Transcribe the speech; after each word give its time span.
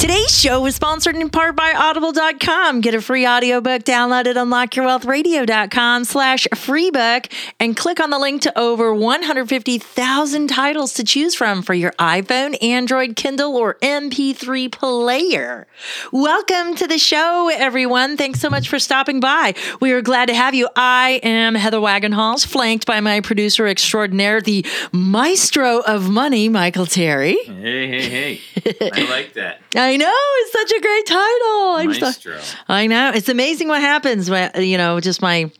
Today's 0.00 0.40
show 0.40 0.64
is 0.64 0.76
sponsored 0.76 1.14
in 1.14 1.28
part 1.28 1.54
by 1.56 1.74
Audible.com. 1.76 2.80
Get 2.80 2.94
a 2.94 3.02
free 3.02 3.26
audiobook 3.26 3.82
download 3.82 4.20
it 4.20 4.28
at 4.28 4.36
unlockyourwealthradio.com 4.36 6.04
slash 6.04 6.46
freebook 6.54 7.30
and 7.60 7.76
click 7.76 8.00
on 8.00 8.08
the 8.08 8.18
link 8.18 8.40
to 8.40 8.58
over 8.58 8.94
150,000 8.94 10.46
titles 10.46 10.94
to 10.94 11.04
choose 11.04 11.34
from 11.34 11.60
for 11.60 11.74
your 11.74 11.92
iPhone, 11.98 12.56
Android, 12.62 13.14
Kindle, 13.14 13.58
or 13.58 13.74
MP3 13.82 14.72
player. 14.72 15.66
Welcome 16.10 16.76
to 16.76 16.86
the 16.86 16.96
show, 16.96 17.50
everyone. 17.52 18.16
Thanks 18.16 18.40
so 18.40 18.48
much 18.48 18.70
for 18.70 18.78
stopping 18.78 19.20
by. 19.20 19.52
We 19.82 19.92
are 19.92 20.00
glad 20.00 20.28
to 20.28 20.34
have 20.34 20.54
you. 20.54 20.66
I 20.76 21.20
am 21.22 21.54
Heather 21.54 21.76
Wagenhals, 21.76 22.46
flanked 22.46 22.86
by 22.86 23.00
my 23.00 23.20
producer 23.20 23.66
extraordinaire, 23.66 24.40
the 24.40 24.64
maestro 24.92 25.80
of 25.80 26.08
money, 26.08 26.48
Michael 26.48 26.86
Terry. 26.86 27.36
Hey, 27.44 28.00
hey, 28.00 28.34
hey. 28.34 28.90
I 28.94 29.10
like 29.10 29.34
that. 29.34 29.60
I 29.89 29.89
know 29.96 30.12
it's 30.12 30.52
such 30.52 30.72
a 30.72 30.80
great 30.80 31.06
title. 31.06 31.74
I 31.74 31.86
just. 31.92 32.56
I 32.68 32.86
know 32.86 33.12
it's 33.14 33.28
amazing 33.28 33.68
what 33.68 33.80
happens 33.80 34.30
when 34.30 34.50
you 34.56 34.78
know 34.78 35.00
just 35.00 35.22
my 35.22 35.50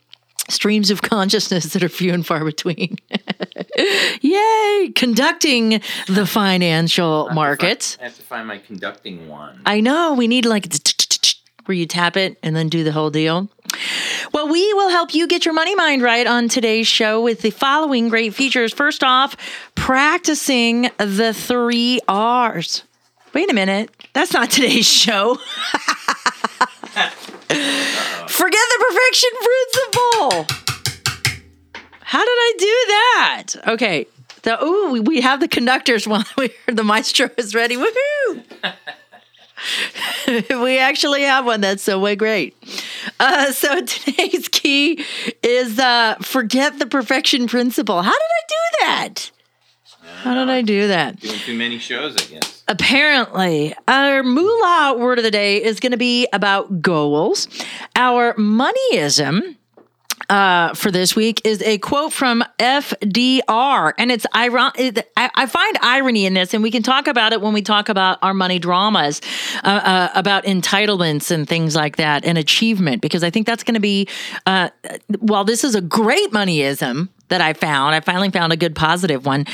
streams 0.48 0.90
of 0.90 1.02
consciousness 1.02 1.72
that 1.72 1.82
are 1.82 1.88
few 1.88 2.12
and 2.12 2.26
far 2.26 2.44
between. 2.44 2.96
Yay! 4.20 4.92
Conducting 4.94 5.80
the 6.06 6.26
financial 6.26 7.28
markets. 7.30 7.96
I 8.00 8.04
have 8.04 8.16
to 8.16 8.22
find 8.22 8.46
my 8.46 8.58
conducting 8.58 9.28
one. 9.28 9.62
I 9.64 9.80
know 9.80 10.14
we 10.14 10.28
need 10.28 10.44
like 10.44 10.66
where 11.66 11.76
you 11.76 11.86
tap 11.86 12.16
it 12.16 12.38
and 12.42 12.56
then 12.56 12.68
do 12.68 12.82
the 12.82 12.92
whole 12.92 13.10
deal. 13.10 13.48
Well, 14.32 14.48
we 14.48 14.74
will 14.74 14.90
help 14.90 15.14
you 15.14 15.26
get 15.28 15.44
your 15.44 15.54
money 15.54 15.74
mind 15.74 16.02
right 16.02 16.26
on 16.26 16.48
today's 16.48 16.88
show 16.88 17.22
with 17.22 17.42
the 17.42 17.50
following 17.50 18.08
great 18.08 18.34
features. 18.34 18.72
First 18.72 19.04
off, 19.04 19.36
practicing 19.74 20.90
the 20.98 21.32
three 21.32 22.00
R's. 22.08 22.82
Wait 23.32 23.50
a 23.50 23.54
minute. 23.54 23.90
That's 24.12 24.32
not 24.32 24.50
today's 24.50 24.86
show. 24.90 25.36
Forget 28.28 28.64
the 28.68 28.84
perfection 28.88 29.30
principle. 29.42 30.46
How 32.02 32.20
did 32.24 32.28
I 32.28 32.54
do 32.58 32.66
that? 32.88 33.46
Okay. 33.68 34.06
The 34.42 34.62
ooh, 34.64 35.02
we- 35.02 35.20
have 35.20 35.40
the 35.40 35.48
conductors 35.48 36.06
while 36.08 36.24
we 36.36 36.50
heard 36.66 36.76
the 36.76 36.84
maestro 36.84 37.28
is 37.36 37.54
ready. 37.54 37.76
Woohoo! 37.76 38.42
we 40.62 40.78
actually 40.78 41.22
have 41.22 41.44
one 41.44 41.60
that's 41.60 41.82
so 41.82 41.98
way 42.00 42.16
great. 42.16 42.56
Uh, 43.20 43.52
so 43.52 43.80
today's 43.84 44.48
key 44.48 45.04
is 45.42 45.78
uh, 45.78 46.14
forget 46.22 46.78
the 46.78 46.86
perfection 46.86 47.46
principle. 47.46 48.02
How 48.02 48.10
did 48.10 48.16
I 48.18 48.42
do 48.48 48.56
that? 48.86 49.30
How 50.22 50.34
did 50.34 50.48
I 50.48 50.62
do 50.62 50.88
that? 50.88 51.20
Doing 51.20 51.38
too 51.40 51.56
many 51.58 51.78
shows, 51.78 52.16
I 52.16 52.24
guess. 52.24 52.59
Apparently, 52.70 53.74
our 53.88 54.22
moolah 54.22 54.94
word 54.96 55.18
of 55.18 55.24
the 55.24 55.30
day 55.32 55.60
is 55.60 55.80
going 55.80 55.90
to 55.90 55.98
be 55.98 56.28
about 56.32 56.80
goals. 56.80 57.48
Our 57.96 58.32
moneyism 58.34 59.56
uh, 60.28 60.72
for 60.74 60.92
this 60.92 61.16
week 61.16 61.40
is 61.44 61.60
a 61.62 61.78
quote 61.78 62.12
from 62.12 62.44
FDR, 62.60 63.92
and 63.98 64.12
it's 64.12 64.24
iron. 64.32 64.70
It, 64.76 65.10
I, 65.16 65.30
I 65.34 65.46
find 65.46 65.78
irony 65.82 66.26
in 66.26 66.34
this, 66.34 66.54
and 66.54 66.62
we 66.62 66.70
can 66.70 66.84
talk 66.84 67.08
about 67.08 67.32
it 67.32 67.40
when 67.40 67.52
we 67.52 67.62
talk 67.62 67.88
about 67.88 68.18
our 68.22 68.34
money 68.34 68.60
dramas, 68.60 69.20
uh, 69.64 69.66
uh, 69.66 70.08
about 70.14 70.44
entitlements 70.44 71.32
and 71.32 71.48
things 71.48 71.74
like 71.74 71.96
that, 71.96 72.24
and 72.24 72.38
achievement, 72.38 73.02
because 73.02 73.24
I 73.24 73.30
think 73.30 73.48
that's 73.48 73.64
going 73.64 73.74
to 73.74 73.80
be. 73.80 74.06
Uh, 74.46 74.70
while 75.18 75.42
this 75.42 75.64
is 75.64 75.74
a 75.74 75.80
great 75.80 76.30
moneyism 76.30 77.08
that 77.30 77.40
I 77.40 77.52
found, 77.52 77.96
I 77.96 78.00
finally 78.00 78.30
found 78.30 78.52
a 78.52 78.56
good 78.56 78.76
positive 78.76 79.26
one. 79.26 79.46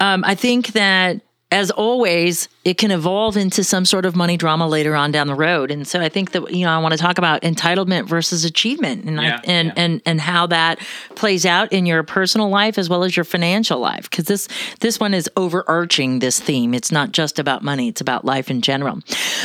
Um, 0.00 0.24
I 0.26 0.34
think 0.34 0.72
that 0.72 1.20
as 1.50 1.70
always, 1.70 2.48
it 2.64 2.78
can 2.78 2.90
evolve 2.90 3.36
into 3.36 3.62
some 3.62 3.84
sort 3.84 4.06
of 4.06 4.16
money 4.16 4.36
drama 4.36 4.66
later 4.66 4.96
on 4.96 5.12
down 5.12 5.28
the 5.28 5.34
road. 5.36 5.70
And 5.70 5.86
so 5.86 6.00
I 6.00 6.08
think 6.08 6.32
that 6.32 6.50
you 6.52 6.64
know 6.64 6.72
I 6.72 6.78
want 6.78 6.92
to 6.92 6.98
talk 6.98 7.16
about 7.16 7.42
entitlement 7.42 8.08
versus 8.08 8.44
achievement 8.44 9.04
and 9.04 9.20
Yeah, 9.20 9.36
I, 9.36 9.50
and, 9.50 9.68
yeah. 9.68 9.72
and 9.76 10.02
and 10.04 10.20
how 10.20 10.46
that 10.48 10.80
plays 11.14 11.46
out 11.46 11.72
in 11.72 11.86
your 11.86 12.02
personal 12.02 12.48
life 12.48 12.76
as 12.76 12.88
well 12.88 13.04
as 13.04 13.16
your 13.16 13.24
financial 13.24 13.78
life 13.78 14.10
because 14.10 14.24
this 14.24 14.48
this 14.80 14.98
one 14.98 15.14
is 15.14 15.30
overarching 15.36 16.18
this 16.18 16.40
theme. 16.40 16.74
It's 16.74 16.90
not 16.90 17.12
just 17.12 17.38
about 17.38 17.62
money; 17.62 17.88
it's 17.88 18.00
about 18.00 18.24
life 18.24 18.50
in 18.50 18.60
general. 18.60 18.98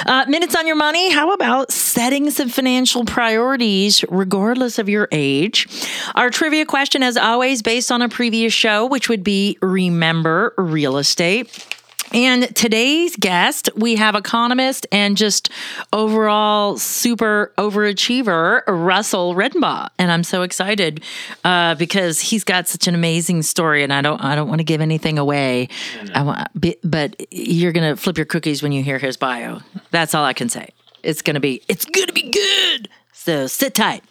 Uh, 0.05 0.25
minutes 0.27 0.55
on 0.55 0.65
your 0.65 0.77
money. 0.77 1.11
How 1.11 1.31
about 1.33 1.71
setting 1.71 2.31
some 2.31 2.49
financial 2.49 3.05
priorities 3.05 4.03
regardless 4.09 4.79
of 4.79 4.89
your 4.89 5.07
age? 5.11 5.67
Our 6.15 6.31
trivia 6.31 6.65
question, 6.65 7.03
as 7.03 7.17
always, 7.17 7.61
based 7.61 7.91
on 7.91 8.01
a 8.01 8.09
previous 8.09 8.53
show, 8.53 8.87
which 8.87 9.09
would 9.09 9.23
be 9.23 9.57
remember 9.61 10.53
real 10.57 10.97
estate. 10.97 11.75
And 12.11 12.53
today's 12.55 13.15
guest, 13.15 13.69
we 13.75 13.95
have 13.95 14.15
economist 14.15 14.87
and 14.91 15.15
just 15.15 15.49
overall 15.93 16.77
super 16.77 17.53
overachiever, 17.57 18.63
Russell 18.67 19.35
Redenbaugh. 19.35 19.89
And 19.99 20.11
I'm 20.11 20.23
so 20.23 20.41
excited 20.41 21.03
uh, 21.43 21.75
because 21.75 22.19
he's 22.19 22.43
got 22.43 22.67
such 22.67 22.87
an 22.87 22.95
amazing 22.95 23.43
story. 23.43 23.83
And 23.83 23.93
I 23.93 24.01
don't, 24.01 24.23
I 24.23 24.35
don't 24.35 24.47
want 24.47 24.59
to 24.59 24.65
give 24.65 24.81
anything 24.81 25.19
away. 25.19 25.69
I 26.13 26.23
want, 26.23 26.47
but 26.83 27.15
you're 27.31 27.71
gonna 27.71 27.95
flip 27.95 28.17
your 28.17 28.25
cookies 28.25 28.63
when 28.63 28.71
you 28.71 28.83
hear 28.83 28.97
his 28.97 29.17
bio. 29.17 29.59
That's 29.91 30.15
all 30.15 30.25
I 30.25 30.33
can 30.33 30.49
say. 30.49 30.69
It's 31.03 31.21
gonna 31.21 31.39
be, 31.39 31.61
it's 31.67 31.85
gonna 31.85 32.13
be 32.13 32.29
good. 32.29 32.89
So 33.21 33.47
sit 33.47 33.75
tight. 33.75 34.01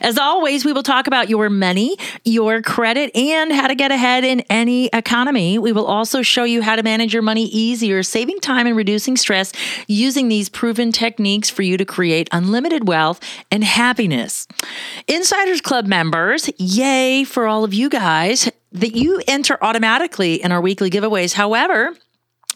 As 0.00 0.16
always, 0.16 0.64
we 0.64 0.72
will 0.72 0.84
talk 0.84 1.08
about 1.08 1.28
your 1.28 1.50
money, 1.50 1.96
your 2.24 2.62
credit, 2.62 3.10
and 3.16 3.52
how 3.52 3.66
to 3.66 3.74
get 3.74 3.90
ahead 3.90 4.22
in 4.22 4.42
any 4.42 4.86
economy. 4.92 5.58
We 5.58 5.72
will 5.72 5.86
also 5.86 6.22
show 6.22 6.44
you 6.44 6.62
how 6.62 6.76
to 6.76 6.84
manage 6.84 7.12
your 7.12 7.22
money 7.22 7.46
easier, 7.46 8.04
saving 8.04 8.38
time 8.38 8.68
and 8.68 8.76
reducing 8.76 9.16
stress 9.16 9.52
using 9.88 10.28
these 10.28 10.48
proven 10.48 10.92
techniques 10.92 11.50
for 11.50 11.62
you 11.62 11.76
to 11.76 11.84
create 11.84 12.28
unlimited 12.30 12.86
wealth 12.86 13.20
and 13.50 13.64
happiness. 13.64 14.46
Insiders 15.08 15.60
Club 15.60 15.86
members, 15.86 16.48
yay 16.56 17.24
for 17.24 17.48
all 17.48 17.64
of 17.64 17.74
you 17.74 17.88
guys 17.88 18.48
that 18.70 18.94
you 18.94 19.20
enter 19.26 19.58
automatically 19.62 20.42
in 20.42 20.52
our 20.52 20.60
weekly 20.60 20.90
giveaways. 20.90 21.34
However, 21.34 21.96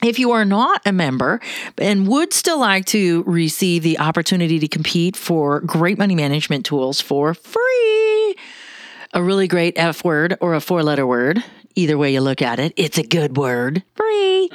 if 0.03 0.19
you 0.19 0.33
are 0.33 0.45
not 0.45 0.81
a 0.87 0.93
member 0.93 1.41
and 1.77 2.07
would 2.07 2.33
still 2.33 2.61
like 2.61 2.85
to 2.87 3.23
receive 3.25 3.83
the 3.83 3.99
opportunity 3.99 4.59
to 4.59 4.69
compete 4.69 5.17
for 5.17 5.61
great 5.61 5.99
money 5.99 6.15
management 6.15 6.65
tools 6.65 7.01
for 7.01 7.35
free, 7.35 8.37
a 9.13 9.23
really 9.23 9.49
great 9.49 9.75
F 9.77 10.05
word 10.05 10.37
or 10.41 10.55
a 10.55 10.61
four 10.61 10.83
letter 10.83 11.07
word, 11.07 11.43
either 11.79 11.97
way 11.97 12.13
you 12.13 12.21
look 12.21 12.43
at 12.43 12.59
it, 12.59 12.73
it's 12.77 12.99
a 12.99 13.03
good 13.03 13.37
word, 13.37 13.83
free. 13.95 14.51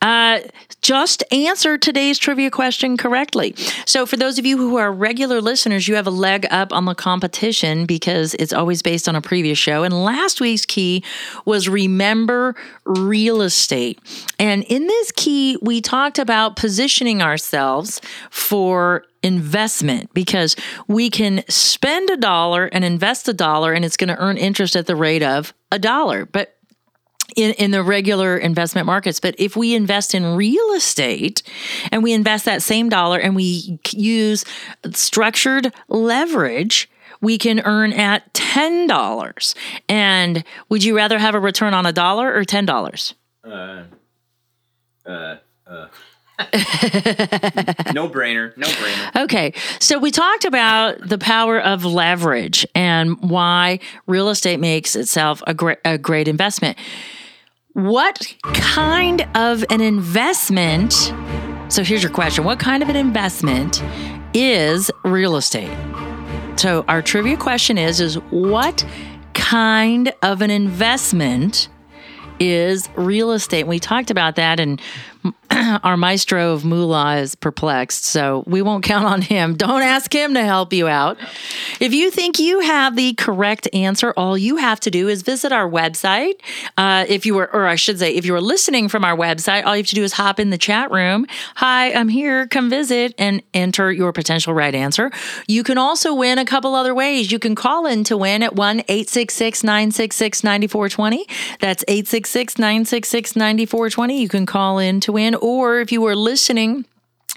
Uh, 0.00 0.40
just 0.80 1.24
answer 1.32 1.76
today's 1.76 2.18
trivia 2.18 2.50
question 2.50 2.96
correctly. 2.96 3.54
So, 3.84 4.06
for 4.06 4.16
those 4.16 4.38
of 4.38 4.46
you 4.46 4.56
who 4.56 4.76
are 4.76 4.92
regular 4.92 5.40
listeners, 5.40 5.88
you 5.88 5.96
have 5.96 6.06
a 6.06 6.10
leg 6.10 6.46
up 6.50 6.72
on 6.72 6.84
the 6.84 6.94
competition 6.94 7.86
because 7.86 8.34
it's 8.34 8.52
always 8.52 8.82
based 8.82 9.08
on 9.08 9.16
a 9.16 9.20
previous 9.20 9.58
show. 9.58 9.82
And 9.82 10.04
last 10.04 10.40
week's 10.40 10.64
key 10.64 11.04
was 11.44 11.68
remember 11.68 12.54
real 12.84 13.42
estate. 13.42 13.98
And 14.38 14.62
in 14.64 14.86
this 14.86 15.12
key, 15.12 15.58
we 15.60 15.80
talked 15.80 16.18
about 16.18 16.56
positioning 16.56 17.20
ourselves 17.20 18.00
for 18.30 19.04
investment 19.22 20.12
because 20.14 20.56
we 20.88 21.10
can 21.10 21.44
spend 21.48 22.08
a 22.08 22.16
dollar 22.16 22.66
and 22.66 22.84
invest 22.84 23.28
a 23.28 23.34
dollar 23.34 23.72
and 23.72 23.84
it's 23.84 23.96
going 23.96 24.08
to 24.08 24.18
earn 24.18 24.38
interest 24.38 24.76
at 24.76 24.86
the 24.86 24.96
rate 24.96 25.22
of 25.22 25.52
a 25.70 25.78
dollar. 25.78 26.24
But 26.24 26.56
in, 27.36 27.52
in 27.54 27.70
the 27.70 27.82
regular 27.82 28.36
investment 28.36 28.86
markets. 28.86 29.20
But 29.20 29.34
if 29.38 29.56
we 29.56 29.74
invest 29.74 30.14
in 30.14 30.36
real 30.36 30.72
estate 30.72 31.42
and 31.92 32.02
we 32.02 32.12
invest 32.12 32.44
that 32.44 32.62
same 32.62 32.88
dollar 32.88 33.18
and 33.18 33.36
we 33.36 33.78
use 33.92 34.44
structured 34.92 35.72
leverage, 35.88 36.88
we 37.20 37.38
can 37.38 37.60
earn 37.60 37.92
at 37.92 38.32
$10. 38.34 39.54
And 39.88 40.44
would 40.68 40.84
you 40.84 40.96
rather 40.96 41.18
have 41.18 41.34
a 41.34 41.40
return 41.40 41.74
on 41.74 41.86
a 41.86 41.92
dollar 41.92 42.32
or 42.34 42.44
$10? 42.44 43.14
Uh, 43.44 43.82
uh, 45.06 45.36
uh. 45.66 45.88
no 47.92 48.08
brainer. 48.08 48.56
No 48.56 48.66
brainer. 48.66 49.24
Okay, 49.24 49.52
so 49.78 49.98
we 49.98 50.10
talked 50.10 50.46
about 50.46 51.06
the 51.06 51.18
power 51.18 51.60
of 51.60 51.84
leverage 51.84 52.66
and 52.74 53.20
why 53.20 53.78
real 54.06 54.30
estate 54.30 54.58
makes 54.58 54.96
itself 54.96 55.42
a 55.46 55.52
great, 55.52 55.78
a 55.84 55.98
great 55.98 56.28
investment. 56.28 56.78
What 57.74 58.34
kind 58.52 59.28
of 59.36 59.64
an 59.70 59.80
investment? 59.80 60.92
So 61.68 61.84
here's 61.84 62.02
your 62.02 62.10
question 62.10 62.42
What 62.42 62.58
kind 62.58 62.82
of 62.82 62.88
an 62.88 62.96
investment 62.96 63.80
is 64.34 64.90
real 65.04 65.36
estate? 65.36 65.70
So 66.56 66.84
our 66.88 67.00
trivia 67.00 67.36
question 67.36 67.78
is 67.78 68.00
is 68.00 68.16
what 68.30 68.84
kind 69.34 70.12
of 70.22 70.42
an 70.42 70.50
investment 70.50 71.68
is 72.40 72.88
real 72.96 73.30
estate? 73.30 73.68
We 73.68 73.78
talked 73.78 74.10
about 74.10 74.34
that 74.34 74.58
and 74.58 74.80
our 75.82 75.96
maestro 75.96 76.52
of 76.52 76.64
moolah 76.64 77.16
is 77.16 77.34
perplexed, 77.34 78.04
so 78.04 78.44
we 78.46 78.62
won't 78.62 78.84
count 78.84 79.04
on 79.04 79.22
him. 79.22 79.54
Don't 79.56 79.82
ask 79.82 80.12
him 80.12 80.34
to 80.34 80.44
help 80.44 80.72
you 80.72 80.88
out. 80.88 81.18
If 81.80 81.92
you 81.92 82.10
think 82.10 82.38
you 82.38 82.60
have 82.60 82.96
the 82.96 83.14
correct 83.14 83.68
answer, 83.72 84.12
all 84.16 84.38
you 84.38 84.56
have 84.56 84.80
to 84.80 84.90
do 84.90 85.08
is 85.08 85.22
visit 85.22 85.52
our 85.52 85.68
website. 85.68 86.34
Uh, 86.76 87.04
if 87.08 87.26
you 87.26 87.34
were, 87.34 87.52
or 87.52 87.66
I 87.66 87.74
should 87.74 87.98
say, 87.98 88.14
if 88.14 88.24
you 88.24 88.32
were 88.32 88.40
listening 88.40 88.88
from 88.88 89.04
our 89.04 89.16
website, 89.16 89.64
all 89.64 89.76
you 89.76 89.82
have 89.82 89.88
to 89.88 89.94
do 89.94 90.04
is 90.04 90.12
hop 90.12 90.40
in 90.40 90.50
the 90.50 90.58
chat 90.58 90.90
room. 90.90 91.26
Hi, 91.56 91.92
I'm 91.92 92.08
here. 92.08 92.46
Come 92.46 92.70
visit 92.70 93.14
and 93.18 93.42
enter 93.52 93.92
your 93.92 94.12
potential 94.12 94.54
right 94.54 94.74
answer. 94.74 95.10
You 95.46 95.62
can 95.62 95.78
also 95.78 96.14
win 96.14 96.38
a 96.38 96.44
couple 96.44 96.74
other 96.74 96.94
ways. 96.94 97.30
You 97.32 97.38
can 97.38 97.54
call 97.54 97.86
in 97.86 98.04
to 98.04 98.16
win 98.16 98.42
at 98.42 98.54
1 98.54 98.80
866 98.80 99.64
966 99.64 100.44
9420. 100.44 101.26
That's 101.58 101.84
866 101.88 102.58
966 102.58 103.36
9420. 103.36 104.20
You 104.20 104.28
can 104.28 104.46
call 104.46 104.78
in 104.78 105.00
to 105.00 105.09
win, 105.12 105.34
or 105.34 105.80
if 105.80 105.92
you 105.92 106.06
are 106.06 106.16
listening, 106.16 106.86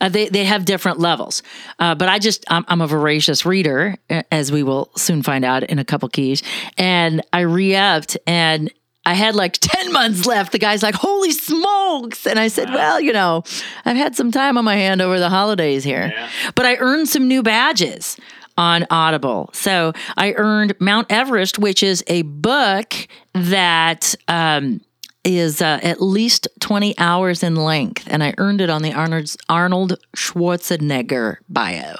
Uh, 0.00 0.08
they 0.08 0.28
they 0.28 0.44
have 0.44 0.64
different 0.64 0.98
levels, 0.98 1.42
uh, 1.78 1.94
but 1.94 2.08
I 2.08 2.18
just 2.18 2.44
I'm, 2.48 2.64
I'm 2.68 2.80
a 2.80 2.86
voracious 2.86 3.44
reader, 3.44 3.96
uh, 4.10 4.22
as 4.32 4.50
we 4.50 4.62
will 4.62 4.90
soon 4.96 5.22
find 5.22 5.44
out 5.44 5.64
in 5.64 5.78
a 5.78 5.84
couple 5.84 6.08
keys. 6.08 6.42
And 6.78 7.22
I 7.32 7.40
re-upped, 7.40 8.16
and 8.26 8.70
I 9.06 9.14
had 9.14 9.34
like 9.34 9.52
10 9.60 9.92
months 9.92 10.26
left. 10.26 10.52
The 10.52 10.58
guy's 10.58 10.82
like, 10.82 10.94
holy 10.94 11.30
smokes. 11.30 12.26
And 12.26 12.38
I 12.38 12.48
said, 12.48 12.70
well, 12.70 13.00
you 13.00 13.12
know, 13.12 13.42
I've 13.84 13.96
had 13.96 14.16
some 14.16 14.32
time 14.32 14.56
on 14.56 14.64
my 14.64 14.76
hand 14.76 15.02
over 15.02 15.18
the 15.18 15.28
holidays 15.28 15.84
here, 15.84 16.12
but 16.54 16.64
I 16.64 16.76
earned 16.76 17.08
some 17.08 17.28
new 17.28 17.42
badges 17.42 18.16
on 18.56 18.86
Audible. 18.90 19.50
So 19.52 19.92
I 20.16 20.32
earned 20.34 20.74
Mount 20.80 21.10
Everest, 21.10 21.58
which 21.58 21.82
is 21.82 22.04
a 22.06 22.22
book 22.22 22.94
that, 23.34 24.14
um, 24.28 24.80
is 25.24 25.62
uh, 25.62 25.80
at 25.82 26.00
least 26.02 26.48
20 26.60 26.96
hours 26.98 27.42
in 27.42 27.56
length, 27.56 28.04
and 28.10 28.22
I 28.22 28.34
earned 28.38 28.60
it 28.60 28.70
on 28.70 28.82
the 28.82 28.92
Arnold, 28.92 29.34
Arnold 29.48 29.98
Schwarzenegger 30.16 31.36
bio, 31.48 31.94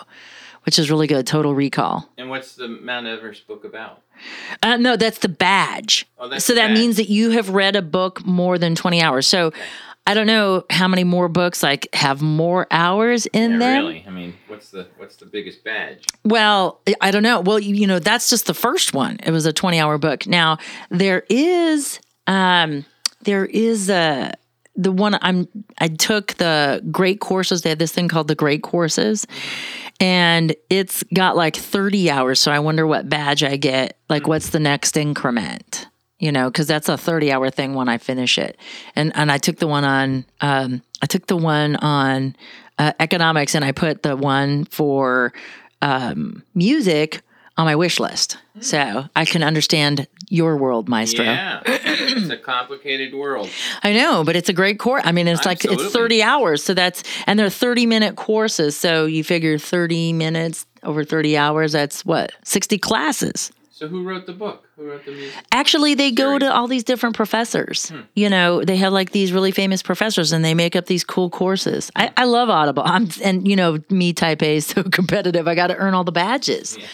which 0.65 0.79
is 0.79 0.91
really 0.91 1.07
good. 1.07 1.27
Total 1.27 1.55
Recall. 1.55 2.09
And 2.19 2.31
what's 2.31 2.55
the 2.55 2.69
Mount 2.69 3.07
Everest 3.07 3.47
book 3.47 3.65
about? 3.65 4.01
Uh, 4.63 4.77
no, 4.77 4.97
that's 4.97 5.19
the 5.19 5.29
badge. 5.29 6.07
Oh, 6.19 6.29
that's 6.29 6.45
so 6.45 6.55
that 6.55 6.69
badge. 6.69 6.79
means 6.79 6.97
that 6.97 7.09
you 7.09 7.31
have 7.31 7.51
read 7.51 7.77
a 7.77 7.83
book 7.83 8.25
more 8.25 8.59
than 8.59 8.75
20 8.75 9.03
hours. 9.03 9.27
So 9.27 9.53
I 10.07 10.15
don't 10.15 10.27
know 10.27 10.65
how 10.71 10.87
many 10.87 11.03
more 11.03 11.29
books 11.29 11.63
like 11.63 11.89
have 11.95 12.23
more 12.23 12.67
hours 12.71 13.27
in 13.27 13.53
Yeah, 13.53 13.59
them. 13.59 13.85
really? 13.85 14.05
I 14.07 14.11
mean, 14.11 14.35
what's 14.49 14.71
the 14.71 14.87
what's 14.99 15.17
the 15.17 15.27
biggest 15.27 15.65
badge? 15.65 16.05
Well, 16.25 16.81
I 17.01 17.11
don't 17.11 17.23
know. 17.23 17.41
Well, 17.41 17.59
you 17.59 17.75
you 17.75 17.87
know, 17.87 17.99
that's 17.99 18.29
just 18.31 18.47
the 18.47 18.55
first 18.55 18.93
one. 18.95 19.17
It 19.25 19.31
was 19.31 19.47
a 19.47 19.53
20 19.53 19.81
hour 19.81 19.99
book. 19.99 20.27
Now, 20.27 20.59
there 20.91 21.25
is 21.29 21.99
um 22.27 22.85
there 23.25 23.45
is 23.45 23.91
a 23.91 24.35
the 24.77 24.93
one 24.93 25.17
I'm 25.21 25.49
I 25.79 25.89
took 25.89 26.35
the 26.35 26.83
great 26.91 27.21
courses. 27.21 27.63
They 27.63 27.69
had 27.71 27.79
this 27.79 27.93
thing 27.93 28.09
called 28.09 28.29
the 28.29 28.35
great 28.35 28.63
courses. 28.63 29.27
And 30.01 30.57
it's 30.69 31.05
got 31.15 31.37
like 31.37 31.55
30 31.55 32.11
hours. 32.11 32.41
So 32.41 32.51
I 32.51 32.59
wonder 32.59 32.85
what 32.85 33.09
badge 33.09 33.45
I 33.45 33.57
get. 33.57 33.97
Like 34.09 34.27
what's 34.27 34.51
the 34.51 34.59
next 34.59 34.97
increment? 34.97 35.87
You 36.19 36.33
know, 36.33 36.51
because 36.51 36.67
that's 36.67 36.89
a 36.89 36.99
30 36.99 37.31
hour 37.31 37.51
thing 37.51 37.75
when 37.75 37.89
I 37.89 37.99
finish 37.99 38.39
it. 38.39 38.59
And 38.97 39.13
and 39.15 39.31
I 39.31 39.39
took 39.39 39.59
the 39.59 39.69
one 39.69 39.85
on 39.85 40.27
um 40.41 40.83
I 41.03 41.07
took 41.07 41.27
the 41.27 41.37
one 41.37 41.77
on 41.77 42.35
uh, 42.79 42.93
economics 42.99 43.55
and 43.55 43.65
I 43.65 43.73
put 43.73 44.03
the 44.03 44.17
one 44.17 44.65
for 44.65 45.33
um, 45.83 46.43
music 46.55 47.23
on 47.57 47.67
my 47.67 47.77
wish 47.77 48.01
list. 48.01 48.39
So 48.61 49.05
I 49.15 49.25
can 49.25 49.43
understand 49.43 50.07
your 50.29 50.57
world, 50.57 50.89
Maestro. 50.89 51.25
Yeah, 51.25 51.61
it's 51.67 52.31
a 52.31 52.37
complicated 52.37 53.15
world. 53.15 53.51
I 53.83 53.93
know, 53.93 54.25
but 54.25 54.37
it's 54.37 54.49
a 54.49 54.53
great 54.53 54.79
course. 54.79 55.03
I 55.05 55.13
mean, 55.13 55.29
it's 55.29 55.45
like 55.45 55.65
it's 55.65 55.93
30 55.93 56.23
hours. 56.23 56.63
So 56.63 56.75
that's, 56.75 57.03
and 57.27 57.39
they're 57.39 57.51
30 57.51 57.87
minute 57.87 58.17
courses. 58.17 58.77
So 58.77 59.07
you 59.07 59.25
figure 59.25 59.59
30 59.59 60.13
minutes 60.13 60.67
over 60.83 61.05
30 61.05 61.37
hours, 61.37 61.73
that's 61.73 62.05
what, 62.05 62.33
60 62.45 62.79
classes. 62.79 63.51
So 63.75 63.89
who 63.89 64.05
wrote 64.05 64.27
the 64.27 64.33
book? 64.33 64.69
Who 64.77 64.87
wrote 64.89 65.05
the 65.05 65.11
music? 65.11 65.35
Actually, 65.51 65.95
they 65.95 66.13
go 66.13 66.39
to 66.39 66.53
all 66.53 66.69
these 66.69 66.85
different 66.85 67.17
professors. 67.17 67.89
Hmm. 67.89 68.03
You 68.15 68.31
know, 68.31 68.63
they 68.63 68.77
have 68.77 68.93
like 68.93 69.11
these 69.11 69.33
really 69.33 69.51
famous 69.51 69.83
professors 69.83 70.31
and 70.31 70.45
they 70.45 70.55
make 70.55 70.77
up 70.77 70.87
these 70.87 71.03
cool 71.03 71.29
courses. 71.29 71.91
I, 71.97 72.13
I 72.17 72.25
love 72.25 72.49
Audible. 72.49 72.85
I'm, 72.87 73.09
and 73.23 73.49
you 73.49 73.57
know, 73.57 73.79
me 73.91 74.13
type 74.13 74.43
A 74.43 74.57
is 74.57 74.67
so 74.67 74.83
competitive. 74.93 75.49
I 75.49 75.57
got 75.57 75.69
to 75.69 75.77
earn 75.77 75.93
all 75.93 76.05
the 76.05 76.13
badges. 76.13 76.79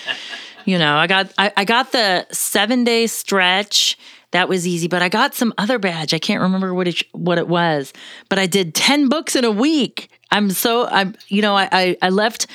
You 0.64 0.78
know, 0.78 0.96
I 0.96 1.06
got 1.06 1.32
I, 1.38 1.52
I 1.56 1.64
got 1.64 1.92
the 1.92 2.26
seven 2.30 2.84
day 2.84 3.06
stretch. 3.06 3.98
That 4.32 4.48
was 4.48 4.66
easy, 4.66 4.86
but 4.86 5.02
I 5.02 5.08
got 5.08 5.34
some 5.34 5.52
other 5.58 5.78
badge. 5.78 6.14
I 6.14 6.20
can't 6.20 6.40
remember 6.40 6.72
what 6.72 6.86
it 6.86 7.02
what 7.12 7.38
it 7.38 7.48
was, 7.48 7.92
but 8.28 8.38
I 8.38 8.46
did 8.46 8.74
ten 8.74 9.08
books 9.08 9.34
in 9.34 9.44
a 9.44 9.50
week. 9.50 10.08
I'm 10.30 10.50
so 10.50 10.86
I'm 10.86 11.16
you 11.28 11.42
know 11.42 11.56
I 11.56 11.68
I, 11.72 11.96
I 12.02 12.08
left 12.10 12.46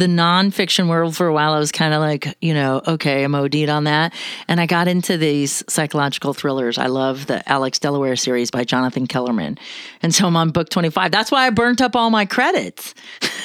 the 0.00 0.06
nonfiction 0.06 0.88
world 0.88 1.16
for 1.16 1.26
a 1.26 1.32
while. 1.32 1.52
I 1.52 1.58
was 1.58 1.70
kind 1.70 1.94
of 1.94 2.00
like 2.00 2.36
you 2.40 2.54
know 2.54 2.82
okay 2.86 3.22
I'm 3.22 3.34
OD'd 3.34 3.68
on 3.68 3.84
that, 3.84 4.12
and 4.48 4.60
I 4.60 4.66
got 4.66 4.88
into 4.88 5.16
these 5.16 5.62
psychological 5.68 6.34
thrillers. 6.34 6.78
I 6.78 6.86
love 6.86 7.26
the 7.26 7.48
Alex 7.48 7.78
Delaware 7.78 8.16
series 8.16 8.50
by 8.50 8.64
Jonathan 8.64 9.06
Kellerman, 9.06 9.58
and 10.02 10.14
so 10.14 10.26
I'm 10.26 10.36
on 10.36 10.50
book 10.50 10.70
25. 10.70 11.10
That's 11.10 11.30
why 11.30 11.46
I 11.46 11.50
burnt 11.50 11.80
up 11.80 11.94
all 11.94 12.10
my 12.10 12.24
credits. 12.24 12.94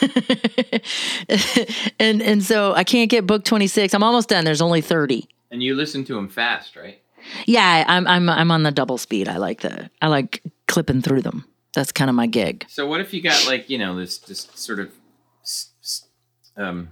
and 2.00 2.22
and 2.22 2.44
so 2.44 2.74
I 2.74 2.84
can't 2.84 3.10
get 3.10 3.28
book 3.28 3.44
26. 3.46 3.94
I'm 3.94 4.04
almost 4.04 4.30
done. 4.30 4.46
There's 4.46 4.62
only 4.62 4.82
30. 4.82 5.28
And 5.52 5.62
you 5.62 5.76
listen 5.76 6.04
to 6.06 6.16
them 6.16 6.30
fast, 6.30 6.76
right? 6.76 7.02
Yeah, 7.46 7.84
I'm 7.88 8.08
I'm 8.08 8.30
I'm 8.30 8.52
on 8.52 8.64
the 8.64 8.72
double 8.72 8.98
speed. 8.98 9.28
I 9.28 9.38
like 9.38 9.62
the 9.62 9.90
I 10.02 10.08
like 10.08 10.42
clipping 10.68 11.02
through 11.02 11.22
them. 11.22 11.46
That's 11.74 11.92
kind 11.92 12.10
of 12.10 12.16
my 12.16 12.28
gig. 12.28 12.66
So 12.70 12.88
what 12.88 13.02
if 13.02 13.14
you 13.14 13.22
got 13.22 13.46
like 13.46 13.70
you 13.70 13.78
know 13.78 13.96
this 13.98 14.18
just 14.18 14.58
sort 14.58 14.80
of 14.80 14.92
um, 16.58 16.90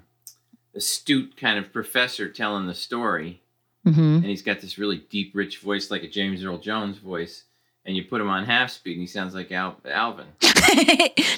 astute 0.76 1.38
kind 1.38 1.60
of 1.60 1.72
professor 1.72 2.30
telling 2.30 2.68
the 2.68 2.74
story, 2.74 3.42
hmm 3.84 4.16
and 4.16 4.26
he's 4.26 4.42
got 4.42 4.62
this 4.62 4.78
really 4.78 5.04
deep, 5.10 5.32
rich 5.34 5.60
voice 5.60 5.92
like 5.92 6.04
a 6.04 6.08
James 6.10 6.44
Earl 6.44 6.58
Jones 6.58 6.98
voice, 6.98 7.44
and 7.86 7.96
you 7.96 8.04
put 8.04 8.22
him 8.22 8.30
on 8.30 8.46
half 8.46 8.70
speed, 8.72 8.94
and 8.94 9.02
he 9.02 9.08
sounds 9.08 9.34
like 9.36 9.52
Al- 9.52 9.80
Alvin. 9.86 10.28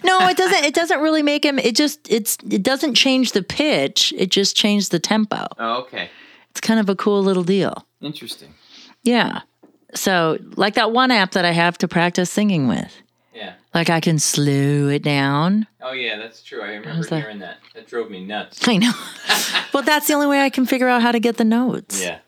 no, 0.03 0.27
it 0.27 0.37
doesn't. 0.37 0.63
It 0.63 0.73
doesn't 0.75 0.99
really 0.99 1.23
make 1.23 1.43
him. 1.43 1.57
It 1.59 1.75
just 1.75 1.99
it's 2.09 2.37
it 2.49 2.63
doesn't 2.63 2.95
change 2.95 3.31
the 3.31 3.43
pitch. 3.43 4.13
It 4.17 4.29
just 4.29 4.55
changed 4.55 4.91
the 4.91 4.99
tempo. 4.99 5.47
Oh, 5.57 5.81
okay. 5.81 6.09
It's 6.51 6.61
kind 6.61 6.79
of 6.79 6.87
a 6.87 6.95
cool 6.95 7.21
little 7.23 7.43
deal. 7.43 7.85
Interesting. 8.01 8.53
Yeah. 9.03 9.41
So 9.93 10.37
like 10.55 10.75
that 10.75 10.91
one 10.91 11.11
app 11.11 11.31
that 11.31 11.45
I 11.45 11.51
have 11.51 11.77
to 11.79 11.87
practice 11.87 12.29
singing 12.29 12.67
with. 12.67 13.01
Yeah. 13.35 13.53
Like 13.73 13.89
I 13.89 13.99
can 13.99 14.17
slow 14.17 14.87
it 14.87 15.03
down. 15.03 15.67
Oh, 15.81 15.91
yeah, 15.91 16.17
that's 16.17 16.41
true. 16.41 16.61
I 16.61 16.75
remember 16.75 17.03
that? 17.03 17.21
hearing 17.21 17.39
that. 17.39 17.57
That 17.73 17.87
drove 17.87 18.09
me 18.09 18.23
nuts. 18.23 18.65
I 18.67 18.77
know. 18.77 18.93
well, 19.73 19.83
that's 19.83 20.07
the 20.07 20.13
only 20.13 20.27
way 20.27 20.41
I 20.41 20.49
can 20.49 20.65
figure 20.65 20.87
out 20.87 21.01
how 21.01 21.11
to 21.11 21.19
get 21.19 21.37
the 21.37 21.43
notes. 21.43 22.01
Yeah. 22.01 22.19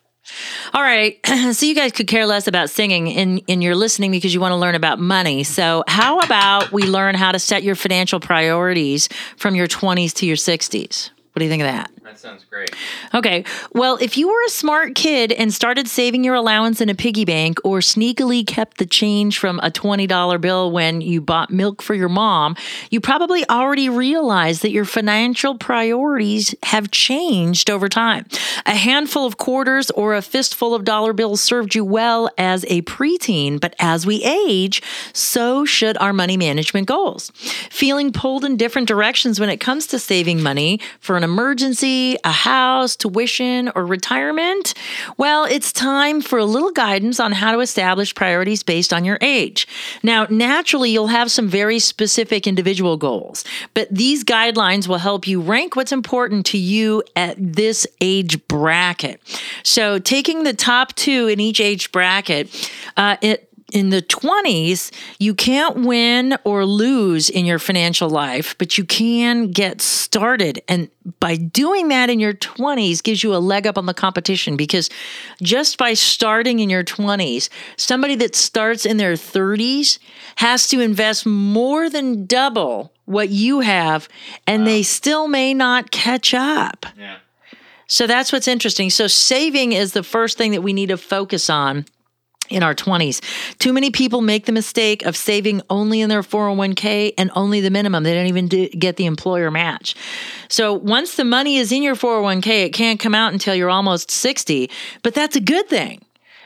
All 0.73 0.81
right. 0.81 1.17
So 1.53 1.65
you 1.65 1.73
guys 1.75 1.93
could 1.93 2.07
care 2.07 2.25
less 2.25 2.47
about 2.47 2.69
singing 2.69 3.09
and, 3.13 3.41
and 3.47 3.63
you're 3.63 3.75
listening 3.75 4.11
because 4.11 4.33
you 4.33 4.41
want 4.41 4.51
to 4.51 4.57
learn 4.57 4.75
about 4.75 4.99
money. 4.99 5.43
So 5.43 5.83
how 5.87 6.19
about 6.19 6.71
we 6.73 6.83
learn 6.83 7.15
how 7.15 7.31
to 7.31 7.39
set 7.39 7.63
your 7.63 7.73
financial 7.75 8.19
priorities 8.19 9.07
from 9.37 9.55
your 9.55 9.67
20s 9.67 10.13
to 10.15 10.25
your 10.25 10.35
60s? 10.35 11.11
What 11.37 11.41
do 11.41 11.45
you 11.45 11.51
think 11.51 11.61
of 11.61 11.67
that? 11.67 11.91
That 12.01 12.17
sounds 12.17 12.45
great. 12.45 12.75
Okay. 13.13 13.43
Well, 13.73 13.99
if 14.01 14.17
you 14.17 14.27
were 14.27 14.43
a 14.47 14.49
smart 14.49 14.95
kid 14.95 15.31
and 15.31 15.53
started 15.53 15.87
saving 15.87 16.23
your 16.23 16.33
allowance 16.33 16.81
in 16.81 16.89
a 16.89 16.95
piggy 16.95 17.25
bank 17.25 17.59
or 17.63 17.77
sneakily 17.77 18.47
kept 18.47 18.79
the 18.79 18.87
change 18.87 19.37
from 19.37 19.59
a 19.59 19.69
$20 19.69 20.41
bill 20.41 20.71
when 20.71 21.01
you 21.01 21.21
bought 21.21 21.51
milk 21.51 21.83
for 21.83 21.93
your 21.93 22.09
mom, 22.09 22.55
you 22.89 22.99
probably 22.99 23.47
already 23.49 23.87
realized 23.87 24.63
that 24.63 24.71
your 24.71 24.83
financial 24.83 25.55
priorities 25.55 26.55
have 26.63 26.89
changed 26.89 27.69
over 27.69 27.87
time. 27.87 28.25
A 28.65 28.73
handful 28.73 29.27
of 29.27 29.37
quarters 29.37 29.91
or 29.91 30.15
a 30.15 30.23
fistful 30.23 30.73
of 30.73 30.85
dollar 30.85 31.13
bills 31.13 31.39
served 31.39 31.75
you 31.75 31.85
well 31.85 32.31
as 32.39 32.65
a 32.67 32.81
preteen, 32.81 33.59
but 33.59 33.75
as 33.77 34.07
we 34.07 34.23
age, 34.23 34.81
so 35.13 35.65
should 35.65 35.99
our 35.99 36.13
money 36.13 36.35
management 36.35 36.87
goals. 36.87 37.31
Feeling 37.69 38.11
pulled 38.11 38.43
in 38.43 38.57
different 38.57 38.87
directions 38.87 39.39
when 39.39 39.49
it 39.49 39.57
comes 39.57 39.85
to 39.87 39.99
saving 39.99 40.41
money 40.41 40.79
for 40.99 41.15
an 41.15 41.26
emergency, 41.27 42.17
a 42.23 42.31
house, 42.31 42.95
tuition, 42.95 43.69
or 43.75 43.85
retirement? 43.85 44.73
Well, 45.17 45.45
it's 45.45 45.71
time 45.71 46.21
for 46.21 46.39
a 46.39 46.45
little 46.45 46.71
guidance 46.71 47.19
on 47.19 47.33
how 47.33 47.51
to 47.51 47.59
establish 47.59 48.15
priorities 48.15 48.63
based 48.63 48.93
on 48.93 49.05
your 49.05 49.17
age. 49.21 49.67
Now, 50.03 50.25
naturally, 50.29 50.89
you'll 50.89 51.07
have 51.07 51.29
some 51.29 51.47
very 51.47 51.79
specific 51.79 52.47
individual 52.47 52.97
goals, 52.97 53.43
but 53.73 53.87
these 53.91 54.23
guidelines 54.23 54.87
will 54.87 54.97
help 54.97 55.27
you 55.27 55.41
rank 55.41 55.75
what's 55.75 55.91
important 55.91 56.45
to 56.47 56.57
you 56.57 57.03
at 57.15 57.35
this 57.37 57.85
age 58.01 58.45
bracket. 58.47 59.21
So, 59.63 59.99
taking 59.99 60.43
the 60.43 60.53
top 60.53 60.95
two 60.95 61.27
in 61.27 61.39
each 61.39 61.59
age 61.59 61.91
bracket, 61.91 62.71
uh, 62.95 63.17
it 63.21 63.46
in 63.73 63.89
the 63.89 64.01
20s, 64.01 64.91
you 65.19 65.35
can't 65.35 65.85
win 65.85 66.37
or 66.45 66.65
lose 66.65 67.29
in 67.29 67.45
your 67.45 67.59
financial 67.59 68.09
life, 68.09 68.57
but 68.57 68.77
you 68.77 68.85
can 68.85 69.51
get 69.51 69.81
started. 69.81 70.61
And 70.69 70.89
by 71.19 71.35
doing 71.35 71.89
that 71.89 72.09
in 72.09 72.19
your 72.19 72.33
20s 72.33 73.03
gives 73.03 73.23
you 73.23 73.35
a 73.35 73.37
leg 73.37 73.67
up 73.67 73.77
on 73.77 73.85
the 73.85 73.93
competition 73.93 74.55
because 74.55 74.89
just 75.41 75.77
by 75.77 75.93
starting 75.93 76.59
in 76.59 76.69
your 76.69 76.83
20s, 76.83 77.49
somebody 77.75 78.15
that 78.15 78.35
starts 78.35 78.85
in 78.85 78.97
their 78.97 79.13
30s 79.13 79.99
has 80.37 80.67
to 80.69 80.79
invest 80.79 81.25
more 81.25 81.89
than 81.89 82.25
double 82.25 82.93
what 83.03 83.29
you 83.29 83.61
have, 83.61 84.09
and 84.45 84.67
they 84.67 84.83
still 84.83 85.29
may 85.29 85.53
not 85.53 85.91
catch 85.91 86.33
up. 86.33 86.85
Yeah. 86.97 87.17
So 87.87 88.05
that's 88.05 88.33
what's 88.33 88.49
interesting. 88.49 88.89
So 88.89 89.07
saving 89.07 89.71
is 89.71 89.93
the 89.93 90.03
first 90.03 90.37
thing 90.37 90.51
that 90.51 90.61
we 90.61 90.73
need 90.73 90.89
to 90.89 90.97
focus 90.97 91.49
on 91.49 91.85
in 92.49 92.63
our 92.63 92.73
20s. 92.73 93.21
Too 93.59 93.73
many 93.73 93.91
people 93.91 94.21
make 94.21 94.45
the 94.45 94.51
mistake 94.51 95.05
of 95.05 95.15
saving 95.15 95.61
only 95.69 96.01
in 96.01 96.09
their 96.09 96.21
401k 96.21 97.13
and 97.17 97.31
only 97.35 97.61
the 97.61 97.69
minimum. 97.69 98.03
They 98.03 98.13
don't 98.13 98.27
even 98.27 98.47
do, 98.47 98.69
get 98.69 98.97
the 98.97 99.05
employer 99.05 99.51
match. 99.51 99.95
So 100.49 100.73
once 100.73 101.15
the 101.15 101.25
money 101.25 101.57
is 101.57 101.71
in 101.71 101.83
your 101.83 101.95
401k, 101.95 102.65
it 102.65 102.73
can't 102.73 102.99
come 102.99 103.15
out 103.15 103.33
until 103.33 103.55
you're 103.55 103.69
almost 103.69 104.11
60, 104.11 104.69
but 105.03 105.13
that's 105.13 105.35
a 105.35 105.41
good 105.41 105.67
thing. 105.67 106.01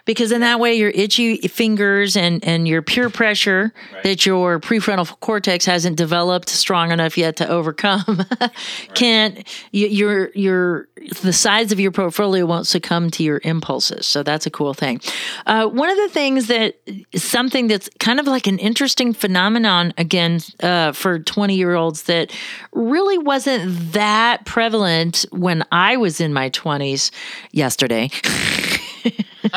Because 0.05 0.31
in 0.31 0.41
that 0.41 0.60
way, 0.60 0.74
your 0.74 0.91
itchy 0.91 1.38
fingers 1.48 2.15
and, 2.15 2.43
and 2.43 2.67
your 2.67 2.81
peer 2.81 3.10
pressure 3.10 3.74
that 4.03 4.25
your 4.25 4.60
prefrontal 4.60 5.20
cortex 5.20 5.65
hasn't 5.65 5.98
developed 5.98 6.50
strong 6.50 6.91
enough 6.91 7.17
yet 7.17 7.36
to 7.38 7.48
overcome 7.48 8.25
can't 8.93 9.48
you, 9.72 9.88
your 9.88 10.31
your 10.34 10.88
the 11.22 11.34
size 11.34 11.72
of 11.72 11.79
your 11.79 11.91
portfolio 11.91 12.46
won't 12.46 12.67
succumb 12.67 13.10
to 13.12 13.24
your 13.24 13.41
impulses. 13.43 14.05
So 14.05 14.24
that's 14.24 14.46
a 14.46 14.51
cool 14.51 14.74
thing. 14.74 15.01
Uh, 15.46 15.67
one 15.67 15.89
of 15.89 15.98
the 15.98 16.10
things 16.10 16.48
that 16.48 16.75
something 17.15 17.67
that's 17.67 17.89
kind 18.00 18.20
of 18.20 18.27
like 18.27 18.48
an 18.48 18.60
interesting 18.60 19.13
phenomenon 19.13 19.93
again 19.98 20.39
uh, 20.62 20.91
for 20.91 21.20
twenty 21.20 21.55
year 21.55 21.75
olds 21.75 22.03
that 22.03 22.31
really 22.74 23.17
wasn't 23.17 23.93
that 23.93 24.46
prevalent 24.46 25.25
when 25.31 25.63
I 25.72 25.98
was 25.98 26.22
in 26.22 26.34
my 26.34 26.50
twenties 26.50 27.12
yesterday. 27.51 28.10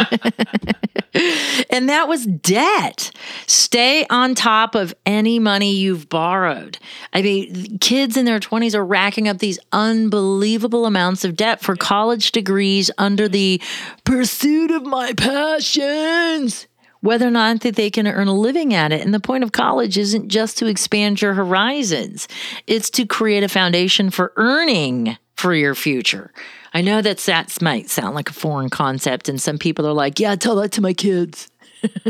and 1.70 1.88
that 1.88 2.08
was 2.08 2.26
debt. 2.26 3.10
Stay 3.46 4.06
on 4.10 4.34
top 4.34 4.74
of 4.74 4.94
any 5.06 5.38
money 5.38 5.72
you've 5.74 6.08
borrowed. 6.08 6.78
I 7.12 7.22
mean, 7.22 7.78
kids 7.78 8.16
in 8.16 8.24
their 8.24 8.40
20s 8.40 8.74
are 8.74 8.84
racking 8.84 9.28
up 9.28 9.38
these 9.38 9.58
unbelievable 9.72 10.86
amounts 10.86 11.24
of 11.24 11.36
debt 11.36 11.60
for 11.60 11.76
college 11.76 12.32
degrees 12.32 12.90
under 12.98 13.28
the 13.28 13.60
pursuit 14.04 14.70
of 14.70 14.84
my 14.84 15.12
passions. 15.12 16.66
Whether 17.00 17.28
or 17.28 17.30
not 17.30 17.60
that 17.60 17.76
they 17.76 17.90
can 17.90 18.06
earn 18.06 18.28
a 18.28 18.34
living 18.34 18.72
at 18.72 18.90
it. 18.90 19.02
And 19.02 19.12
the 19.12 19.20
point 19.20 19.44
of 19.44 19.52
college 19.52 19.98
isn't 19.98 20.28
just 20.28 20.56
to 20.58 20.66
expand 20.66 21.20
your 21.20 21.34
horizons, 21.34 22.28
it's 22.66 22.88
to 22.90 23.04
create 23.04 23.44
a 23.44 23.48
foundation 23.48 24.08
for 24.08 24.32
earning 24.36 25.18
for 25.36 25.54
your 25.54 25.74
future. 25.74 26.32
I 26.74 26.80
know 26.80 27.00
that 27.00 27.18
that 27.18 27.62
might 27.62 27.88
sound 27.88 28.16
like 28.16 28.28
a 28.28 28.32
foreign 28.32 28.68
concept, 28.68 29.28
and 29.28 29.40
some 29.40 29.58
people 29.58 29.86
are 29.86 29.92
like, 29.92 30.18
yeah, 30.18 30.34
tell 30.34 30.56
that 30.56 30.72
to 30.72 30.80
my 30.80 30.92
kids. 30.92 31.48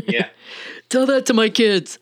Yeah. 0.07 0.29
Tell 0.89 1.07
that 1.07 1.27
to 1.27 1.35
my 1.35 1.49
kids. 1.49 1.99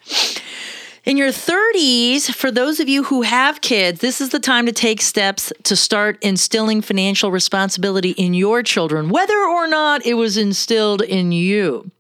In 1.05 1.17
your 1.17 1.31
30s, 1.31 2.35
for 2.35 2.51
those 2.51 2.79
of 2.79 2.89
you 2.89 3.05
who 3.05 3.23
have 3.23 3.61
kids, 3.61 4.01
this 4.01 4.21
is 4.21 4.29
the 4.31 4.41
time 4.41 4.67
to 4.67 4.73
take 4.73 5.01
steps 5.01 5.53
to 5.63 5.75
start 5.75 6.19
instilling 6.23 6.83
financial 6.83 7.31
responsibility 7.31 8.11
in 8.11 8.35
your 8.35 8.63
children, 8.63 9.09
whether 9.09 9.39
or 9.39 9.67
not 9.67 10.05
it 10.05 10.15
was 10.15 10.37
instilled 10.37 11.01
in 11.01 11.33
you. 11.33 11.91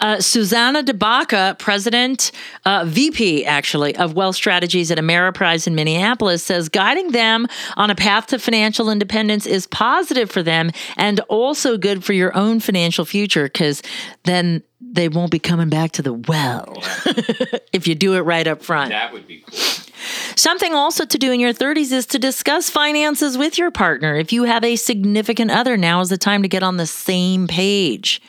Uh, 0.00 0.20
Susanna 0.20 0.82
DeBaca, 0.82 1.58
president, 1.58 2.32
uh, 2.64 2.84
VP 2.86 3.44
actually 3.44 3.96
of 3.96 4.14
Wealth 4.14 4.36
Strategies 4.36 4.90
at 4.90 4.98
Ameriprise 4.98 5.66
in 5.66 5.74
Minneapolis, 5.74 6.42
says 6.42 6.68
guiding 6.68 7.12
them 7.12 7.46
on 7.76 7.90
a 7.90 7.94
path 7.94 8.26
to 8.28 8.38
financial 8.38 8.90
independence 8.90 9.46
is 9.46 9.66
positive 9.66 10.30
for 10.30 10.42
them 10.42 10.70
and 10.96 11.20
also 11.28 11.76
good 11.76 12.04
for 12.04 12.12
your 12.12 12.36
own 12.36 12.60
financial 12.60 13.04
future 13.04 13.44
because 13.44 13.82
then 14.24 14.62
they 14.80 15.08
won't 15.08 15.30
be 15.30 15.38
coming 15.38 15.68
back 15.68 15.92
to 15.92 16.02
the 16.02 16.12
well 16.12 16.74
if 17.72 17.86
you 17.86 17.94
do 17.94 18.14
it 18.14 18.20
right 18.20 18.46
up 18.46 18.62
front. 18.62 18.90
That 18.90 19.12
would 19.12 19.26
be 19.26 19.42
cool. 19.46 19.58
Something 20.36 20.74
also 20.74 21.04
to 21.04 21.18
do 21.18 21.32
in 21.32 21.40
your 21.40 21.52
30s 21.52 21.92
is 21.92 22.06
to 22.06 22.18
discuss 22.18 22.68
finances 22.70 23.38
with 23.38 23.58
your 23.58 23.70
partner. 23.70 24.14
If 24.16 24.32
you 24.32 24.44
have 24.44 24.64
a 24.64 24.76
significant 24.76 25.50
other, 25.50 25.76
now 25.76 26.00
is 26.00 26.10
the 26.10 26.18
time 26.18 26.42
to 26.42 26.48
get 26.48 26.62
on 26.62 26.76
the 26.76 26.86
same 26.86 27.46
page. 27.46 28.20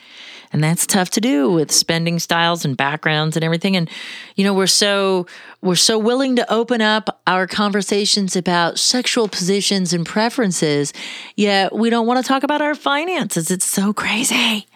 And 0.52 0.64
that's 0.64 0.86
tough 0.86 1.10
to 1.10 1.20
do 1.20 1.50
with 1.50 1.70
spending 1.70 2.18
styles 2.18 2.64
and 2.64 2.76
backgrounds 2.76 3.36
and 3.36 3.44
everything. 3.44 3.76
And 3.76 3.88
you 4.36 4.44
know, 4.44 4.54
we're 4.54 4.66
so 4.66 5.26
we're 5.60 5.76
so 5.76 5.98
willing 5.98 6.36
to 6.36 6.52
open 6.52 6.80
up 6.80 7.20
our 7.26 7.46
conversations 7.46 8.36
about 8.36 8.78
sexual 8.78 9.28
positions 9.28 9.92
and 9.92 10.06
preferences, 10.06 10.92
yet 11.36 11.74
we 11.74 11.90
don't 11.90 12.06
want 12.06 12.24
to 12.24 12.26
talk 12.26 12.42
about 12.42 12.62
our 12.62 12.74
finances. 12.74 13.50
It's 13.50 13.66
so 13.66 13.92
crazy. 13.92 14.66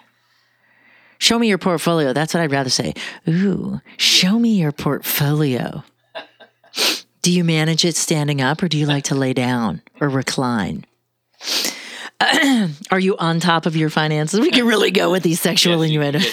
Show 1.19 1.39
me 1.39 1.49
your 1.49 1.59
portfolio. 1.59 2.13
That's 2.13 2.35
what 2.35 2.43
I'd 2.43 2.51
rather 2.51 2.69
say. 2.69 2.95
Ooh, 3.29 3.81
show 3.97 4.41
me 4.41 4.57
your 4.61 4.73
portfolio. 4.73 5.85
Do 7.23 7.31
you 7.31 7.45
manage 7.45 7.85
it 7.85 7.95
standing 7.95 8.41
up 8.41 8.61
or 8.61 8.69
do 8.69 8.77
you 8.77 8.87
like 8.87 9.05
to 9.05 9.15
lay 9.15 9.33
down 9.33 9.83
or 10.01 10.09
recline? 10.09 10.85
Are 12.91 13.01
you 13.01 13.17
on 13.17 13.41
top 13.41 13.67
of 13.67 13.77
your 13.77 13.91
finances? 13.91 14.41
We 14.41 14.51
can 14.51 14.67
really 14.67 14.91
go 14.91 15.11
with 15.11 15.23
these 15.23 15.41
sexual 15.41 15.83
innuendo. 15.83 16.21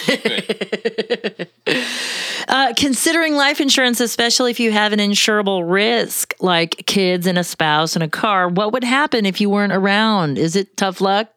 Uh, 2.48 2.72
considering 2.76 3.36
life 3.36 3.60
insurance, 3.60 4.00
especially 4.00 4.50
if 4.50 4.58
you 4.58 4.72
have 4.72 4.92
an 4.92 4.98
insurable 4.98 5.62
risk 5.64 6.34
like 6.40 6.84
kids 6.84 7.28
and 7.28 7.38
a 7.38 7.44
spouse 7.44 7.94
and 7.94 8.02
a 8.02 8.08
car, 8.08 8.48
what 8.48 8.72
would 8.72 8.82
happen 8.82 9.24
if 9.24 9.40
you 9.40 9.48
weren't 9.48 9.72
around? 9.72 10.36
Is 10.36 10.56
it 10.56 10.76
tough 10.76 11.00
luck? 11.00 11.28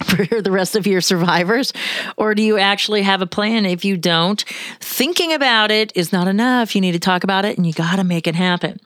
for 0.04 0.42
the 0.42 0.50
rest 0.50 0.76
of 0.76 0.86
your 0.86 1.00
survivors? 1.00 1.72
Or 2.16 2.34
do 2.34 2.42
you 2.42 2.58
actually 2.58 3.02
have 3.02 3.22
a 3.22 3.26
plan? 3.26 3.66
If 3.66 3.84
you 3.84 3.96
don't, 3.96 4.44
thinking 4.80 5.32
about 5.32 5.70
it 5.70 5.92
is 5.94 6.12
not 6.12 6.28
enough. 6.28 6.74
You 6.74 6.80
need 6.80 6.92
to 6.92 7.00
talk 7.00 7.24
about 7.24 7.44
it 7.44 7.56
and 7.56 7.66
you 7.66 7.72
got 7.72 7.96
to 7.96 8.04
make 8.04 8.26
it 8.26 8.34
happen. 8.34 8.80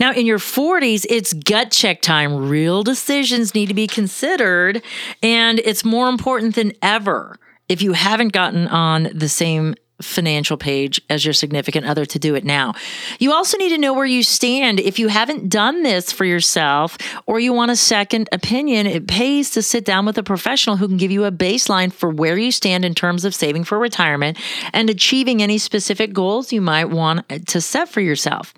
Now, 0.00 0.12
in 0.12 0.26
your 0.26 0.38
40s, 0.38 1.06
it's 1.08 1.32
gut 1.32 1.70
check 1.70 2.02
time. 2.02 2.48
Real 2.48 2.82
decisions 2.82 3.54
need 3.54 3.66
to 3.66 3.74
be 3.74 3.86
considered, 3.86 4.82
and 5.22 5.58
it's 5.60 5.84
more 5.84 6.08
important 6.08 6.54
than 6.54 6.72
ever 6.82 7.38
if 7.68 7.82
you 7.82 7.92
haven't 7.92 8.32
gotten 8.32 8.68
on 8.68 9.08
the 9.14 9.28
same 9.28 9.74
financial 10.00 10.56
page 10.56 11.00
as 11.08 11.24
your 11.24 11.32
significant 11.32 11.86
other 11.86 12.04
to 12.04 12.18
do 12.18 12.34
it 12.34 12.44
now. 12.44 12.74
You 13.18 13.32
also 13.32 13.56
need 13.56 13.70
to 13.70 13.78
know 13.78 13.94
where 13.94 14.06
you 14.06 14.22
stand. 14.22 14.80
If 14.80 14.98
you 14.98 15.08
haven't 15.08 15.48
done 15.48 15.82
this 15.82 16.12
for 16.12 16.24
yourself 16.24 16.98
or 17.26 17.40
you 17.40 17.52
want 17.52 17.70
a 17.70 17.76
second 17.76 18.28
opinion, 18.32 18.86
it 18.86 19.08
pays 19.08 19.50
to 19.50 19.62
sit 19.62 19.84
down 19.84 20.04
with 20.04 20.18
a 20.18 20.22
professional 20.22 20.76
who 20.76 20.88
can 20.88 20.96
give 20.96 21.10
you 21.10 21.24
a 21.24 21.32
baseline 21.32 21.92
for 21.92 22.10
where 22.10 22.36
you 22.36 22.52
stand 22.52 22.84
in 22.84 22.94
terms 22.94 23.24
of 23.24 23.34
saving 23.34 23.64
for 23.64 23.78
retirement 23.78 24.38
and 24.72 24.90
achieving 24.90 25.42
any 25.42 25.58
specific 25.58 26.12
goals 26.12 26.52
you 26.52 26.60
might 26.60 26.90
want 26.90 27.26
to 27.46 27.60
set 27.60 27.88
for 27.88 28.00
yourself. 28.00 28.52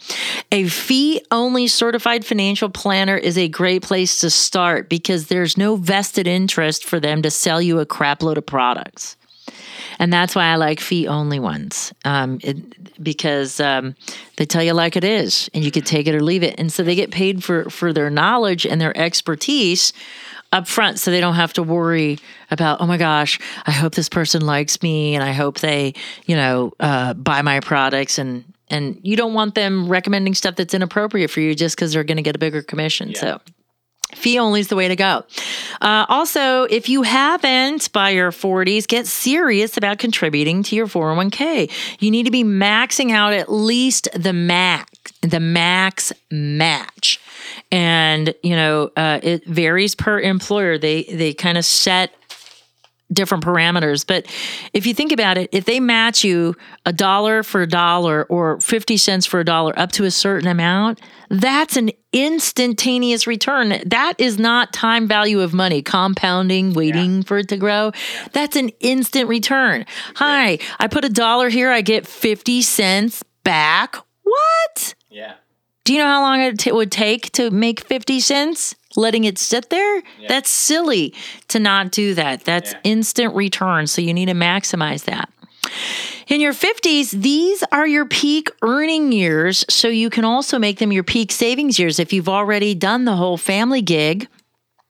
A 0.50 0.66
fee 0.68 1.22
only 1.30 1.68
certified 1.68 2.24
financial 2.24 2.68
planner 2.68 3.16
is 3.16 3.38
a 3.38 3.48
great 3.48 3.82
place 3.82 4.20
to 4.20 4.30
start 4.30 4.88
because 4.88 5.26
there's 5.26 5.56
no 5.56 5.76
vested 5.76 6.26
interest 6.26 6.84
for 6.84 6.98
them 6.98 7.22
to 7.22 7.30
sell 7.30 7.62
you 7.62 7.78
a 7.78 7.86
crapload 7.86 8.36
of 8.36 8.46
products 8.46 9.17
and 9.98 10.12
that's 10.12 10.34
why 10.34 10.46
I 10.46 10.56
like 10.56 10.80
fee 10.80 11.06
only 11.06 11.38
ones 11.38 11.92
um, 12.04 12.38
it, 12.42 13.02
because 13.02 13.60
um, 13.60 13.94
they 14.36 14.46
tell 14.46 14.62
you 14.62 14.72
like 14.72 14.96
it 14.96 15.04
is, 15.04 15.50
and 15.54 15.64
you 15.64 15.70
can 15.70 15.82
take 15.82 16.06
it 16.06 16.14
or 16.14 16.22
leave 16.22 16.42
it, 16.42 16.54
and 16.58 16.72
so 16.72 16.82
they 16.82 16.94
get 16.94 17.10
paid 17.10 17.44
for 17.44 17.68
for 17.70 17.92
their 17.92 18.10
knowledge 18.10 18.66
and 18.66 18.80
their 18.80 18.96
expertise 18.96 19.92
up 20.50 20.66
front 20.66 20.98
so 20.98 21.10
they 21.10 21.20
don't 21.20 21.34
have 21.34 21.52
to 21.52 21.62
worry 21.62 22.18
about 22.50 22.80
oh 22.80 22.86
my 22.86 22.96
gosh 22.96 23.38
i 23.66 23.70
hope 23.70 23.94
this 23.94 24.08
person 24.08 24.40
likes 24.40 24.82
me 24.82 25.14
and 25.14 25.22
i 25.22 25.30
hope 25.30 25.60
they 25.60 25.92
you 26.24 26.34
know 26.34 26.72
uh, 26.80 27.12
buy 27.12 27.42
my 27.42 27.60
products. 27.60 28.18
And 28.18 28.44
and 28.70 29.00
you 29.02 29.16
don't 29.16 29.34
want 29.34 29.54
them 29.54 29.88
recommending 29.88 30.34
stuff 30.34 30.56
that's 30.56 30.74
inappropriate 30.74 31.30
for 31.30 31.40
you 31.40 31.54
just 31.54 31.76
because 31.76 31.92
they're 31.92 32.04
going 32.04 32.16
to 32.16 32.22
get 32.22 32.36
a 32.36 32.38
bigger 32.38 32.62
commission 32.62 33.10
yeah. 33.10 33.20
so 33.20 33.40
Fee 34.14 34.38
only 34.38 34.60
is 34.60 34.68
the 34.68 34.76
way 34.76 34.88
to 34.88 34.96
go. 34.96 35.24
Uh, 35.80 36.06
also, 36.08 36.64
if 36.64 36.88
you 36.88 37.02
haven't 37.02 37.92
by 37.92 38.10
your 38.10 38.32
40s, 38.32 38.86
get 38.88 39.06
serious 39.06 39.76
about 39.76 39.98
contributing 39.98 40.62
to 40.64 40.76
your 40.76 40.86
401k. 40.86 41.70
You 42.00 42.10
need 42.10 42.24
to 42.24 42.30
be 42.30 42.42
maxing 42.42 43.10
out 43.10 43.34
at 43.34 43.52
least 43.52 44.08
the 44.14 44.32
max, 44.32 44.90
the 45.20 45.40
max 45.40 46.12
match. 46.30 47.20
And, 47.70 48.34
you 48.42 48.56
know, 48.56 48.90
uh, 48.96 49.20
it 49.22 49.44
varies 49.46 49.94
per 49.94 50.18
employer. 50.20 50.78
They, 50.78 51.02
they 51.04 51.34
kind 51.34 51.58
of 51.58 51.66
set 51.66 52.12
different 53.12 53.44
parameters. 53.44 54.06
But 54.06 54.26
if 54.72 54.86
you 54.86 54.94
think 54.94 55.12
about 55.12 55.38
it, 55.38 55.48
if 55.52 55.64
they 55.64 55.80
match 55.80 56.24
you 56.24 56.54
a 56.84 56.92
dollar 56.92 57.42
for 57.42 57.62
a 57.62 57.66
dollar 57.66 58.24
or 58.24 58.60
50 58.60 58.96
cents 58.96 59.26
for 59.26 59.40
a 59.40 59.44
dollar 59.44 59.78
up 59.78 59.92
to 59.92 60.04
a 60.04 60.10
certain 60.10 60.48
amount, 60.48 61.00
that's 61.30 61.76
an 61.76 61.90
instantaneous 62.12 63.26
return. 63.26 63.82
That 63.86 64.14
is 64.18 64.38
not 64.38 64.72
time 64.72 65.08
value 65.08 65.40
of 65.40 65.52
money, 65.54 65.82
compounding, 65.82 66.72
waiting 66.72 67.16
yeah. 67.16 67.22
for 67.22 67.38
it 67.38 67.48
to 67.48 67.56
grow. 67.56 67.92
That's 68.32 68.56
an 68.56 68.70
instant 68.80 69.28
return. 69.28 69.84
Hi, 70.16 70.58
I 70.78 70.88
put 70.88 71.04
a 71.04 71.10
dollar 71.10 71.48
here, 71.48 71.70
I 71.70 71.80
get 71.80 72.06
50 72.06 72.62
cents 72.62 73.22
back. 73.44 73.96
What? 74.22 74.94
Yeah. 75.10 75.34
Do 75.84 75.94
you 75.94 76.00
know 76.00 76.06
how 76.06 76.20
long 76.20 76.40
it 76.40 76.58
t- 76.58 76.72
would 76.72 76.92
take 76.92 77.32
to 77.32 77.50
make 77.50 77.80
50 77.80 78.20
cents? 78.20 78.74
Letting 78.96 79.24
it 79.24 79.38
sit 79.38 79.70
there, 79.70 79.96
yeah. 79.96 80.28
that's 80.28 80.50
silly 80.50 81.14
to 81.48 81.58
not 81.58 81.90
do 81.90 82.14
that. 82.14 82.44
That's 82.44 82.72
yeah. 82.72 82.80
instant 82.84 83.34
return. 83.34 83.86
So 83.86 84.00
you 84.00 84.14
need 84.14 84.26
to 84.26 84.34
maximize 84.34 85.04
that. 85.04 85.30
In 86.28 86.40
your 86.40 86.52
50s, 86.52 87.10
these 87.10 87.64
are 87.72 87.86
your 87.86 88.06
peak 88.06 88.50
earning 88.62 89.12
years. 89.12 89.64
So 89.68 89.88
you 89.88 90.10
can 90.10 90.24
also 90.24 90.58
make 90.58 90.78
them 90.78 90.92
your 90.92 91.04
peak 91.04 91.32
savings 91.32 91.78
years. 91.78 91.98
If 91.98 92.12
you've 92.12 92.28
already 92.28 92.74
done 92.74 93.04
the 93.04 93.16
whole 93.16 93.38
family 93.38 93.82
gig, 93.82 94.28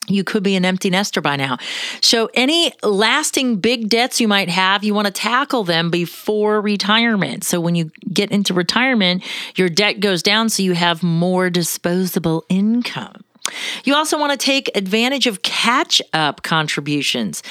you 0.09 0.25
could 0.25 0.43
be 0.43 0.57
an 0.57 0.65
empty 0.65 0.91
nester 0.91 1.21
by 1.21 1.37
now. 1.37 1.59
So, 2.01 2.31
any 2.35 2.73
lasting 2.83 3.57
big 3.57 3.89
debts 3.89 4.21
you 4.21 4.29
might 4.29 4.49
have, 4.49 4.83
you 4.83 4.95
want 4.95 5.07
to 5.07 5.13
tackle 5.13 5.65
them 5.65 5.91
before 5.91 6.61
retirement. 6.61 7.45
So, 7.45 7.61
when 7.61 7.75
you 7.75 7.91
get 8.11 8.31
into 8.31 8.55
retirement, 8.55 9.23
your 9.57 9.69
debt 9.69 10.01
goes 10.01 10.23
down 10.23 10.49
so 10.49 10.63
you 10.63 10.73
have 10.73 11.03
more 11.03 11.51
disposable 11.51 12.45
income. 12.49 13.23
You 13.85 13.95
also 13.95 14.19
want 14.19 14.39
to 14.39 14.39
take 14.39 14.71
advantage 14.77 15.27
of 15.27 15.43
catch 15.43 16.01
up 16.13 16.43
contributions. 16.43 17.43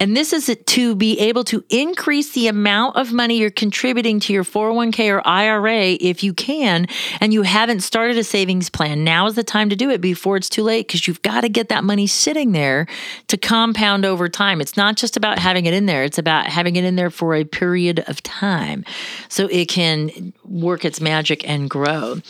And 0.00 0.16
this 0.16 0.32
is 0.32 0.56
to 0.64 0.94
be 0.94 1.18
able 1.20 1.44
to 1.44 1.64
increase 1.70 2.32
the 2.32 2.48
amount 2.48 2.96
of 2.96 3.12
money 3.12 3.38
you're 3.38 3.50
contributing 3.50 4.20
to 4.20 4.32
your 4.32 4.44
401k 4.44 5.12
or 5.12 5.26
IRA 5.26 5.96
if 6.00 6.22
you 6.22 6.34
can, 6.34 6.86
and 7.20 7.32
you 7.32 7.42
haven't 7.42 7.80
started 7.80 8.18
a 8.18 8.24
savings 8.24 8.68
plan. 8.68 9.04
Now 9.04 9.26
is 9.26 9.34
the 9.34 9.44
time 9.44 9.70
to 9.70 9.76
do 9.76 9.90
it 9.90 10.00
before 10.00 10.36
it's 10.36 10.48
too 10.48 10.62
late 10.62 10.86
because 10.86 11.06
you've 11.06 11.22
got 11.22 11.42
to 11.42 11.48
get 11.48 11.68
that 11.68 11.84
money 11.84 12.06
sitting 12.06 12.52
there 12.52 12.86
to 13.28 13.36
compound 13.36 14.04
over 14.04 14.28
time. 14.28 14.60
It's 14.60 14.76
not 14.76 14.96
just 14.96 15.16
about 15.16 15.38
having 15.38 15.66
it 15.66 15.74
in 15.74 15.86
there, 15.86 16.04
it's 16.04 16.18
about 16.18 16.46
having 16.46 16.76
it 16.76 16.84
in 16.84 16.96
there 16.96 17.10
for 17.10 17.34
a 17.34 17.44
period 17.44 18.04
of 18.06 18.22
time 18.22 18.84
so 19.28 19.46
it 19.50 19.68
can 19.68 20.32
work 20.44 20.84
its 20.84 21.00
magic 21.00 21.48
and 21.48 21.68
grow. 21.68 22.20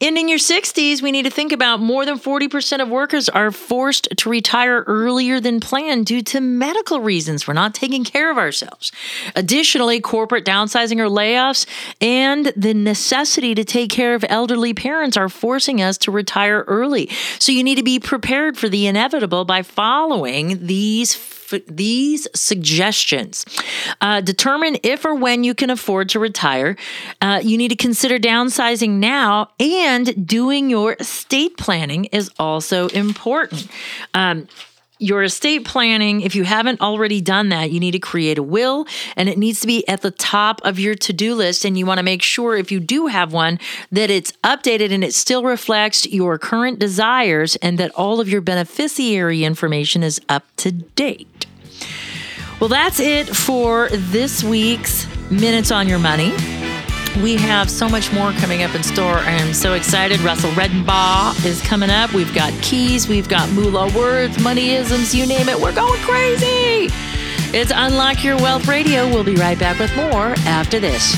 And 0.00 0.18
in 0.18 0.28
your 0.28 0.38
60s, 0.38 1.02
we 1.02 1.12
need 1.12 1.24
to 1.24 1.30
think 1.30 1.52
about 1.52 1.80
more 1.80 2.04
than 2.04 2.18
40% 2.18 2.67
of 2.72 2.88
workers 2.88 3.28
are 3.28 3.50
forced 3.50 4.08
to 4.16 4.28
retire 4.28 4.84
earlier 4.86 5.40
than 5.40 5.60
planned 5.60 6.06
due 6.06 6.22
to 6.22 6.40
medical 6.40 7.00
reasons. 7.00 7.46
We're 7.46 7.54
not 7.54 7.74
taking 7.74 8.04
care 8.04 8.30
of 8.30 8.38
ourselves. 8.38 8.92
Additionally, 9.34 10.00
corporate 10.00 10.44
downsizing 10.44 11.00
or 11.00 11.08
layoffs 11.08 11.66
and 12.00 12.52
the 12.56 12.74
necessity 12.74 13.54
to 13.54 13.64
take 13.64 13.90
care 13.90 14.14
of 14.14 14.24
elderly 14.28 14.74
parents 14.74 15.16
are 15.16 15.28
forcing 15.28 15.80
us 15.80 15.98
to 15.98 16.10
retire 16.10 16.64
early. 16.68 17.08
So 17.38 17.52
you 17.52 17.64
need 17.64 17.76
to 17.76 17.82
be 17.82 17.98
prepared 17.98 18.58
for 18.58 18.68
the 18.68 18.86
inevitable 18.86 19.44
by 19.44 19.62
following 19.62 20.66
these 20.66 21.37
these 21.66 22.28
suggestions. 22.34 23.44
Uh, 24.00 24.20
determine 24.20 24.76
if 24.82 25.04
or 25.04 25.14
when 25.14 25.44
you 25.44 25.54
can 25.54 25.70
afford 25.70 26.08
to 26.10 26.18
retire. 26.18 26.76
Uh, 27.20 27.40
you 27.42 27.56
need 27.56 27.68
to 27.68 27.76
consider 27.76 28.18
downsizing 28.18 28.90
now, 28.90 29.50
and 29.58 30.26
doing 30.26 30.70
your 30.70 30.96
estate 31.00 31.56
planning 31.56 32.06
is 32.06 32.30
also 32.38 32.88
important. 32.88 33.68
Um, 34.14 34.48
your 34.98 35.22
estate 35.22 35.64
planning, 35.64 36.22
if 36.22 36.34
you 36.34 36.44
haven't 36.44 36.80
already 36.80 37.20
done 37.20 37.50
that, 37.50 37.70
you 37.70 37.78
need 37.78 37.92
to 37.92 37.98
create 37.98 38.38
a 38.38 38.42
will 38.42 38.86
and 39.16 39.28
it 39.28 39.38
needs 39.38 39.60
to 39.60 39.66
be 39.66 39.86
at 39.88 40.02
the 40.02 40.10
top 40.10 40.60
of 40.64 40.78
your 40.78 40.96
to 40.96 41.12
do 41.12 41.34
list. 41.34 41.64
And 41.64 41.78
you 41.78 41.86
want 41.86 41.98
to 41.98 42.04
make 42.04 42.22
sure, 42.22 42.56
if 42.56 42.72
you 42.72 42.80
do 42.80 43.06
have 43.06 43.32
one, 43.32 43.60
that 43.92 44.10
it's 44.10 44.32
updated 44.44 44.92
and 44.92 45.04
it 45.04 45.14
still 45.14 45.44
reflects 45.44 46.06
your 46.06 46.38
current 46.38 46.78
desires 46.80 47.56
and 47.56 47.78
that 47.78 47.92
all 47.92 48.20
of 48.20 48.28
your 48.28 48.40
beneficiary 48.40 49.44
information 49.44 50.02
is 50.02 50.20
up 50.28 50.44
to 50.56 50.72
date. 50.72 51.37
Well, 52.60 52.68
that's 52.68 52.98
it 52.98 53.28
for 53.28 53.88
this 53.88 54.42
week's 54.42 55.06
Minutes 55.30 55.70
on 55.70 55.86
Your 55.86 56.00
Money. 56.00 56.32
We 57.22 57.36
have 57.36 57.70
so 57.70 57.88
much 57.88 58.12
more 58.12 58.32
coming 58.32 58.64
up 58.64 58.74
in 58.74 58.82
store. 58.82 59.18
I 59.18 59.30
am 59.30 59.54
so 59.54 59.74
excited. 59.74 60.18
Russell 60.22 60.50
Redenbaugh 60.50 61.44
is 61.46 61.62
coming 61.62 61.88
up. 61.88 62.12
We've 62.12 62.34
got 62.34 62.52
keys, 62.60 63.08
we've 63.08 63.28
got 63.28 63.48
moolah 63.52 63.96
words, 63.96 64.38
moneyisms, 64.38 65.14
you 65.14 65.24
name 65.24 65.48
it. 65.48 65.58
We're 65.60 65.74
going 65.74 66.00
crazy. 66.02 66.92
It's 67.56 67.70
Unlock 67.72 68.24
Your 68.24 68.36
Wealth 68.36 68.66
Radio. 68.66 69.08
We'll 69.08 69.22
be 69.22 69.36
right 69.36 69.58
back 69.58 69.78
with 69.78 69.94
more 69.94 70.34
after 70.44 70.80
this. 70.80 71.14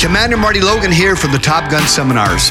Commander 0.00 0.36
Marty 0.36 0.60
Logan 0.60 0.92
here 0.92 1.16
from 1.16 1.32
the 1.32 1.38
Top 1.38 1.68
Gun 1.68 1.82
Seminars. 1.88 2.50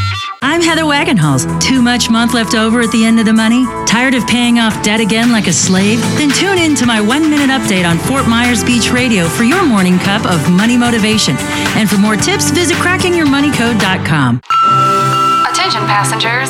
I'm 0.43 0.61
Heather 0.61 0.83
Wagenhals. 0.83 1.45
Too 1.61 1.81
much 1.83 2.09
month 2.09 2.33
left 2.33 2.55
over 2.55 2.81
at 2.81 2.91
the 2.91 3.05
end 3.05 3.19
of 3.19 3.25
the 3.25 3.33
money? 3.33 3.63
Tired 3.85 4.15
of 4.15 4.25
paying 4.25 4.57
off 4.57 4.81
debt 4.83 4.99
again 4.99 5.31
like 5.31 5.45
a 5.45 5.53
slave? 5.53 6.01
Then 6.17 6.31
tune 6.31 6.57
in 6.57 6.75
to 6.77 6.85
my 6.87 6.99
one 6.99 7.29
minute 7.29 7.49
update 7.49 7.87
on 7.87 7.99
Fort 7.99 8.27
Myers 8.27 8.63
Beach 8.63 8.91
Radio 8.91 9.27
for 9.27 9.43
your 9.43 9.63
morning 9.63 9.99
cup 9.99 10.25
of 10.25 10.49
money 10.49 10.77
motivation. 10.77 11.35
And 11.77 11.87
for 11.87 11.97
more 11.97 12.15
tips, 12.15 12.49
visit 12.49 12.75
crackingyourmoneycode.com. 12.77 14.41
Attention 15.51 15.71
Attention 15.71 15.87
passengers, 15.87 16.49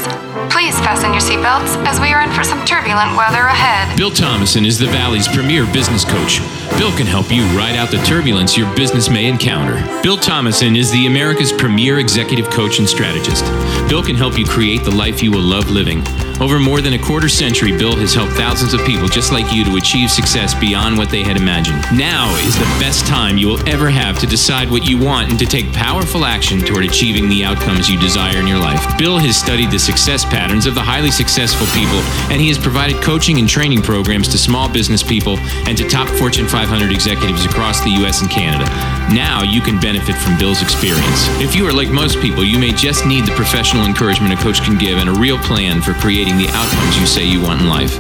please 0.52 0.74
fasten 0.80 1.12
your 1.12 1.22
seatbelts 1.22 1.76
as 1.86 2.00
we 2.00 2.14
are 2.14 2.22
in 2.22 2.32
for 2.32 2.44
some 2.44 2.64
turbulent 2.66 3.16
weather 3.16 3.46
ahead. 3.46 3.96
Bill 3.98 4.10
Thomason 4.10 4.66
is 4.66 4.80
the 4.80 4.88
Valley's 4.88 5.28
premier 5.28 5.66
business 5.72 6.04
coach. 6.04 6.40
Bill 6.78 6.92
can 6.98 7.06
help 7.06 7.32
you 7.32 7.44
ride 7.58 7.76
out 7.76 7.92
the 7.92 7.98
turbulence 8.04 8.58
your 8.58 8.74
business 8.76 9.10
may 9.10 9.28
encounter. 9.28 9.76
Bill 10.02 10.18
Thomason 10.18 10.76
is 10.76 10.92
the 10.92 11.06
America's 11.06 11.52
premier 11.52 12.00
executive 12.00 12.50
coach 12.50 12.80
and 12.80 12.90
strategist. 12.90 13.46
Bill 13.88 14.04
can 14.04 14.16
help 14.16 14.38
you 14.38 14.46
create 14.46 14.84
the 14.84 14.92
life 14.92 15.22
you 15.22 15.32
will 15.32 15.42
love 15.42 15.70
living. 15.70 16.02
Over 16.42 16.58
more 16.60 16.82
than 16.82 16.94
a 16.94 16.98
quarter 16.98 17.30
century, 17.30 17.72
Bill 17.72 17.96
has 17.98 18.16
helped 18.16 18.34
thousands 18.34 18.74
of 18.74 18.84
people 18.84 19.08
just 19.08 19.32
like 19.32 19.54
you 19.54 19.64
to 19.64 19.76
achieve 19.76 20.10
success 20.10 20.56
beyond 20.56 20.98
what 20.98 21.12
they 21.12 21.22
had 21.22 21.38
imagined. 21.38 21.86
Now 21.94 22.36
is 22.38 22.58
the 22.58 22.66
best 22.82 23.06
time 23.06 23.38
you 23.38 23.48
will 23.48 23.70
ever 23.70 23.92
have 23.92 24.18
to 24.18 24.26
decide 24.26 24.72
what 24.72 24.84
you 24.84 24.98
want 24.98 25.30
and 25.30 25.38
to 25.38 25.46
take 25.46 25.72
powerful 25.72 26.26
action 26.26 26.58
toward 26.58 26.84
achieving 26.84 27.30
the 27.30 27.46
outcomes 27.46 27.88
you 27.88 28.00
desire 28.00 28.40
in 28.40 28.48
your 28.48 28.58
life. 28.58 28.82
Bill 28.98 29.20
has 29.20 29.38
studied 29.38 29.70
the 29.70 29.78
success 29.78 30.26
patterns 30.26 30.66
of 30.66 30.74
the 30.74 30.82
highly 30.82 31.12
successful 31.12 31.68
people, 31.78 32.02
and 32.34 32.42
he 32.42 32.48
has 32.48 32.58
provided 32.58 33.04
coaching 33.04 33.38
and 33.38 33.48
training 33.48 33.84
programs 33.84 34.28
to 34.30 34.40
small 34.40 34.68
business 34.68 35.04
people 35.04 35.38
and 35.70 35.78
to 35.78 35.88
top 35.88 36.10
Fortune 36.10 36.48
500 36.48 36.92
executives 36.92 37.46
across 37.46 37.82
the 37.82 37.92
US 38.02 38.22
and 38.22 38.32
Canada. 38.32 38.66
Now 39.14 39.44
you 39.44 39.62
can 39.62 39.80
benefit 39.80 40.16
from 40.16 40.40
Bill's 40.40 40.64
experience. 40.64 41.30
If 41.38 41.54
you 41.54 41.68
are 41.68 41.74
like 41.74 41.90
most 41.90 42.20
people, 42.20 42.44
you 42.44 42.58
may 42.58 42.72
just 42.72 43.06
need 43.06 43.28
the 43.28 43.36
professional 43.36 43.86
encouragement 43.86 44.34
a 44.34 44.38
coach 44.38 44.64
can 44.64 44.80
give 44.80 44.98
and 44.98 45.08
a 45.08 45.14
real 45.14 45.38
plan 45.38 45.84
for 45.84 45.94
creating 45.94 46.31
the 46.38 46.50
outcomes 46.50 47.00
you 47.00 47.06
say 47.06 47.26
you 47.26 47.42
want 47.42 47.62
in 47.62 47.68
life. 47.68 47.98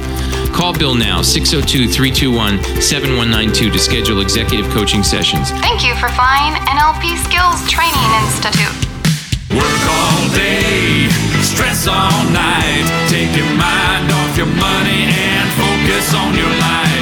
Call 0.54 0.74
Bill 0.74 0.96
now, 0.96 1.22
602 1.22 1.88
321 1.88 2.82
7192 2.82 3.72
to 3.72 3.80
schedule 3.80 4.22
executive 4.22 4.70
coaching 4.72 5.04
sessions. 5.04 5.50
Thank 5.64 5.84
you 5.84 5.96
for 5.96 6.10
flying 6.10 6.54
NLP 6.68 7.18
Skills 7.24 7.64
Training 7.72 8.10
Institute. 8.24 8.76
Work 9.56 9.84
all 9.88 10.28
day, 10.36 11.08
stress 11.42 11.88
all 11.88 12.24
night. 12.32 12.84
Take 13.08 13.36
your 13.36 13.50
mind 13.56 14.12
off 14.12 14.38
your 14.38 14.52
money 14.60 15.08
and 15.08 15.48
focus 15.56 16.14
on 16.14 16.36
your 16.36 16.52
life. 16.60 17.01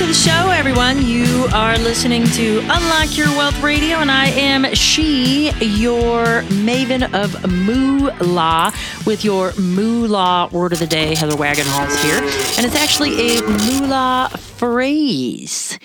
To 0.00 0.06
the 0.06 0.14
show, 0.14 0.48
everyone. 0.48 1.04
You 1.04 1.46
are 1.52 1.76
listening 1.76 2.24
to 2.28 2.60
Unlock 2.60 3.18
Your 3.18 3.26
Wealth 3.36 3.62
Radio, 3.62 3.98
and 3.98 4.10
I 4.10 4.28
am 4.28 4.74
she, 4.74 5.50
your 5.60 6.40
maven 6.64 7.12
of 7.12 7.46
moolah, 7.52 8.72
with 9.04 9.26
your 9.26 9.52
moolah 9.58 10.48
word 10.52 10.72
of 10.72 10.78
the 10.78 10.86
day. 10.86 11.14
Heather 11.14 11.36
Wagenhals 11.36 12.02
here, 12.02 12.16
and 12.56 12.64
it's 12.64 12.76
actually 12.76 13.36
a 13.36 13.42
moolah 13.42 14.30
phrase, 14.38 15.78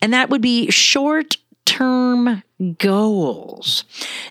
and 0.00 0.14
that 0.14 0.30
would 0.30 0.42
be 0.42 0.70
short 0.70 1.36
term 1.64 2.44
goals. 2.78 3.82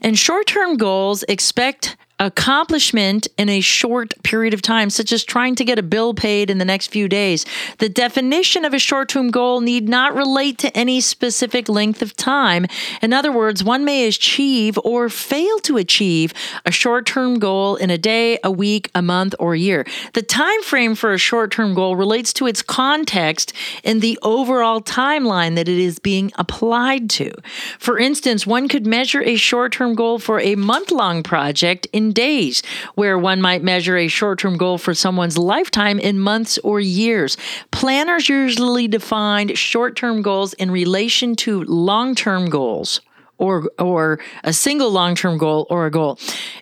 And 0.01 0.17
short 0.17 0.47
term 0.47 0.77
goals 0.77 1.25
expect 1.27 1.97
accomplishment 2.19 3.27
in 3.37 3.49
a 3.49 3.59
short 3.59 4.13
period 4.23 4.53
of 4.53 4.61
time, 4.61 4.89
such 4.89 5.11
as 5.11 5.23
trying 5.23 5.55
to 5.55 5.65
get 5.65 5.77
a 5.77 5.83
bill 5.83 6.13
paid 6.13 6.49
in 6.49 6.59
the 6.59 6.65
next 6.65 6.87
few 6.87 7.09
days. 7.09 7.45
The 7.79 7.89
definition 7.89 8.63
of 8.63 8.73
a 8.73 8.79
short 8.79 9.09
term 9.09 9.31
goal 9.31 9.61
need 9.61 9.89
not 9.89 10.15
relate 10.15 10.57
to 10.59 10.75
any 10.77 11.01
specific 11.01 11.67
length 11.67 12.01
of 12.01 12.15
time. 12.15 12.67
In 13.01 13.11
other 13.11 13.31
words, 13.31 13.63
one 13.63 13.83
may 13.83 14.07
achieve 14.07 14.79
or 14.83 15.09
fail 15.09 15.59
to 15.59 15.77
achieve 15.77 16.33
a 16.65 16.71
short 16.71 17.05
term 17.05 17.37
goal 17.39 17.75
in 17.75 17.89
a 17.89 17.97
day, 17.97 18.39
a 18.43 18.51
week, 18.51 18.89
a 18.95 19.01
month, 19.01 19.35
or 19.37 19.53
a 19.53 19.59
year. 19.59 19.85
The 20.13 20.21
time 20.21 20.61
frame 20.63 20.95
for 20.95 21.11
a 21.11 21.17
short 21.17 21.51
term 21.51 21.73
goal 21.73 21.95
relates 21.95 22.31
to 22.33 22.47
its 22.47 22.61
context 22.61 23.51
in 23.83 23.99
the 23.99 24.17
overall 24.21 24.81
timeline 24.81 25.55
that 25.55 25.67
it 25.67 25.77
is 25.77 25.99
being 25.99 26.31
applied 26.35 27.09
to. 27.11 27.31
For 27.77 27.99
instance, 27.99 28.47
one 28.47 28.69
could 28.69 28.85
measure 28.85 29.21
a 29.21 29.35
short 29.35 29.73
term 29.73 29.95
goal 29.95 30.19
for 30.19 30.39
a 30.39 30.55
month 30.55 30.91
long 30.91 31.21
project 31.21 31.87
in 31.91 32.04
days, 32.11 32.61
where 32.95 33.17
one 33.17 33.41
might 33.41 33.63
measure 33.63 33.97
a 33.97 34.07
short 34.07 34.39
term 34.39 34.57
goal 34.57 34.77
for 34.77 34.93
someone's 34.93 35.37
lifetime 35.37 35.99
in 35.99 36.19
months 36.19 36.57
or 36.59 36.79
years. 36.79 37.37
Planners 37.71 38.29
usually 38.29 38.87
define 38.87 39.55
short 39.55 39.95
term 39.95 40.21
goals 40.21 40.53
in 40.53 40.71
relation 40.71 41.35
to 41.37 41.63
long 41.63 42.15
term 42.15 42.49
goals 42.49 43.01
or 43.37 43.69
or 43.79 44.19
a 44.43 44.53
single 44.53 44.91
long-term 44.91 45.37
goal 45.37 45.67
or 45.69 45.85
a 45.85 45.91
goal. 45.91 46.19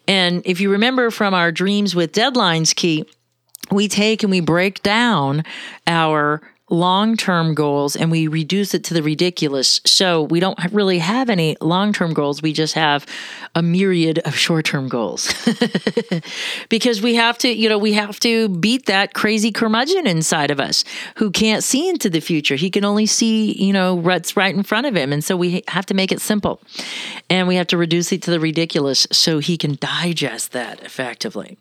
And 0.07 0.41
if 0.45 0.59
you 0.59 0.71
remember 0.71 1.11
from 1.11 1.33
our 1.33 1.51
dreams 1.51 1.95
with 1.95 2.11
deadlines 2.13 2.75
key, 2.75 3.05
we 3.71 3.87
take 3.87 4.23
and 4.23 4.31
we 4.31 4.39
break 4.39 4.81
down 4.83 5.43
our 5.87 6.41
long-term 6.69 7.53
goals 7.53 7.95
and 7.95 8.09
we 8.09 8.27
reduce 8.27 8.73
it 8.73 8.83
to 8.85 8.93
the 8.93 9.03
ridiculous. 9.03 9.81
So 9.85 10.23
we 10.23 10.39
don't 10.39 10.57
really 10.71 10.99
have 10.99 11.29
any 11.29 11.57
long-term 11.59 12.13
goals. 12.13 12.41
We 12.41 12.53
just 12.53 12.73
have 12.75 13.05
a 13.53 13.61
myriad 13.61 14.19
of 14.19 14.35
short-term 14.35 14.87
goals. 14.87 15.33
because 16.69 17.01
we 17.01 17.15
have 17.15 17.37
to, 17.39 17.49
you 17.49 17.67
know, 17.67 17.77
we 17.77 17.93
have 17.93 18.19
to 18.21 18.49
beat 18.49 18.85
that 18.85 19.13
crazy 19.13 19.51
curmudgeon 19.51 20.07
inside 20.07 20.51
of 20.51 20.59
us 20.59 20.85
who 21.17 21.31
can't 21.31 21.63
see 21.63 21.89
into 21.89 22.09
the 22.09 22.21
future. 22.21 22.55
He 22.55 22.69
can 22.69 22.85
only 22.85 23.05
see, 23.05 23.51
you 23.53 23.73
know, 23.73 23.93
what's 23.93 24.37
right 24.37 24.55
in 24.55 24.63
front 24.63 24.87
of 24.87 24.95
him. 24.95 25.11
And 25.11 25.23
so 25.23 25.35
we 25.35 25.63
have 25.67 25.85
to 25.87 25.93
make 25.93 26.11
it 26.11 26.21
simple. 26.21 26.61
And 27.29 27.47
we 27.47 27.55
have 27.55 27.67
to 27.67 27.77
reduce 27.77 28.11
it 28.11 28.21
to 28.23 28.31
the 28.31 28.39
ridiculous 28.39 29.05
so 29.11 29.39
he 29.39 29.57
can 29.57 29.75
digest 29.79 30.53
that 30.53 30.81
effectively. 30.81 31.57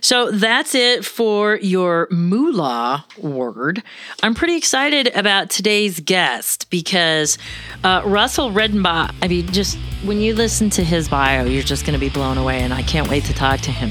So 0.00 0.30
that's 0.30 0.74
it 0.74 1.04
for 1.04 1.56
your 1.56 2.08
moolah 2.10 3.04
word. 3.18 3.82
I'm 4.22 4.34
pretty 4.34 4.56
excited 4.56 5.08
about 5.16 5.50
today's 5.50 6.00
guest 6.00 6.70
because 6.70 7.38
uh, 7.82 8.02
Russell 8.04 8.50
Redenbaugh, 8.50 9.14
I 9.22 9.28
mean, 9.28 9.46
just 9.48 9.78
when 10.04 10.20
you 10.20 10.34
listen 10.34 10.70
to 10.70 10.84
his 10.84 11.08
bio, 11.08 11.44
you're 11.44 11.62
just 11.62 11.84
going 11.84 11.94
to 11.94 12.00
be 12.00 12.10
blown 12.10 12.38
away, 12.38 12.60
and 12.60 12.72
I 12.72 12.82
can't 12.82 13.08
wait 13.08 13.24
to 13.24 13.34
talk 13.34 13.60
to 13.60 13.70
him. 13.70 13.90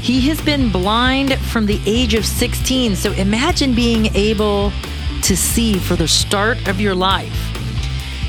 He 0.00 0.20
has 0.28 0.40
been 0.40 0.70
blind 0.70 1.34
from 1.38 1.66
the 1.66 1.80
age 1.86 2.14
of 2.14 2.24
16, 2.24 2.94
so 2.94 3.12
imagine 3.12 3.74
being 3.74 4.06
able 4.14 4.72
to 5.22 5.36
see 5.36 5.74
for 5.78 5.96
the 5.96 6.06
start 6.06 6.68
of 6.68 6.80
your 6.80 6.94
life. 6.94 7.47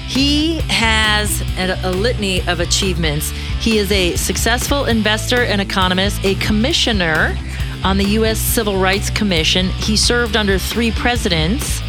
He 0.09 0.57
has 0.69 1.41
a, 1.59 1.79
a, 1.83 1.91
litany 1.91 2.41
of 2.47 2.59
achievements. 2.59 3.29
He 3.59 3.77
is 3.77 3.91
a 3.91 4.15
successful 4.15 4.85
investor 4.85 5.43
and 5.43 5.61
economist, 5.61 6.19
a 6.25 6.33
commissioner 6.35 7.37
on 7.83 7.99
the 7.99 8.05
U.S. 8.05 8.39
Civil 8.39 8.77
Rights 8.77 9.11
Commission. 9.11 9.67
He 9.67 9.95
served 9.95 10.35
under 10.35 10.57
three 10.57 10.89
presidents. 10.89 11.79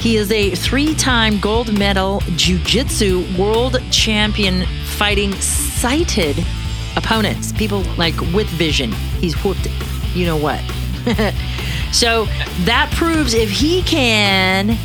He 0.00 0.16
is 0.16 0.32
a 0.32 0.50
three 0.56 0.96
time 0.96 1.38
gold 1.38 1.78
medal 1.78 2.22
jiu 2.34 2.58
jitsu 2.58 3.24
world 3.38 3.80
champion 3.92 4.66
fighting 4.86 5.32
sighted 5.34 6.44
opponents, 6.96 7.52
people 7.52 7.82
like 7.96 8.20
with 8.34 8.48
vision. 8.48 8.90
He's 9.20 9.36
whooped, 9.44 9.68
you 10.12 10.26
know 10.26 10.36
what. 10.36 10.60
so 11.92 12.24
that 12.64 12.92
proves 12.96 13.32
if 13.32 13.48
he 13.48 13.82
can, 13.84 14.76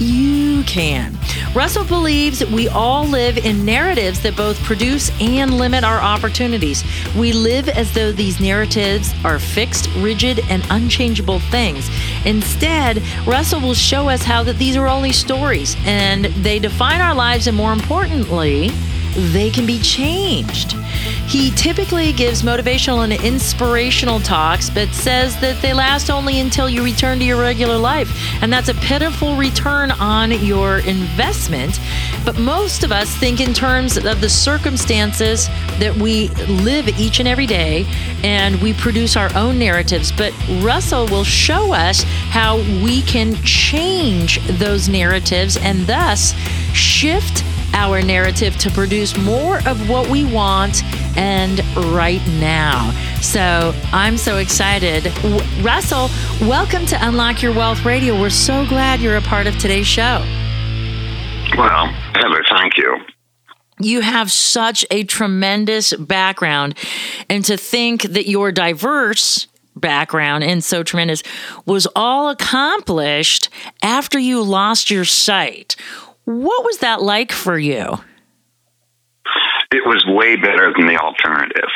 you 0.00 0.64
can. 0.64 1.16
Russell 1.54 1.84
believes 1.84 2.42
we 2.46 2.68
all 2.68 3.06
live 3.06 3.36
in 3.36 3.66
narratives 3.66 4.22
that 4.22 4.34
both 4.34 4.58
produce 4.62 5.10
and 5.20 5.58
limit 5.58 5.84
our 5.84 5.98
opportunities. 5.98 6.82
We 7.14 7.34
live 7.34 7.68
as 7.68 7.92
though 7.92 8.10
these 8.10 8.40
narratives 8.40 9.12
are 9.22 9.38
fixed, 9.38 9.86
rigid, 9.96 10.40
and 10.48 10.64
unchangeable 10.70 11.40
things. 11.40 11.90
Instead, 12.24 13.02
Russell 13.26 13.60
will 13.60 13.74
show 13.74 14.08
us 14.08 14.22
how 14.22 14.42
that 14.44 14.56
these 14.56 14.76
are 14.76 14.88
only 14.88 15.12
stories 15.12 15.76
and 15.84 16.24
they 16.24 16.58
define 16.58 17.02
our 17.02 17.14
lives 17.14 17.46
and 17.46 17.56
more 17.56 17.74
importantly, 17.74 18.70
they 19.14 19.50
can 19.50 19.66
be 19.66 19.78
changed. 19.80 20.72
He 21.26 21.50
typically 21.52 22.12
gives 22.12 22.42
motivational 22.42 23.04
and 23.04 23.12
inspirational 23.24 24.20
talks, 24.20 24.70
but 24.70 24.88
says 24.90 25.38
that 25.40 25.60
they 25.62 25.72
last 25.72 26.10
only 26.10 26.40
until 26.40 26.68
you 26.68 26.84
return 26.84 27.18
to 27.18 27.24
your 27.24 27.40
regular 27.40 27.78
life. 27.78 28.10
And 28.42 28.52
that's 28.52 28.68
a 28.68 28.74
pitiful 28.74 29.36
return 29.36 29.90
on 29.92 30.30
your 30.44 30.78
investment. 30.80 31.80
But 32.24 32.38
most 32.38 32.84
of 32.84 32.92
us 32.92 33.14
think 33.16 33.40
in 33.40 33.54
terms 33.54 33.96
of 33.96 34.20
the 34.20 34.28
circumstances 34.28 35.48
that 35.78 35.96
we 35.96 36.28
live 36.28 36.88
each 36.98 37.18
and 37.18 37.28
every 37.28 37.46
day, 37.46 37.86
and 38.22 38.60
we 38.60 38.74
produce 38.74 39.16
our 39.16 39.34
own 39.34 39.58
narratives. 39.58 40.12
But 40.12 40.32
Russell 40.60 41.06
will 41.06 41.24
show 41.24 41.72
us 41.72 42.02
how 42.02 42.58
we 42.84 43.02
can 43.02 43.34
change 43.36 44.38
those 44.58 44.88
narratives 44.88 45.56
and 45.56 45.86
thus 45.86 46.34
shift 46.72 47.44
our 47.72 48.02
narrative 48.02 48.56
to 48.58 48.70
produce 48.70 49.16
more 49.16 49.58
of 49.66 49.88
what 49.88 50.08
we 50.08 50.24
want 50.24 50.84
and 51.16 51.60
right 51.94 52.24
now. 52.40 52.90
So 53.20 53.74
I'm 53.92 54.16
so 54.16 54.38
excited. 54.38 55.04
W- 55.04 55.40
Russell, 55.62 56.08
welcome 56.40 56.86
to 56.86 57.06
Unlock 57.06 57.42
Your 57.42 57.54
Wealth 57.54 57.84
Radio. 57.84 58.20
We're 58.20 58.30
so 58.30 58.66
glad 58.66 59.00
you're 59.00 59.16
a 59.16 59.22
part 59.22 59.46
of 59.46 59.56
today's 59.58 59.86
show. 59.86 60.24
Well, 61.56 61.86
Heather, 62.14 62.44
thank 62.50 62.76
you. 62.76 62.98
You 63.78 64.00
have 64.00 64.30
such 64.30 64.84
a 64.90 65.04
tremendous 65.04 65.92
background, 65.94 66.76
and 67.28 67.44
to 67.46 67.56
think 67.56 68.02
that 68.02 68.28
your 68.28 68.52
diverse 68.52 69.48
background 69.74 70.44
and 70.44 70.62
so 70.62 70.82
tremendous 70.82 71.22
was 71.66 71.86
all 71.96 72.28
accomplished 72.28 73.48
after 73.82 74.18
you 74.18 74.42
lost 74.42 74.90
your 74.90 75.04
sight. 75.04 75.76
What 76.24 76.64
was 76.64 76.78
that 76.78 77.02
like 77.02 77.32
for 77.32 77.58
you? 77.58 77.98
It 79.72 79.86
was 79.86 80.04
way 80.06 80.36
better 80.36 80.72
than 80.76 80.86
the 80.86 80.98
alternative. 80.98 81.70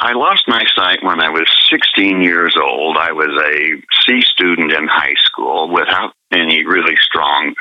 I 0.00 0.12
lost 0.12 0.44
my 0.48 0.62
sight 0.74 1.02
when 1.02 1.22
I 1.22 1.28
was 1.28 1.48
16 1.70 2.22
years 2.22 2.54
old. 2.60 2.96
I 2.96 3.12
was 3.12 3.28
a 3.28 3.82
C 4.04 4.20
student 4.22 4.72
in 4.72 4.86
high 4.88 5.14
school 5.24 5.70
without 5.72 6.12
any 6.32 6.64
really 6.64 6.96
strong 7.02 7.54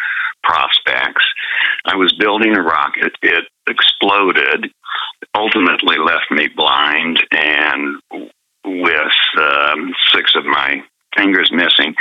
prospects. 0.43 1.25
I 1.85 1.95
was 1.95 2.13
building 2.13 2.55
a 2.55 2.61
rocket. 2.61 3.13
It 3.21 3.45
exploded, 3.67 4.71
ultimately 5.35 5.97
left 5.97 6.31
me 6.31 6.47
blind 6.55 7.21
and 7.31 8.01
with 8.65 9.19
um, 9.37 9.93
six 10.13 10.33
of 10.35 10.45
my 10.45 10.83
fingers 11.15 11.51
missing. 11.51 11.95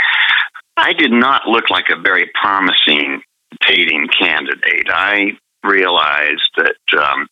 I 0.76 0.92
did 0.92 1.12
not 1.12 1.46
look 1.46 1.68
like 1.70 1.86
a 1.90 2.00
very 2.00 2.30
promising 2.40 3.22
dating 3.66 4.08
candidate. 4.18 4.88
I 4.88 5.32
realized 5.64 6.50
that 6.56 6.98
um, 6.98 7.28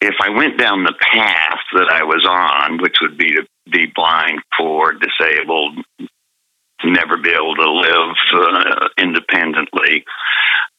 if 0.00 0.14
I 0.22 0.30
went 0.30 0.58
down 0.58 0.84
the 0.84 0.94
path 1.00 1.60
that 1.74 1.90
I 1.92 2.04
was 2.04 2.26
on, 2.28 2.80
which 2.80 2.96
would 3.02 3.18
be 3.18 3.28
to 3.34 3.46
be 3.70 3.86
blind, 3.94 4.40
poor, 4.56 4.92
disabled, 4.92 5.78
never 6.84 7.18
be 7.18 7.30
able 7.30 7.54
to 7.56 7.70
live 7.70 8.16
uh, 8.34 8.88
independently, 8.98 10.04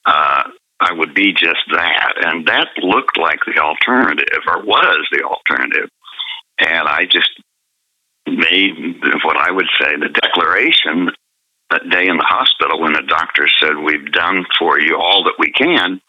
uh, 0.05 0.43
I 0.79 0.93
would 0.93 1.13
be 1.13 1.31
just 1.31 1.59
that. 1.73 2.13
And 2.25 2.47
that 2.47 2.69
looked 2.81 3.17
like 3.19 3.39
the 3.45 3.61
alternative, 3.61 4.41
or 4.47 4.63
was 4.63 5.07
the 5.11 5.23
alternative. 5.23 5.89
And 6.57 6.87
I 6.87 7.05
just 7.05 7.29
made 8.25 8.99
what 9.23 9.37
I 9.37 9.51
would 9.51 9.67
say 9.79 9.95
the 9.95 10.09
declaration 10.09 11.09
that 11.71 11.89
day 11.89 12.07
in 12.07 12.17
the 12.17 12.27
hospital 12.27 12.81
when 12.81 12.93
the 12.93 13.07
doctor 13.07 13.47
said, 13.59 13.77
We've 13.77 14.11
done 14.11 14.45
for 14.59 14.79
you 14.79 14.97
all 14.97 15.23
that 15.23 15.39
we 15.39 15.51
can. 15.51 16.01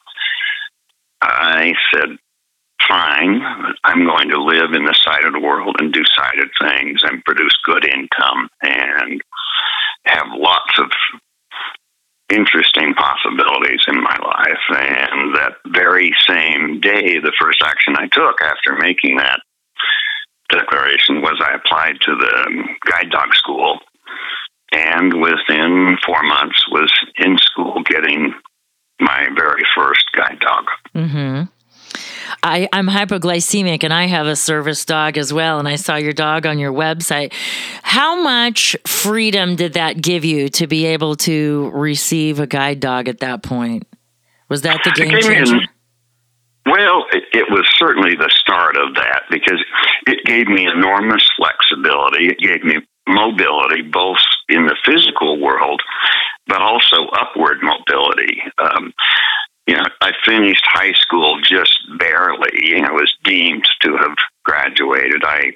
I 1.21 1.73
said, 1.95 2.19
Fine, 2.89 3.41
I'm 3.85 4.05
going 4.05 4.29
to 4.31 4.43
live 4.43 4.75
in 4.75 4.85
the 4.85 4.99
sighted 4.99 5.41
world 5.41 5.77
and 5.79 5.93
do 5.93 6.03
sighted 6.17 6.51
things 6.61 7.01
and 7.05 7.25
produce 7.25 7.57
good 7.65 7.85
income 7.85 8.49
and 8.61 9.23
have 10.05 10.27
lots 10.35 10.79
of 10.79 10.91
interesting 12.29 12.95
possibilities 12.95 13.81
in 13.87 14.03
my 14.03 14.17
life. 14.19 14.65
And 14.71 15.35
that 15.37 15.57
very 15.69 16.13
same 16.29 16.81
day, 16.81 17.21
the 17.21 17.33
first 17.41 17.63
action 17.65 17.95
I 17.97 18.09
took 18.09 18.41
after 18.43 18.77
making 18.79 19.17
that 19.19 19.41
declaration 20.51 21.23
was 21.23 21.41
I 21.41 21.55
applied 21.55 22.01
to 22.01 22.17
the 22.17 22.65
guide 22.85 23.11
dog 23.11 23.35
school 23.35 23.79
and 24.73 25.21
within 25.21 25.97
four 26.05 26.23
months 26.23 26.65
was 26.71 26.91
in 27.19 27.37
school 27.39 27.83
getting 27.85 28.35
my 29.01 29.29
very 29.37 29.63
first 29.75 30.05
guide 30.13 30.39
dog. 30.41 30.65
Mm-hmm. 30.95 31.43
I, 32.43 32.69
I'm 32.73 32.89
hypoglycemic 32.89 33.85
and 33.85 33.93
I 33.93 34.07
have 34.07 34.27
a 34.27 34.37
service 34.37 34.85
dog 34.85 35.19
as 35.19 35.33
well. 35.33 35.59
And 35.59 35.69
I 35.69 35.77
saw 35.77 35.97
your 35.97 36.13
dog 36.13 36.47
on 36.47 36.59
your 36.59 36.73
website. 36.73 37.33
How 37.83 38.21
much 38.21 38.77
freedom 38.87 39.57
did 39.57 39.75
that 39.75 40.01
give 40.01 40.25
you 40.25 40.49
to 40.51 40.67
be 40.67 40.87
able 40.87 41.17
to 41.17 41.71
receive 41.75 42.41
a 42.41 42.47
guide 42.47 42.81
dog 42.81 43.09
at 43.09 43.21
that 43.21 43.43
point? 43.43 43.87
Was 44.49 44.63
that 44.63 44.81
the 44.85 44.91
game 44.91 45.21
changer? 45.21 45.61
Well, 46.65 47.07
it, 47.13 47.25
it, 47.33 47.51
was 47.51 47.69
certainly 47.77 48.15
the 48.15 48.31
start 48.37 48.77
of 48.77 48.95
that 48.95 49.23
because 49.31 49.65
it 50.07 50.25
gave 50.25 50.47
me 50.47 50.67
enormous 50.67 51.29
flexibility. 51.37 52.29
It 52.29 52.39
gave 52.39 52.63
me 52.63 52.77
mobility, 53.09 53.83
both 53.83 54.19
in 54.49 54.67
the 54.67 54.77
physical 54.85 55.41
world, 55.41 55.83
but 56.47 56.63
also 56.63 57.07
upward 57.13 57.59
mobility. 57.63 58.43
Um, 58.59 58.93
you 59.67 59.77
know, 59.77 59.85
I 60.01 60.13
finished 60.25 60.65
high 60.67 60.93
school 60.93 61.41
just 61.43 61.79
barely. 61.99 62.83
I 62.83 62.91
was 62.91 63.13
deemed 63.25 63.67
to 63.83 63.97
have 63.97 64.17
graduated. 64.45 65.25
I 65.25 65.53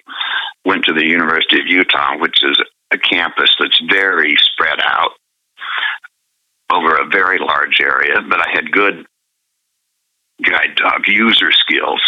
went 0.65 0.85
to 0.85 0.93
the 0.93 1.07
University 1.07 1.61
of 1.61 1.67
Utah, 1.67 2.17
which 2.19 2.43
is 2.43 2.59
a 2.93 2.99
campus 2.99 3.55
that's 3.59 3.81
very 3.91 4.37
spread 4.41 4.79
out 4.83 5.11
over 6.73 6.97
a 6.97 7.07
very 7.07 7.39
large 7.39 7.81
area, 7.81 8.21
but 8.29 8.41
I 8.41 8.51
had 8.53 8.71
good 8.71 9.07
guide 10.45 10.77
dog 10.77 11.07
user 11.07 11.51
skills. 11.53 12.01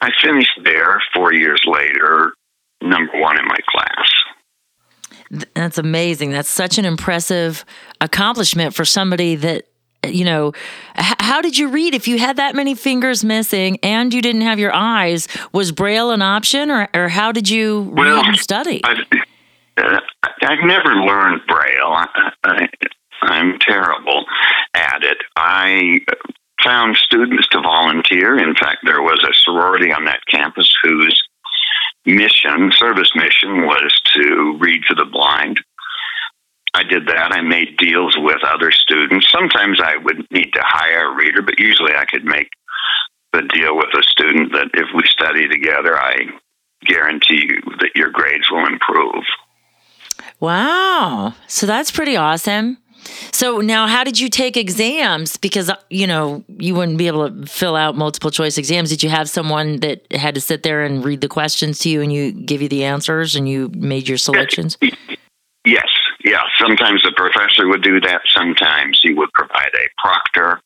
I 0.00 0.10
finished 0.22 0.58
there 0.64 1.00
four 1.14 1.32
years 1.32 1.60
later, 1.66 2.32
number 2.82 3.20
one 3.20 3.38
in 3.38 3.44
my 3.46 3.58
class. 3.68 4.10
That's 5.76 5.86
amazing. 5.86 6.30
That's 6.30 6.48
such 6.48 6.78
an 6.78 6.86
impressive 6.86 7.66
accomplishment 8.00 8.74
for 8.74 8.86
somebody 8.86 9.36
that 9.36 9.66
you 10.06 10.24
know 10.24 10.52
how 10.94 11.42
did 11.42 11.58
you 11.58 11.68
read? 11.68 11.94
If 11.94 12.08
you 12.08 12.18
had 12.18 12.36
that 12.36 12.54
many 12.54 12.74
fingers 12.74 13.22
missing 13.22 13.78
and 13.82 14.14
you 14.14 14.22
didn't 14.22 14.40
have 14.40 14.58
your 14.58 14.72
eyes 14.72 15.28
was 15.52 15.72
braille 15.72 16.12
an 16.12 16.22
option 16.22 16.70
or, 16.70 16.88
or 16.94 17.08
how 17.08 17.30
did 17.30 17.50
you 17.50 17.92
well, 17.94 18.24
and 18.24 18.38
study? 18.38 18.80
I've, 18.84 19.04
uh, 19.76 20.00
I've 20.42 20.64
never 20.64 20.94
learned 20.94 21.42
braille. 21.46 21.92
I, 21.92 22.32
I, 22.44 22.68
i'm 23.22 23.58
terrible 23.58 24.24
at 24.72 25.02
it. 25.02 25.18
I 25.36 25.98
found 26.64 26.96
students 26.96 27.48
to 27.48 27.60
volunteer. 27.60 28.38
In 28.38 28.54
fact 28.54 28.78
there 28.84 29.02
was 29.02 29.20
a 29.28 29.34
sorority 29.34 29.92
on 29.92 30.06
that 30.06 30.20
campus 30.30 30.72
whose 30.82 31.22
mission 32.06 32.70
service 32.72 33.10
mission 33.16 33.66
was 33.66 33.92
to 34.14 34.56
read 34.60 34.80
to 34.88 34.94
the 34.94 35.04
blind 35.04 35.60
did 36.88 37.06
that. 37.06 37.32
I 37.32 37.42
made 37.42 37.76
deals 37.76 38.16
with 38.18 38.38
other 38.44 38.70
students. 38.70 39.30
Sometimes 39.30 39.80
I 39.82 39.96
would 39.96 40.26
need 40.30 40.50
to 40.54 40.62
hire 40.62 41.12
a 41.12 41.14
reader, 41.14 41.42
but 41.42 41.58
usually 41.58 41.94
I 41.94 42.04
could 42.04 42.24
make 42.24 42.48
the 43.32 43.42
deal 43.52 43.76
with 43.76 43.88
a 43.98 44.02
student 44.02 44.52
that 44.52 44.70
if 44.74 44.86
we 44.94 45.02
study 45.06 45.48
together, 45.48 45.98
I 45.98 46.14
guarantee 46.84 47.48
you 47.48 47.60
that 47.80 47.90
your 47.94 48.10
grades 48.10 48.50
will 48.50 48.66
improve. 48.66 49.24
Wow. 50.40 51.34
So 51.46 51.66
that's 51.66 51.90
pretty 51.90 52.16
awesome. 52.16 52.78
So 53.32 53.60
now 53.60 53.86
how 53.86 54.02
did 54.04 54.18
you 54.18 54.28
take 54.28 54.56
exams 54.56 55.36
because 55.36 55.70
you 55.90 56.06
know 56.06 56.44
you 56.58 56.74
wouldn't 56.74 56.98
be 56.98 57.06
able 57.06 57.30
to 57.30 57.46
fill 57.46 57.76
out 57.76 57.96
multiple 57.96 58.32
choice 58.32 58.58
exams 58.58 58.90
did 58.90 59.00
you 59.00 59.10
have 59.10 59.30
someone 59.30 59.76
that 59.76 60.10
had 60.12 60.34
to 60.34 60.40
sit 60.40 60.64
there 60.64 60.82
and 60.82 61.04
read 61.04 61.20
the 61.20 61.28
questions 61.28 61.78
to 61.80 61.88
you 61.88 62.02
and 62.02 62.12
you 62.12 62.32
give 62.32 62.62
you 62.62 62.68
the 62.68 62.82
answers 62.82 63.36
and 63.36 63.48
you 63.48 63.70
made 63.74 64.08
your 64.08 64.18
selections? 64.18 64.76
Yes 65.68 65.95
yeah, 66.26 66.42
sometimes 66.58 67.02
the 67.02 67.12
professor 67.16 67.68
would 67.68 67.82
do 67.82 68.00
that. 68.00 68.20
Sometimes 68.34 69.00
he 69.00 69.14
would 69.14 69.32
provide 69.32 69.70
a 69.74 69.86
proctor, 69.96 70.60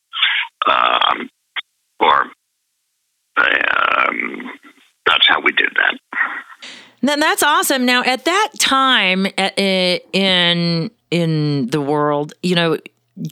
um, 0.67 1.29
or 1.99 2.21
um, 3.37 4.51
that's 5.05 5.27
how 5.27 5.39
we 5.39 5.51
did 5.51 5.69
that. 5.75 5.99
Then 7.01 7.19
that's 7.19 7.43
awesome. 7.43 7.85
Now, 7.85 8.03
at 8.03 8.25
that 8.25 8.49
time 8.57 9.27
in 9.37 10.91
in 11.11 11.67
the 11.67 11.81
world, 11.81 12.33
you 12.41 12.55
know, 12.55 12.77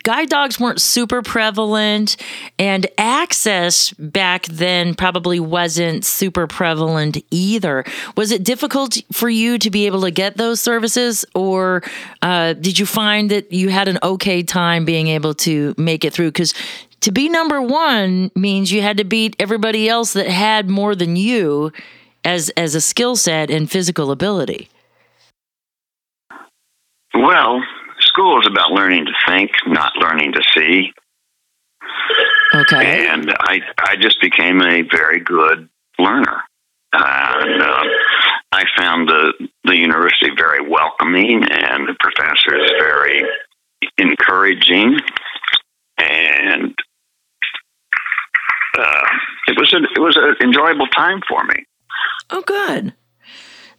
guide 0.03 0.29
dogs 0.29 0.59
weren't 0.59 0.81
super 0.81 1.21
prevalent 1.21 2.17
and 2.57 2.87
access 2.97 3.91
back 3.93 4.45
then 4.45 4.93
probably 4.93 5.39
wasn't 5.39 6.05
super 6.05 6.47
prevalent 6.47 7.17
either. 7.31 7.83
Was 8.17 8.31
it 8.31 8.43
difficult 8.43 8.97
for 9.11 9.29
you 9.29 9.57
to 9.57 9.69
be 9.69 9.85
able 9.85 10.01
to 10.01 10.11
get 10.11 10.37
those 10.37 10.59
services 10.59 11.25
or 11.33 11.83
uh, 12.21 12.53
did 12.53 12.77
you 12.77 12.85
find 12.85 13.31
that 13.31 13.51
you 13.51 13.69
had 13.69 13.87
an 13.87 13.99
okay 14.03 14.43
time 14.43 14.85
being 14.85 15.07
able 15.07 15.33
to 15.35 15.73
make 15.77 16.03
it 16.03 16.13
through? 16.13 16.29
Because 16.29 16.53
to 17.01 17.11
be 17.11 17.29
number 17.29 17.61
one 17.61 18.31
means 18.35 18.71
you 18.71 18.81
had 18.81 18.97
to 18.97 19.05
beat 19.05 19.35
everybody 19.39 19.87
else 19.87 20.13
that 20.13 20.27
had 20.27 20.69
more 20.69 20.95
than 20.95 21.15
you 21.15 21.71
as 22.25 22.49
as 22.57 22.75
a 22.75 22.81
skill 22.81 23.15
set 23.15 23.49
and 23.49 23.71
physical 23.71 24.11
ability. 24.11 24.69
Well 27.13 27.61
school 28.19 28.39
is 28.39 28.47
about 28.47 28.71
learning 28.71 29.05
to 29.05 29.11
think, 29.27 29.51
not 29.67 29.93
learning 29.97 30.33
to 30.33 30.41
see. 30.55 30.91
Okay. 32.53 33.07
And 33.07 33.31
I, 33.39 33.61
I 33.77 33.95
just 33.95 34.19
became 34.21 34.61
a 34.61 34.81
very 34.81 35.19
good 35.19 35.69
learner. 35.97 36.41
And 36.91 37.61
uh, 37.61 37.83
I 38.51 38.63
found 38.75 39.07
the 39.07 39.47
the 39.63 39.77
university 39.77 40.31
very 40.35 40.67
welcoming, 40.67 41.43
and 41.43 41.87
the 41.87 41.95
professors 41.99 42.71
very 42.79 43.21
encouraging, 43.99 44.97
and 45.99 46.73
uh, 48.75 49.07
it 49.47 49.59
was 49.59 49.71
a, 49.71 49.77
it 49.95 49.99
was 49.99 50.17
an 50.17 50.35
enjoyable 50.41 50.87
time 50.87 51.21
for 51.29 51.43
me. 51.43 51.63
Oh, 52.31 52.41
good. 52.41 52.93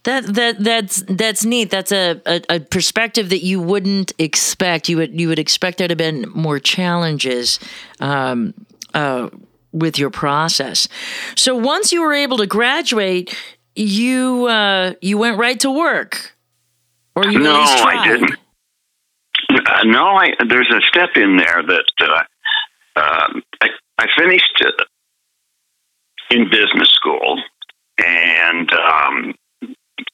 That 0.03 0.25
that 0.33 0.63
that's 0.63 1.03
that's 1.07 1.45
neat. 1.45 1.69
That's 1.69 1.91
a, 1.91 2.19
a, 2.25 2.41
a, 2.49 2.59
perspective 2.59 3.29
that 3.29 3.43
you 3.43 3.61
wouldn't 3.61 4.13
expect. 4.17 4.89
You 4.89 4.97
would 4.97 5.19
you 5.19 5.27
would 5.27 5.37
expect 5.37 5.77
there 5.77 5.87
to 5.87 5.91
have 5.91 5.97
been 5.97 6.25
more 6.33 6.59
challenges 6.59 7.59
um, 7.99 8.55
uh, 8.95 9.29
with 9.71 9.99
your 9.99 10.09
process. 10.09 10.87
So 11.35 11.55
once 11.55 11.91
you 11.91 12.01
were 12.01 12.13
able 12.13 12.37
to 12.37 12.47
graduate, 12.47 13.37
you 13.75 14.47
uh, 14.47 14.93
you 15.01 15.19
went 15.19 15.37
right 15.37 15.59
to 15.59 15.69
work, 15.69 16.35
or 17.15 17.27
you 17.27 17.37
no, 17.37 17.61
I 17.61 18.07
didn't. 18.07 18.33
Uh, 19.51 19.83
no, 19.83 20.15
I, 20.15 20.29
there's 20.49 20.71
a 20.73 20.81
step 20.87 21.09
in 21.15 21.37
there 21.37 21.61
that 21.61 21.85
uh, 22.01 22.99
um, 22.99 23.43
I, 23.61 23.67
I 23.99 24.07
finished 24.17 24.63
in 26.31 26.49
business 26.49 26.89
school 26.89 27.37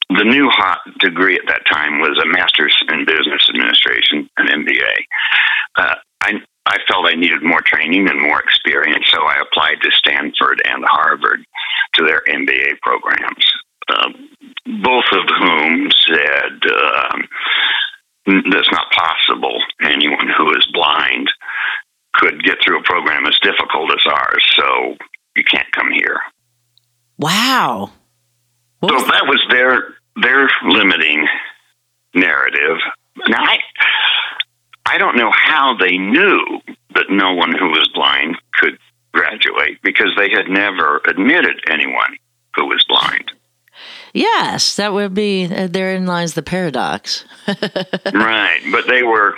the 0.09 0.23
new 0.23 0.49
hot 0.49 0.79
degree 0.99 1.35
at 1.35 1.47
that 1.47 1.65
time 1.71 1.99
was 1.99 2.17
a 2.23 2.27
master's 2.27 2.75
in 2.91 3.05
business 3.05 3.47
administration, 3.49 4.29
an 4.37 4.47
MBA. 4.47 4.95
Uh, 5.75 5.95
I 6.21 6.33
I 6.65 6.77
felt 6.87 7.07
I 7.07 7.15
needed 7.15 7.43
more 7.43 7.61
training 7.61 8.09
and 8.09 8.21
more 8.21 8.41
experience, 8.41 9.05
so 9.09 9.21
I 9.21 9.41
applied 9.41 9.81
to 9.81 9.91
Stanford 9.91 10.61
and 10.65 10.83
Harvard 10.85 11.45
to 11.95 12.05
their 12.05 12.21
MBA 12.27 12.79
programs. 12.81 13.45
Uh, 13.89 14.09
both 14.83 15.05
of 15.13 15.23
whom 15.39 15.89
said 16.05 16.59
um, 16.75 17.27
that's 18.51 18.71
not 18.71 18.91
possible. 18.91 19.59
Anyone 19.81 20.27
who 20.37 20.49
is 20.51 20.67
blind 20.73 21.29
could 22.15 22.43
get 22.43 22.57
through 22.63 22.79
a 22.79 22.83
program 22.83 23.25
as 23.25 23.37
difficult 23.41 23.91
as 23.91 24.11
ours, 24.11 24.45
so 24.57 24.97
you 25.35 25.43
can't 25.43 25.71
come 25.71 25.91
here. 25.91 26.19
Wow. 27.17 27.91
What 28.79 28.89
so 28.89 28.95
was 28.95 29.05
that 29.05 29.25
was 29.25 29.45
their 29.49 29.96
their 30.21 30.49
limiting 30.67 31.27
narrative. 32.13 32.77
Now 33.27 33.43
I 33.43 33.59
I 34.85 34.97
don't 34.97 35.17
know 35.17 35.31
how 35.33 35.75
they 35.77 35.97
knew 35.97 36.61
that 36.95 37.09
no 37.09 37.33
one 37.33 37.51
who 37.51 37.67
was 37.69 37.89
blind 37.93 38.37
could 38.53 38.77
graduate 39.13 39.79
because 39.83 40.09
they 40.17 40.29
had 40.29 40.47
never 40.47 41.01
admitted 41.07 41.61
anyone 41.69 42.17
who 42.55 42.65
was 42.65 42.83
blind. 42.87 43.31
Yes, 44.13 44.75
that 44.77 44.93
would 44.93 45.13
be. 45.13 45.45
Uh, 45.45 45.67
therein 45.67 46.07
lies 46.07 46.33
the 46.33 46.41
paradox. 46.41 47.25
right, 47.47 48.59
but 48.71 48.87
they 48.87 49.03
were 49.03 49.35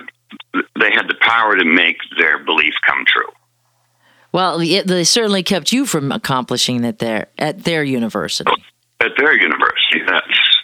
they 0.53 0.91
had 0.91 1.07
the 1.07 1.17
power 1.19 1.55
to 1.55 1.65
make 1.65 1.97
their 2.17 2.43
belief 2.43 2.73
come 2.85 3.03
true. 3.05 3.27
Well, 4.31 4.59
they 4.59 5.03
certainly 5.03 5.43
kept 5.43 5.71
you 5.71 5.85
from 5.85 6.11
accomplishing 6.11 6.83
it 6.83 6.99
there 6.99 7.27
at 7.39 7.63
their 7.63 7.83
university. 7.83 8.51
At 8.99 9.11
their 9.17 9.33
university, 9.33 10.01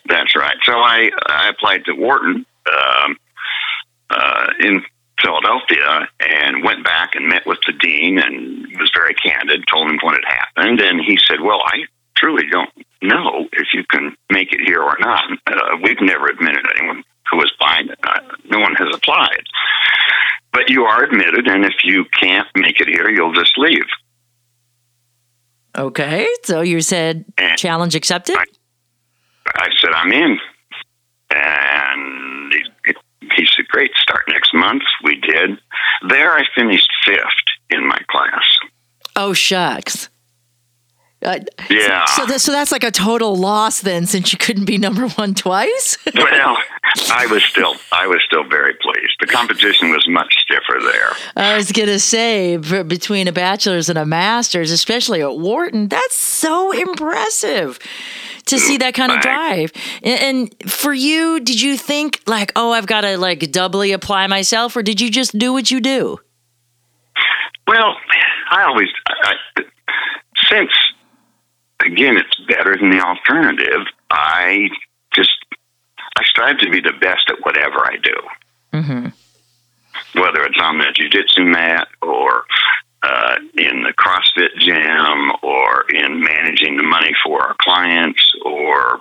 that's 0.07 0.35
right. 0.35 0.57
So 0.63 0.73
I 0.73 1.11
I 1.27 1.49
applied 1.49 1.85
to 1.85 1.93
Wharton 1.93 2.45
um, 2.71 3.17
uh, 4.09 4.47
in 4.59 4.81
Philadelphia 5.21 6.07
and 6.19 6.63
went 6.63 6.83
back 6.83 7.15
and 7.15 7.27
met 7.27 7.45
with 7.45 7.59
the 7.65 7.73
dean 7.73 8.19
and 8.19 8.67
was 8.79 8.91
very 8.93 9.13
candid. 9.13 9.65
Told 9.71 9.89
him 9.89 9.99
what 10.01 10.15
had 10.15 10.25
happened, 10.25 10.81
and 10.81 11.01
he 11.01 11.17
said, 11.27 11.41
"Well, 11.41 11.61
I 11.65 11.85
truly 12.17 12.43
don't 12.51 12.69
know 13.01 13.47
if 13.53 13.67
you 13.73 13.83
can 13.89 14.15
make 14.31 14.51
it 14.51 14.61
here 14.65 14.81
or 14.81 14.97
not. 14.99 15.23
Uh, 15.47 15.77
we've 15.83 16.01
never 16.01 16.27
admitted 16.27 16.65
anyone 16.77 17.03
who 17.31 17.41
is 17.41 17.51
blind. 17.59 17.95
Uh, 18.03 18.19
no 18.45 18.59
one 18.59 18.75
has 18.75 18.87
applied. 18.93 19.43
But 20.51 20.69
you 20.69 20.83
are 20.85 21.03
admitted, 21.03 21.47
and 21.47 21.65
if 21.65 21.83
you 21.83 22.05
can't 22.19 22.47
make 22.55 22.79
it 22.79 22.87
here, 22.87 23.09
you'll 23.09 23.33
just 23.33 23.57
leave. 23.57 23.83
Okay, 25.77 26.27
so 26.43 26.61
you 26.61 26.79
said 26.81 27.25
And 27.37 27.59
challenge 27.59 27.95
accepted. 27.95 28.37
I- 28.37 28.45
I 29.47 29.69
said, 29.79 29.91
I'm 29.93 30.11
in. 30.11 30.39
And 31.31 32.53
he, 32.85 32.93
he 33.35 33.47
said, 33.55 33.67
Great, 33.67 33.91
start 33.95 34.23
next 34.27 34.53
month. 34.53 34.83
We 35.03 35.19
did. 35.19 35.59
There, 36.09 36.33
I 36.33 36.43
finished 36.55 36.89
fifth 37.05 37.21
in 37.69 37.87
my 37.87 37.99
class. 38.09 38.45
Oh 39.15 39.33
shucks. 39.33 40.09
Uh, 41.21 41.39
Yeah. 41.69 42.05
So, 42.05 42.25
that, 42.25 42.39
so 42.41 42.51
that's 42.51 42.71
like 42.71 42.83
a 42.83 42.91
total 42.91 43.35
loss 43.35 43.81
then, 43.81 44.05
since 44.05 44.31
you 44.31 44.37
couldn't 44.37 44.65
be 44.65 44.77
number 44.77 45.07
one 45.09 45.33
twice. 45.33 45.97
well, 46.15 46.57
I 47.11 47.25
was 47.27 47.43
still, 47.43 47.75
I 47.91 48.07
was 48.07 48.21
still 48.25 48.43
very 48.43 48.73
pleased. 48.75 49.15
The 49.19 49.27
competition 49.27 49.89
was 49.89 50.05
much 50.07 50.33
stiffer 50.43 50.79
there. 50.81 51.11
I 51.35 51.55
was 51.55 51.71
gonna 51.71 51.99
say 51.99 52.57
between 52.57 53.27
a 53.27 53.31
bachelor's 53.31 53.89
and 53.89 53.97
a 53.97 54.05
master's, 54.05 54.71
especially 54.71 55.21
at 55.21 55.37
Wharton, 55.37 55.87
that's 55.87 56.15
so 56.15 56.71
impressive 56.71 57.79
to 58.45 58.59
see 58.59 58.77
that 58.77 58.93
kind 58.93 59.11
of 59.11 59.21
drive. 59.21 59.71
And, 60.03 60.51
and 60.61 60.71
for 60.71 60.93
you, 60.93 61.39
did 61.39 61.59
you 61.61 61.77
think 61.77 62.21
like, 62.27 62.51
oh, 62.55 62.71
I've 62.71 62.87
got 62.87 63.01
to 63.01 63.17
like 63.17 63.51
doubly 63.51 63.91
apply 63.91 64.27
myself, 64.27 64.75
or 64.75 64.83
did 64.83 65.01
you 65.01 65.09
just 65.09 65.37
do 65.37 65.51
what 65.53 65.71
you 65.71 65.81
do? 65.81 66.19
Well, 67.67 67.95
I 68.51 68.63
always, 68.63 68.89
I, 69.07 69.33
I, 69.57 69.63
since 70.51 70.69
again, 71.85 72.17
it's 72.17 72.35
better 72.47 72.75
than 72.77 72.91
the 72.91 72.99
alternative. 72.99 73.87
I 74.09 74.69
just, 75.13 75.31
I 76.17 76.23
strive 76.25 76.57
to 76.59 76.69
be 76.69 76.79
the 76.81 76.93
best 76.99 77.29
at 77.29 77.43
whatever 77.43 77.85
I 77.85 77.97
do. 78.01 78.15
Mm-hmm. 78.73 80.19
Whether 80.19 80.43
it's 80.43 80.59
on 80.61 80.77
the 80.77 80.85
jujitsu 80.85 81.51
mat 81.51 81.87
or 82.01 82.43
uh, 83.03 83.35
in 83.57 83.83
the 83.83 83.93
CrossFit 83.93 84.57
gym 84.59 85.31
or 85.41 85.85
in 85.89 86.21
managing 86.21 86.77
the 86.77 86.83
money 86.83 87.11
for 87.23 87.41
our 87.41 87.55
clients 87.61 88.33
or 88.43 88.99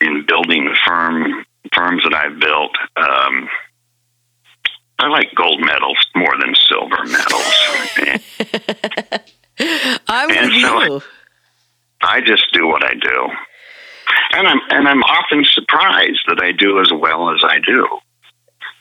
in 0.00 0.24
building 0.26 0.64
the 0.64 0.76
firm 0.86 1.44
firms 1.72 2.02
that 2.04 2.14
I've 2.14 2.38
built. 2.38 2.72
Um, 2.96 3.48
I 4.98 5.08
like 5.08 5.34
gold 5.34 5.60
medals 5.60 5.98
more 6.14 6.34
than 6.38 6.54
silver 6.68 7.04
medals. 7.06 7.54
I'm 10.08 10.30
And 10.30 10.50
with 10.52 10.62
so 10.62 10.82
you. 10.82 10.96
I 10.96 11.00
just 12.20 12.44
do 12.52 12.66
what 12.66 12.84
I 12.84 12.94
do. 12.94 13.28
And 14.32 14.46
I'm 14.46 14.60
and 14.70 14.88
I'm 14.88 15.02
often 15.02 15.44
surprised 15.44 16.20
that 16.28 16.40
I 16.42 16.52
do 16.52 16.80
as 16.80 16.90
well 16.92 17.30
as 17.30 17.40
I 17.42 17.58
do. 17.64 17.86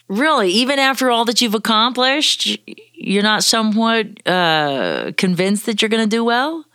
Really, 0.09 0.49
even 0.49 0.79
after 0.79 1.09
all 1.09 1.25
that 1.25 1.41
you've 1.41 1.55
accomplished, 1.55 2.57
you're 2.93 3.23
not 3.23 3.43
somewhat 3.43 4.27
uh, 4.27 5.11
convinced 5.17 5.65
that 5.65 5.81
you're 5.81 5.89
going 5.89 6.03
to 6.03 6.09
do 6.09 6.23
well. 6.23 6.65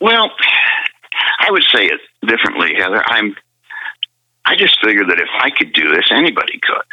Well, 0.00 0.30
I 1.40 1.50
would 1.50 1.64
say 1.74 1.86
it 1.86 2.00
differently, 2.26 2.74
Heather. 2.76 3.02
I'm 3.06 3.34
I 4.44 4.56
just 4.56 4.76
figured 4.84 5.08
that 5.08 5.18
if 5.18 5.28
I 5.40 5.50
could 5.50 5.72
do 5.72 5.92
this, 5.94 6.04
anybody 6.10 6.60
could. 6.62 6.84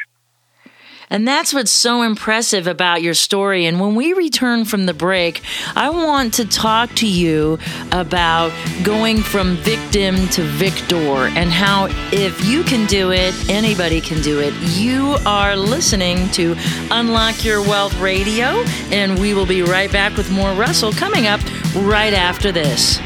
And 1.12 1.28
that's 1.28 1.54
what's 1.54 1.72
so 1.72 2.04
impressive 2.04 2.68
about 2.68 3.02
your 3.02 3.14
story. 3.14 3.66
And 3.66 3.82
when 3.82 3.96
we 3.96 4.14
return 4.14 4.64
from 4.64 4.86
the 4.86 4.94
break, 4.94 5.42
I 5.76 5.90
want 5.90 6.34
to 6.36 6.48
talk 6.48 6.96
to 6.96 7.08
you 7.08 7.60
about 7.92 8.54
going 8.84 9.22
from 9.22 9.58
victim 9.58 10.30
to 10.30 10.42
victor 10.44 10.96
and 10.96 11.52
how 11.52 11.90
if 12.14 12.46
you 12.46 12.64
can 12.64 12.88
do 12.88 13.12
it, 13.12 13.36
anybody 13.50 14.00
can 14.00 14.22
do 14.22 14.40
it. 14.40 14.54
You 14.78 15.18
are 15.26 15.58
listening 15.58 16.30
to 16.32 16.56
Unlock 16.92 17.44
Your 17.44 17.62
Wealth 17.62 18.00
Radio, 18.00 18.64
and 18.90 19.20
we 19.20 19.34
will 19.34 19.46
be 19.46 19.62
right 19.62 19.92
back 19.92 20.16
with 20.16 20.32
more 20.32 20.54
Russell 20.54 20.94
coming 20.94 21.28
up 21.28 21.42
right 21.76 22.14
after 22.14 22.54
this. 22.54 23.00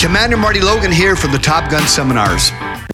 Commander 0.00 0.36
Marty 0.36 0.60
Logan 0.60 0.92
here 0.92 1.16
from 1.16 1.32
the 1.32 1.38
Top 1.38 1.68
Gun 1.68 1.88
Seminars. 1.88 2.52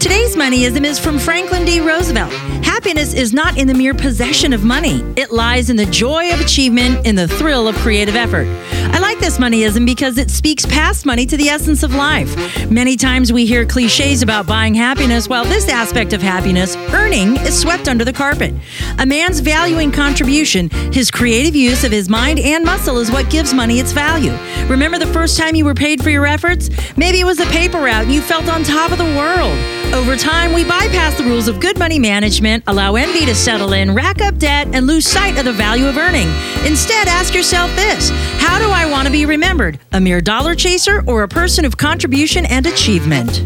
Moneyism 0.45 0.85
is 0.85 0.99
from 0.99 1.19
Franklin 1.19 1.65
D. 1.65 1.81
Roosevelt. 1.81 2.31
Happiness 2.63 3.15
is 3.15 3.33
not 3.33 3.57
in 3.57 3.67
the 3.67 3.73
mere 3.73 3.95
possession 3.95 4.53
of 4.53 4.63
money. 4.63 5.01
It 5.17 5.31
lies 5.31 5.71
in 5.71 5.77
the 5.77 5.87
joy 5.87 6.35
of 6.35 6.39
achievement, 6.39 7.07
in 7.07 7.15
the 7.15 7.27
thrill 7.27 7.67
of 7.67 7.75
creative 7.77 8.15
effort. 8.15 8.47
I 8.93 8.99
like 8.99 9.19
this 9.21 9.39
moneyism 9.39 9.87
because 9.87 10.19
it 10.19 10.31
speaks 10.31 10.67
past 10.67 11.07
money 11.07 11.25
to 11.25 11.39
the 11.39 11.49
essence 11.49 11.83
of 11.83 11.95
life. 11.95 12.37
Many 12.71 12.95
times 12.95 13.33
we 13.33 13.47
hear 13.47 13.65
cliches 13.65 14.21
about 14.21 14.47
buying 14.47 14.75
happiness, 14.75 15.31
while 15.31 15.47
this 15.47 15.67
aspect 15.67 16.13
of 16.13 16.21
happiness, 16.21 16.77
earning, 16.93 17.39
is 17.39 17.59
swept 17.59 17.89
under 17.89 18.05
the 18.05 18.13
carpet. 18.13 18.53
A 18.99 19.07
man's 19.07 19.41
valuing 19.41 19.91
contribution, 19.91 20.69
his 20.93 21.11
creative 21.11 21.57
use 21.57 21.85
of 21.85 21.91
his 21.91 22.11
mind 22.11 22.39
and 22.39 22.67
muscle 22.67 22.99
is 22.99 23.11
what 23.11 23.31
gives 23.31 23.55
money 23.55 23.81
its 23.81 23.93
value. 23.93 24.37
Remember 24.69 24.99
the 24.99 25.07
first 25.07 25.39
time 25.39 25.55
you 25.55 25.65
were 25.65 25.73
paid 25.73 26.03
for 26.03 26.11
your 26.11 26.27
efforts? 26.27 26.69
Maybe 26.99 27.21
it 27.21 27.25
was 27.25 27.41
a 27.41 27.47
paper 27.47 27.79
route 27.79 28.05
and 28.05 28.13
you 28.13 28.21
felt 28.21 28.47
on 28.51 28.63
top 28.63 28.93
of 28.93 28.99
the 28.99 29.05
world. 29.05 29.74
Over 29.93 30.17
time, 30.17 30.53
we 30.53 30.65
bypass 30.65 31.17
the 31.17 31.25
rules 31.25 31.49
of 31.49 31.61
good 31.61 31.79
money 31.79 31.99
management, 31.99 32.65
allow 32.67 32.95
envy 32.97 33.27
to 33.27 33.35
settle 33.35 33.73
in, 33.73 33.95
rack 33.95 34.21
up 34.21 34.39
debt, 34.39 34.69
and 34.73 34.87
lose 34.87 35.07
sight 35.07 35.39
of 35.39 35.45
the 35.45 35.53
value 35.53 35.87
of 35.87 35.97
earning. 35.97 36.29
Instead, 36.67 37.09
ask 37.09 37.35
yourself 37.35 37.75
this 37.77 38.11
How 38.41 38.59
do 38.59 38.71
I 38.71 38.91
want 38.91 39.07
to 39.07 39.13
be 39.13 39.27
remembered? 39.27 39.79
A 39.93 40.01
mere 40.01 40.21
dollar 40.21 40.55
chaser 40.55 41.03
or 41.07 41.23
a 41.23 41.29
person 41.29 41.65
of 41.65 41.77
contribution 41.77 42.47
and 42.47 42.67
achievement? 42.67 43.45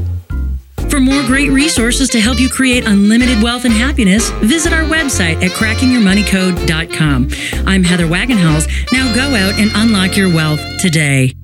For 0.89 1.01
more 1.01 1.23
great 1.25 1.51
resources 1.51 2.09
to 2.11 2.21
help 2.21 2.41
you 2.41 2.49
create 2.49 2.87
unlimited 2.87 3.43
wealth 3.43 3.67
and 3.67 3.75
happiness, 3.75 4.31
visit 4.41 4.73
our 4.73 4.85
website 4.85 5.43
at 5.43 5.51
crackingyourmoneycode.com. 5.51 7.29
I'm 7.67 7.85
Heather 7.85 8.07
Wagenhals. 8.07 8.67
Now 8.91 9.15
go 9.15 9.35
out 9.35 9.61
and 9.61 9.71
unlock 9.75 10.17
your 10.17 10.33
wealth 10.35 10.61
today. 10.81 11.35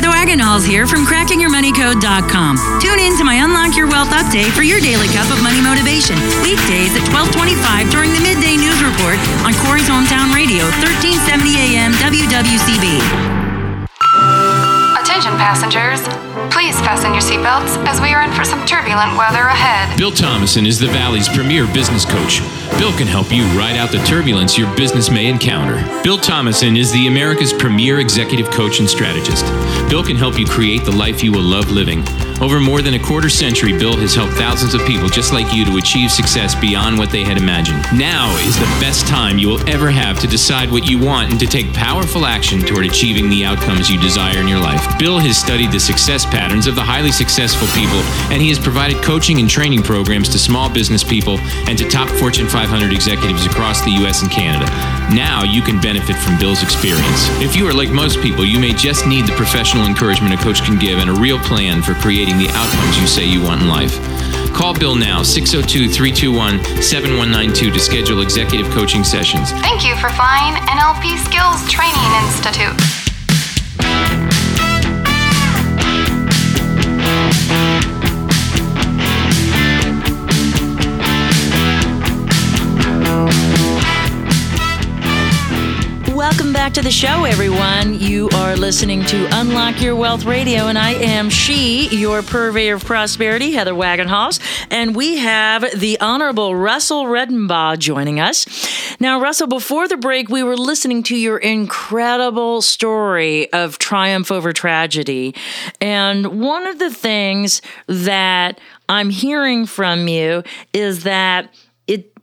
Heather 0.00 0.16
Wagenhals 0.16 0.66
here 0.66 0.86
from 0.86 1.04
crackingyourmoneycode.com. 1.04 2.80
Tune 2.80 2.98
in 2.98 3.18
to 3.18 3.24
my 3.24 3.44
Unlock 3.44 3.76
Your 3.76 3.86
Wealth 3.86 4.08
update 4.08 4.48
for 4.56 4.62
your 4.62 4.80
daily 4.80 5.08
cup 5.08 5.28
of 5.30 5.42
money 5.42 5.60
motivation. 5.60 6.16
Weekdays 6.40 6.96
at 6.96 7.04
1225 7.12 7.92
during 7.92 8.08
the 8.16 8.20
midday 8.24 8.56
news 8.56 8.80
report 8.80 9.20
on 9.44 9.52
Corry's 9.60 9.92
Hometown 9.92 10.32
Radio, 10.32 10.64
1370 10.80 11.76
AM 11.76 11.92
WWCB. 12.00 12.96
Attention 14.96 15.36
passengers. 15.36 16.19
Please 16.50 16.78
fasten 16.80 17.12
your 17.12 17.22
seatbelts 17.22 17.76
as 17.86 18.00
we 18.00 18.12
are 18.12 18.22
in 18.22 18.32
for 18.32 18.44
some 18.44 18.66
turbulent 18.66 19.16
weather 19.16 19.44
ahead. 19.46 19.96
Bill 19.96 20.10
Thomason 20.10 20.66
is 20.66 20.78
the 20.78 20.88
Valley's 20.88 21.28
premier 21.28 21.66
business 21.72 22.04
coach. 22.04 22.40
Bill 22.78 22.92
can 22.96 23.06
help 23.06 23.32
you 23.32 23.44
ride 23.58 23.76
out 23.76 23.92
the 23.92 24.02
turbulence 24.04 24.58
your 24.58 24.74
business 24.76 25.10
may 25.10 25.26
encounter. 25.26 25.82
Bill 26.02 26.18
Thomason 26.18 26.76
is 26.76 26.92
the 26.92 27.06
America's 27.06 27.52
premier 27.52 28.00
executive 28.00 28.50
coach 28.50 28.80
and 28.80 28.88
strategist. 28.88 29.44
Bill 29.88 30.02
can 30.02 30.16
help 30.16 30.38
you 30.38 30.46
create 30.46 30.84
the 30.84 30.92
life 30.92 31.22
you 31.22 31.32
will 31.32 31.42
love 31.42 31.70
living. 31.70 32.04
Over 32.40 32.58
more 32.58 32.80
than 32.80 32.94
a 32.94 32.98
quarter 32.98 33.28
century, 33.28 33.76
Bill 33.76 33.98
has 33.98 34.14
helped 34.14 34.32
thousands 34.32 34.72
of 34.72 34.80
people 34.86 35.10
just 35.10 35.30
like 35.30 35.52
you 35.52 35.66
to 35.66 35.76
achieve 35.76 36.10
success 36.10 36.54
beyond 36.54 36.96
what 36.96 37.10
they 37.10 37.22
had 37.22 37.36
imagined. 37.36 37.84
Now 37.92 38.34
is 38.38 38.58
the 38.58 38.64
best 38.80 39.06
time 39.06 39.38
you 39.38 39.48
will 39.48 39.68
ever 39.68 39.90
have 39.90 40.18
to 40.20 40.26
decide 40.26 40.70
what 40.70 40.88
you 40.88 40.98
want 40.98 41.30
and 41.30 41.38
to 41.38 41.46
take 41.46 41.70
powerful 41.74 42.24
action 42.24 42.60
toward 42.60 42.86
achieving 42.86 43.28
the 43.28 43.44
outcomes 43.44 43.90
you 43.90 44.00
desire 44.00 44.40
in 44.40 44.48
your 44.48 44.58
life. 44.58 44.98
Bill 44.98 45.18
has 45.18 45.36
studied 45.36 45.70
the 45.70 45.78
success 45.78 46.24
patterns 46.40 46.66
of 46.66 46.74
the 46.74 46.82
highly 46.82 47.12
successful 47.12 47.68
people, 47.76 48.00
and 48.32 48.40
he 48.40 48.48
has 48.48 48.58
provided 48.58 48.96
coaching 49.04 49.40
and 49.40 49.50
training 49.50 49.82
programs 49.82 50.26
to 50.26 50.38
small 50.38 50.72
business 50.72 51.04
people 51.04 51.36
and 51.68 51.76
to 51.76 51.86
top 51.86 52.08
Fortune 52.08 52.48
500 52.48 52.94
executives 52.94 53.44
across 53.44 53.84
the 53.84 53.90
U.S. 54.00 54.22
and 54.22 54.30
Canada. 54.30 54.64
Now 55.14 55.44
you 55.44 55.60
can 55.60 55.78
benefit 55.82 56.16
from 56.16 56.38
Bill's 56.38 56.62
experience. 56.62 57.28
If 57.44 57.56
you 57.56 57.68
are 57.68 57.74
like 57.74 57.90
most 57.90 58.22
people, 58.22 58.42
you 58.46 58.58
may 58.58 58.72
just 58.72 59.06
need 59.06 59.26
the 59.26 59.36
professional 59.36 59.84
encouragement 59.84 60.32
a 60.32 60.38
coach 60.38 60.64
can 60.64 60.78
give 60.78 60.98
and 60.98 61.10
a 61.10 61.20
real 61.20 61.38
plan 61.40 61.82
for 61.82 61.92
creating 61.92 62.38
the 62.38 62.48
outcomes 62.56 62.96
you 62.96 63.06
say 63.06 63.28
you 63.28 63.42
want 63.44 63.60
in 63.60 63.68
life. 63.68 64.00
Call 64.56 64.72
Bill 64.72 64.96
now, 64.96 65.22
602 65.22 65.92
321 65.92 66.80
7192 66.80 67.70
to 67.70 67.78
schedule 67.78 68.22
executive 68.22 68.72
coaching 68.72 69.04
sessions. 69.04 69.52
Thank 69.60 69.84
you 69.84 69.92
for 70.00 70.08
flying 70.16 70.56
NLP 70.72 71.20
Skills 71.20 71.60
Training 71.68 72.08
Institute. 72.24 72.99
Back 86.60 86.74
to 86.74 86.82
the 86.82 86.90
show, 86.90 87.24
everyone. 87.24 87.98
You 88.00 88.28
are 88.34 88.54
listening 88.54 89.02
to 89.06 89.26
Unlock 89.32 89.80
Your 89.80 89.96
Wealth 89.96 90.26
Radio, 90.26 90.66
and 90.66 90.78
I 90.78 90.90
am 90.90 91.30
she, 91.30 91.88
your 91.88 92.22
purveyor 92.22 92.74
of 92.74 92.84
prosperity, 92.84 93.52
Heather 93.52 93.72
Wagenhals, 93.72 94.40
and 94.70 94.94
we 94.94 95.16
have 95.16 95.64
the 95.80 95.98
Honorable 96.02 96.54
Russell 96.54 97.06
Redenbaugh 97.06 97.78
joining 97.78 98.20
us. 98.20 98.44
Now, 99.00 99.18
Russell, 99.18 99.46
before 99.46 99.88
the 99.88 99.96
break, 99.96 100.28
we 100.28 100.42
were 100.42 100.54
listening 100.54 101.02
to 101.04 101.16
your 101.16 101.38
incredible 101.38 102.60
story 102.60 103.50
of 103.54 103.78
triumph 103.78 104.30
over 104.30 104.52
tragedy, 104.52 105.34
and 105.80 106.42
one 106.42 106.66
of 106.66 106.78
the 106.78 106.90
things 106.90 107.62
that 107.86 108.60
I'm 108.86 109.08
hearing 109.08 109.64
from 109.64 110.08
you 110.08 110.42
is 110.74 111.04
that 111.04 111.54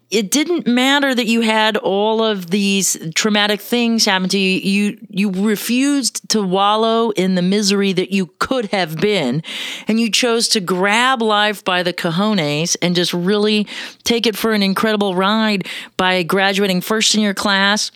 it 0.09 0.31
didn't 0.31 0.65
matter 0.65 1.13
that 1.13 1.25
you 1.25 1.41
had 1.41 1.75
all 1.75 2.23
of 2.23 2.49
these 2.49 2.97
traumatic 3.13 3.59
things 3.59 4.05
happen 4.05 4.29
to 4.29 4.37
you. 4.37 4.59
You 4.59 4.97
you 5.09 5.31
refused 5.31 6.29
to 6.29 6.41
wallow 6.41 7.09
in 7.11 7.35
the 7.35 7.41
misery 7.41 7.91
that 7.93 8.11
you 8.11 8.27
could 8.39 8.67
have 8.67 8.97
been, 8.97 9.43
and 9.87 9.99
you 9.99 10.09
chose 10.09 10.47
to 10.49 10.61
grab 10.61 11.21
life 11.21 11.63
by 11.63 11.83
the 11.83 11.93
cojones 11.93 12.77
and 12.81 12.95
just 12.95 13.13
really 13.13 13.67
take 14.03 14.25
it 14.25 14.37
for 14.37 14.53
an 14.53 14.63
incredible 14.63 15.13
ride 15.15 15.67
by 15.97 16.23
graduating 16.23 16.81
first 16.81 17.13
in 17.13 17.21
your 17.21 17.33
class 17.33 17.91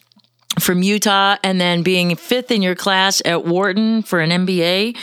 from 0.59 0.83
Utah 0.83 1.37
and 1.43 1.61
then 1.61 1.81
being 1.81 2.15
fifth 2.15 2.51
in 2.51 2.61
your 2.61 2.75
class 2.75 3.21
at 3.23 3.45
Wharton 3.45 4.01
for 4.01 4.19
an 4.19 4.31
MBA. 4.31 4.97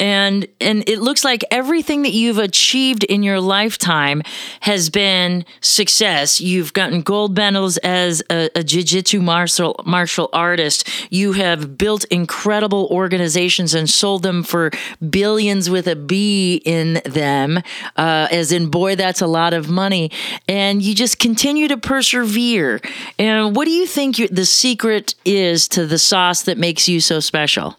And 0.00 0.46
and 0.60 0.88
it 0.88 0.98
looks 0.98 1.24
like 1.24 1.44
everything 1.50 2.02
that 2.02 2.12
you've 2.12 2.38
achieved 2.38 3.04
in 3.04 3.22
your 3.22 3.40
lifetime 3.40 4.22
has 4.60 4.90
been 4.90 5.44
success. 5.60 6.40
You've 6.40 6.72
gotten 6.72 7.02
gold 7.02 7.36
medals 7.36 7.76
as 7.78 8.22
a, 8.28 8.50
a 8.56 8.64
jiu-jitsu 8.64 9.20
martial 9.20 9.80
martial 9.86 10.30
artist. 10.32 10.88
You 11.10 11.32
have 11.32 11.78
built 11.78 12.04
incredible 12.06 12.88
organizations 12.90 13.74
and 13.74 13.88
sold 13.88 14.24
them 14.24 14.42
for 14.42 14.72
billions 15.08 15.70
with 15.70 15.86
a 15.86 15.96
B 15.96 16.60
in 16.64 17.00
them. 17.04 17.58
Uh, 17.96 18.26
as 18.32 18.50
in, 18.50 18.68
boy, 18.68 18.96
that's 18.96 19.20
a 19.20 19.26
lot 19.28 19.54
of 19.54 19.68
money. 19.68 20.10
And 20.48 20.82
you 20.82 20.94
just 20.94 21.20
continue 21.20 21.68
to 21.68 21.76
persevere. 21.76 22.80
And 23.18 23.54
what 23.54 23.64
do 23.64 23.70
you 23.70 23.86
think 23.86 24.18
you, 24.18 24.26
the 24.28 24.44
secret 24.44 24.87
is 25.24 25.68
to 25.68 25.86
the 25.86 25.98
sauce 25.98 26.42
that 26.42 26.58
makes 26.58 26.88
you 26.88 27.00
so 27.00 27.20
special? 27.20 27.76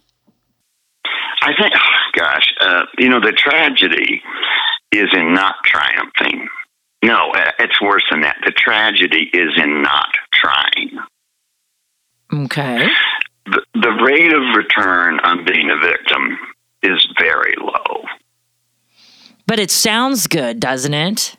I 1.42 1.54
think, 1.60 1.74
gosh, 2.16 2.46
uh, 2.62 2.82
you 2.98 3.10
know, 3.10 3.20
the 3.20 3.32
tragedy 3.32 4.22
is 4.92 5.10
in 5.14 5.34
not 5.34 5.56
triumphing. 5.64 6.48
No, 7.04 7.32
uh, 7.32 7.52
it's 7.60 7.80
worse 7.82 8.04
than 8.12 8.22
that. 8.22 8.38
The 8.46 8.52
tragedy 8.52 9.30
is 9.34 9.52
in 9.58 9.82
not 9.82 10.10
trying. 10.34 11.00
Okay. 12.34 12.88
The, 13.46 13.64
the 13.74 13.92
rate 14.04 14.34
of 14.34 14.56
return 14.56 15.20
on 15.22 15.46
being 15.46 15.70
a 15.70 15.78
victim 15.78 16.38
is 16.84 17.08
very 17.20 17.56
low. 17.58 18.06
But 19.48 19.60
it 19.60 19.72
sounds 19.72 20.28
good, 20.28 20.60
doesn't 20.60 20.94
it? 20.94 21.36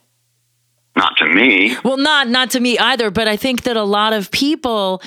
Not 0.96 1.16
to 1.18 1.26
me. 1.26 1.76
Well, 1.84 1.96
not 1.96 2.28
not 2.28 2.50
to 2.50 2.60
me 2.60 2.76
either, 2.76 3.10
but 3.10 3.28
I 3.28 3.36
think 3.36 3.62
that 3.62 3.76
a 3.76 3.84
lot 3.84 4.12
of 4.12 4.30
people 4.32 5.00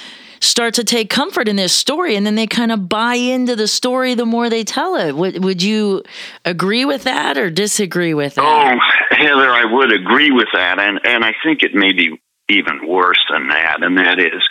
start 0.44 0.74
to 0.76 0.84
take 0.84 1.10
comfort 1.10 1.48
in 1.48 1.56
this 1.56 1.74
story 1.74 2.16
and 2.16 2.26
then 2.26 2.36
they 2.36 2.48
kind 2.48 2.72
of 2.72 2.90
buy 2.90 3.16
into 3.16 3.56
the 3.56 3.68
story 3.68 4.14
the 4.14 4.26
more 4.26 4.50
they 4.50 4.64
tell 4.64 4.96
it. 4.96 5.16
Would, 5.16 5.44
would 5.44 5.64
you 5.64 6.04
agree 6.46 6.86
with 6.86 7.04
that 7.04 7.38
or 7.38 7.50
disagree 7.50 8.14
with 8.14 8.36
that? 8.36 8.44
Oh, 8.44 9.16
Heather, 9.16 9.50
I 9.50 9.66
would 9.66 9.92
agree 9.92 10.32
with 10.32 10.50
that. 10.54 10.80
And, 10.80 11.00
and 11.06 11.24
I 11.24 11.34
think 11.44 11.64
it 11.64 11.74
may 11.74 11.94
be 11.94 12.20
even 12.50 12.88
worse 12.88 13.20
than 13.32 13.48
that. 13.48 13.82
And 13.82 13.98
that 13.98 14.20
is, 14.20 14.42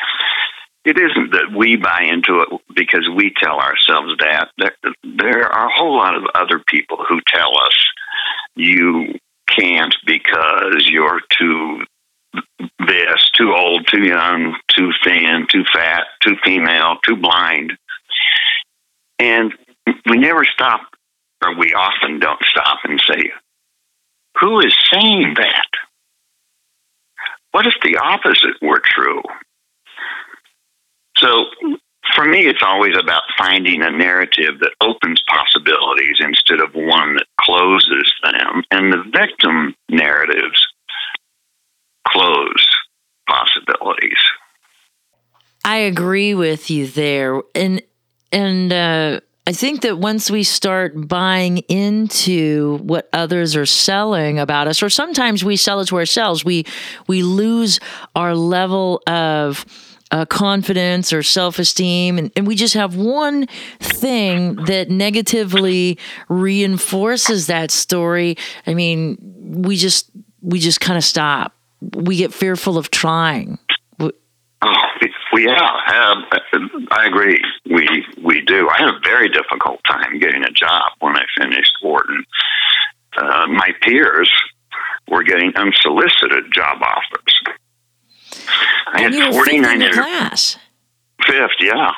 it 0.85 0.99
isn't 0.99 1.33
that 1.33 1.57
we 1.57 1.77
buy 1.77 2.09
into 2.11 2.41
it 2.41 2.61
because 2.75 3.09
we 3.15 3.33
tell 3.41 3.61
ourselves 3.61 4.15
that. 4.21 4.49
There, 4.59 4.93
there 5.03 5.45
are 5.45 5.69
a 5.69 5.73
whole 5.73 5.97
lot 5.97 6.17
of 6.17 6.25
other 6.35 6.63
people 6.69 6.99
who 7.09 7.21
tell 7.27 7.51
us 7.63 7.77
you 8.57 9.15
can't 9.49 9.95
because 10.07 10.89
you're 10.89 11.21
too 11.39 11.85
this, 12.79 13.31
too 13.37 13.53
old, 13.55 13.87
too 13.87 14.03
young, 14.03 14.57
too 14.69 14.91
thin, 15.05 15.47
too 15.51 15.65
fat, 15.73 16.05
too 16.21 16.37
female, 16.45 16.97
too 17.07 17.17
blind. 17.17 17.73
And 19.19 19.53
we 20.09 20.19
never 20.19 20.45
stop, 20.45 20.81
or 21.45 21.57
we 21.57 21.73
often 21.75 22.19
don't 22.19 22.43
stop 22.51 22.79
and 22.85 23.01
say, 23.09 23.31
who 24.41 24.61
is 24.61 24.77
saying 24.93 25.35
that? 25.37 25.67
What 27.53 27.67
if 27.67 27.75
the 27.83 27.99
opposite 27.99 28.61
were 28.63 28.81
true? 28.83 29.23
So 31.19 31.47
for 32.15 32.25
me, 32.25 32.47
it's 32.47 32.63
always 32.63 32.97
about 32.99 33.23
finding 33.39 33.83
a 33.83 33.91
narrative 33.91 34.59
that 34.61 34.75
opens 34.81 35.23
possibilities 35.29 36.17
instead 36.21 36.61
of 36.61 36.75
one 36.75 37.17
that 37.17 37.27
closes 37.41 38.13
them. 38.25 38.65
And 38.71 38.93
the 38.93 39.05
victim 39.13 39.75
narratives 39.89 40.72
close 42.09 42.67
possibilities. 43.29 44.19
I 45.65 45.77
agree 45.77 46.35
with 46.35 46.71
you 46.71 46.87
there. 46.87 47.43
And, 47.55 47.83
and, 48.33 48.73
uh, 48.73 49.21
I 49.45 49.53
think 49.53 49.83
that 49.83 49.99
once 49.99 50.31
we 50.31 50.45
start 50.45 51.09
buying 51.09 51.59
into 51.59 52.77
what 52.79 53.09
others 53.13 53.57
are 53.57 53.67
selling 53.67 54.39
about 54.39 54.69
us, 54.69 54.85
or 54.85 54.89
sometimes 54.89 55.45
we 55.45 55.57
sell 55.57 55.81
it 55.81 55.87
to 55.87 55.97
ourselves, 55.97 56.45
we 56.45 56.65
we 57.09 57.25
lose 57.25 57.81
our 58.15 58.37
level 58.37 59.03
of 59.09 59.65
uh, 60.13 60.27
confidence 60.27 61.13
or 61.13 61.25
self 61.25 61.59
esteem, 61.59 62.19
and, 62.19 62.31
and 62.37 62.47
we 62.47 62.55
just 62.55 62.75
have 62.75 62.95
one 62.95 63.47
thing 63.81 64.55
that 64.67 64.91
negatively 64.91 65.99
reinforces 66.29 67.49
that 67.49 67.73
story. 67.73 68.37
I 68.67 68.75
mean, 68.75 69.19
we 69.65 69.75
just 69.75 70.09
we 70.41 70.61
just 70.61 70.81
kind 70.81 70.97
of 70.97 71.03
stop. 71.03 71.57
We 71.95 72.17
get 72.17 72.33
fearful 72.33 72.79
of 72.79 72.91
trying. 72.91 73.59
Oh, 74.65 74.71
we 75.33 75.47
yeah, 75.47 75.55
um, 75.57 76.25
I 76.93 77.07
agree. 77.07 77.41
We 77.65 78.07
we 78.23 78.43
do. 78.43 78.69
I 78.69 78.79
had 78.79 78.89
a 78.91 79.01
very 79.03 79.29
difficult 79.29 79.81
time 79.91 80.21
getting 80.21 80.45
a 80.45 80.51
job 80.53 80.93
when 81.01 81.17
I 81.17 81.25
finished 81.37 81.73
Wharton. 81.83 82.25
Uh, 83.17 83.47
my 83.49 83.71
peers 83.81 84.31
were 85.09 85.25
getting 85.25 85.53
unsolicited 85.57 86.53
job 86.55 86.79
offers. 86.81 87.57
I 88.87 89.03
and 89.03 89.15
had 89.15 89.15
you 89.15 89.37
were 89.37 89.51
in 89.51 89.63
nine 89.63 89.93
class. 89.93 90.59
fifth, 91.27 91.51
yeah. 91.61 91.91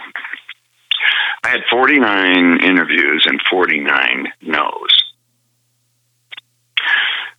I 1.43 1.49
had 1.49 1.61
forty 1.70 1.99
nine 1.99 2.61
interviews 2.62 3.26
and 3.28 3.41
forty 3.51 3.80
nine 3.80 4.28
no's. 4.41 5.04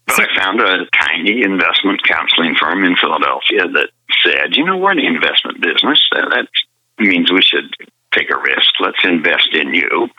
But 0.08 0.20
I 0.20 0.36
found 0.36 0.62
a 0.62 0.86
tiny 0.94 1.42
investment 1.42 2.04
counseling 2.04 2.56
firm 2.60 2.84
in 2.84 2.96
Philadelphia 2.96 3.68
that 3.74 3.90
said, 4.24 4.56
you 4.56 4.64
know, 4.64 4.78
we're 4.78 4.92
in 4.92 4.98
the 4.98 5.08
investment 5.08 5.62
business. 5.62 6.00
That 6.12 6.48
means 7.00 7.32
we 7.32 7.42
should 7.42 7.74
take 8.14 8.30
a 8.30 8.38
risk. 8.38 8.70
Let's 8.80 9.04
invest 9.04 9.50
in 9.54 9.74
you. 9.74 10.10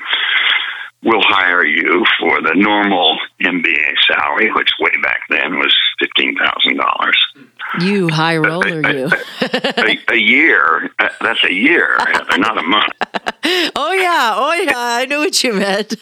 We'll 1.05 1.23
hire 1.23 1.65
you 1.65 2.05
for 2.19 2.43
the 2.43 2.55
normal 2.55 3.17
MBA 3.41 3.95
salary, 4.09 4.51
which 4.53 4.71
way 4.81 4.91
back 5.03 5.21
then 5.31 5.59
was 5.59 5.75
$15,000. 6.03 7.13
You 7.81 8.09
high 8.09 8.37
roller, 8.39 8.81
you. 8.93 9.11
a, 9.41 9.99
a 10.09 10.17
year, 10.17 10.91
uh, 10.99 11.09
that's 11.21 11.45
a 11.45 11.53
year, 11.53 11.97
not 12.39 12.59
a 12.59 12.63
month. 12.63 12.93
oh 13.77 13.93
yeah, 13.93 14.35
oh 14.37 14.53
yeah. 14.65 14.73
I 14.75 15.07
knew 15.07 15.19
what 15.19 15.45
you 15.45 15.53
meant. 15.53 15.95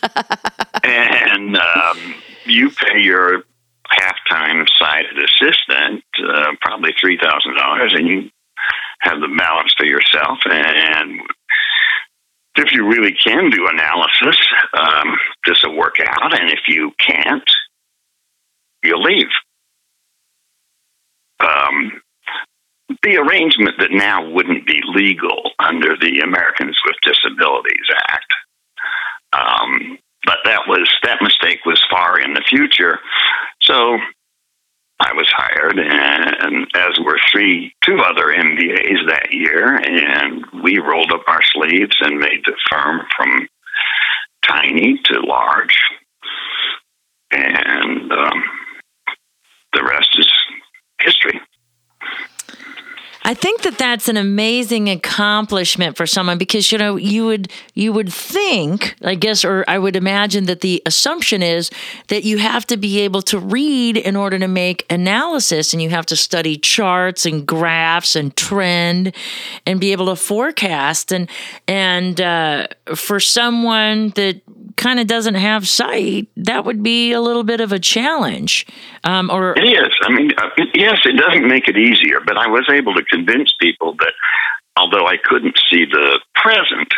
and 0.84 1.56
um, 1.56 2.14
you 2.46 2.70
pay 2.70 3.00
your 3.02 3.42
half-time 3.90 4.64
sighted 4.78 5.18
assistant 5.18 6.04
uh, 6.26 6.52
probably 6.60 6.92
three 7.00 7.18
thousand 7.18 7.56
dollars, 7.56 7.92
and 7.96 8.08
you 8.08 8.30
have 9.00 9.20
the 9.20 9.34
balance 9.36 9.74
for 9.76 9.86
yourself. 9.86 10.38
And 10.46 11.20
if 12.56 12.72
you 12.72 12.86
really 12.86 13.12
can 13.12 13.50
do 13.50 13.66
analysis, 13.68 14.38
um, 14.78 15.16
this 15.46 15.62
will 15.64 15.76
work 15.76 15.96
out. 16.00 16.38
And 16.40 16.50
if 16.50 16.60
you 16.68 16.92
can't, 16.98 17.50
you'll 18.82 19.02
leave. 19.02 19.28
Um, 21.40 22.00
the 23.02 23.16
arrangement 23.16 23.76
that 23.78 23.90
now 23.90 24.30
wouldn't 24.30 24.66
be 24.66 24.80
legal 24.94 25.50
under 25.58 25.96
the 25.96 26.20
Americans 26.20 26.78
with 26.86 26.96
Disabilities 27.04 27.88
Act. 28.08 28.34
Um, 29.32 29.98
but 30.24 30.38
that 30.44 30.62
was 30.68 30.88
that 31.02 31.20
mistake 31.20 31.60
was 31.66 31.84
far 31.90 32.18
in 32.20 32.34
the 32.34 32.44
future. 32.48 32.98
So 33.64 33.98
I 35.00 35.12
was 35.14 35.30
hired, 35.34 35.78
and 35.78 36.66
as 36.76 36.98
were 37.04 37.18
three, 37.32 37.74
two 37.84 37.98
other 37.98 38.32
MBAs 38.32 39.08
that 39.08 39.32
year, 39.32 39.74
and 39.74 40.44
we 40.62 40.78
rolled 40.78 41.12
up 41.12 41.24
our 41.26 41.42
sleeves 41.42 41.96
and 42.00 42.18
made 42.18 42.42
the 42.44 42.54
firm 42.70 43.00
from 43.16 43.48
tiny 44.46 45.00
to 45.04 45.20
large, 45.20 45.78
and 47.32 48.12
um, 48.12 48.42
the 49.72 49.82
rest 49.82 50.10
is 50.18 50.30
history. 51.00 51.40
I 53.26 53.32
think 53.32 53.62
that 53.62 53.78
that's 53.78 54.08
an 54.08 54.18
amazing 54.18 54.90
accomplishment 54.90 55.96
for 55.96 56.06
someone 56.06 56.36
because 56.36 56.70
you 56.70 56.76
know 56.76 56.96
you 56.96 57.24
would 57.24 57.50
you 57.72 57.90
would 57.92 58.12
think 58.12 58.94
I 59.02 59.14
guess 59.14 59.44
or 59.46 59.64
I 59.66 59.78
would 59.78 59.96
imagine 59.96 60.44
that 60.44 60.60
the 60.60 60.82
assumption 60.84 61.42
is 61.42 61.70
that 62.08 62.24
you 62.24 62.36
have 62.36 62.66
to 62.66 62.76
be 62.76 63.00
able 63.00 63.22
to 63.22 63.38
read 63.38 63.96
in 63.96 64.14
order 64.14 64.38
to 64.38 64.48
make 64.48 64.84
analysis 64.90 65.72
and 65.72 65.80
you 65.80 65.88
have 65.88 66.04
to 66.06 66.16
study 66.16 66.58
charts 66.58 67.24
and 67.24 67.46
graphs 67.46 68.14
and 68.14 68.36
trend 68.36 69.14
and 69.64 69.80
be 69.80 69.92
able 69.92 70.06
to 70.06 70.16
forecast. 70.16 71.10
And 71.10 71.30
and 71.66 72.20
uh, 72.20 72.66
for 72.94 73.20
someone 73.20 74.10
that 74.10 74.42
kind 74.76 75.00
of 75.00 75.06
doesn't 75.06 75.34
have 75.34 75.68
sight 75.68 76.28
that 76.36 76.64
would 76.64 76.82
be 76.82 77.12
a 77.12 77.20
little 77.20 77.44
bit 77.44 77.60
of 77.60 77.72
a 77.72 77.78
challenge 77.78 78.66
um, 79.04 79.30
or 79.30 79.54
It 79.56 79.64
is. 79.64 79.92
I 80.02 80.10
mean, 80.12 80.30
uh, 80.36 80.48
yes, 80.74 80.98
it 81.04 81.16
doesn't 81.16 81.46
make 81.46 81.68
it 81.68 81.76
easier, 81.76 82.20
but 82.24 82.36
I 82.36 82.46
was 82.46 82.68
able 82.70 82.94
to 82.94 83.04
convince 83.04 83.52
people 83.60 83.94
that 84.00 84.12
although 84.76 85.06
I 85.06 85.16
couldn't 85.22 85.58
see 85.70 85.84
the 85.84 86.20
present, 86.34 86.92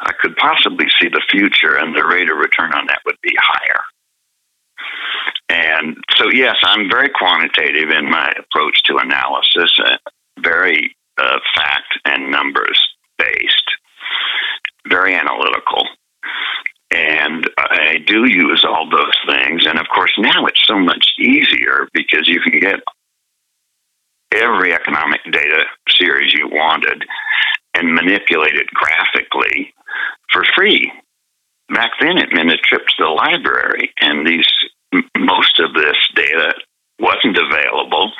I 0.00 0.12
could 0.20 0.36
possibly 0.36 0.86
see 1.00 1.08
the 1.08 1.22
future, 1.30 1.76
and 1.76 1.96
the 1.96 2.04
rate 2.04 2.30
of 2.30 2.36
return 2.36 2.72
on 2.74 2.86
that 2.86 3.00
would 3.06 3.16
be 3.22 3.34
higher. 3.38 3.80
And 5.48 5.96
so, 6.16 6.28
yes, 6.32 6.56
I'm 6.62 6.88
very 6.90 7.08
quantitative 7.08 7.90
in 7.90 8.10
my 8.10 8.30
approach 8.38 8.82
to 8.84 8.96
analysis, 8.96 9.70
uh, 9.84 9.96
very 10.40 10.94
uh, 11.18 11.38
fact 11.54 11.98
and 12.04 12.30
numbers 12.30 12.80
based, 13.18 13.70
very 14.88 15.14
analytical. 15.14 15.86
And 16.94 17.50
I 17.58 17.96
do 18.06 18.24
use 18.24 18.64
all 18.64 18.88
those 18.88 19.18
things. 19.28 19.66
And 19.66 19.80
of 19.80 19.86
course, 19.92 20.12
now 20.16 20.46
it's 20.46 20.64
so 20.64 20.78
much 20.78 21.12
easier 21.18 21.88
because 21.92 22.28
you 22.28 22.40
can 22.40 22.60
get 22.60 22.80
every 24.32 24.72
economic 24.72 25.20
data 25.30 25.64
series 25.88 26.32
you 26.32 26.48
wanted 26.48 27.02
and 27.74 27.94
manipulate 27.94 28.54
it 28.54 28.68
graphically 28.72 29.74
for 30.32 30.44
free. 30.54 30.92
Back 31.68 31.90
then, 32.00 32.18
it 32.18 32.32
meant 32.32 32.52
a 32.52 32.56
trip 32.58 32.86
to 32.86 32.94
the 33.02 33.08
library, 33.08 33.92
and 34.00 34.24
these 34.26 34.46
most 35.18 35.58
of 35.58 35.74
this 35.74 35.96
data 36.14 36.54
wasn't 37.00 37.36
available. 37.36 38.12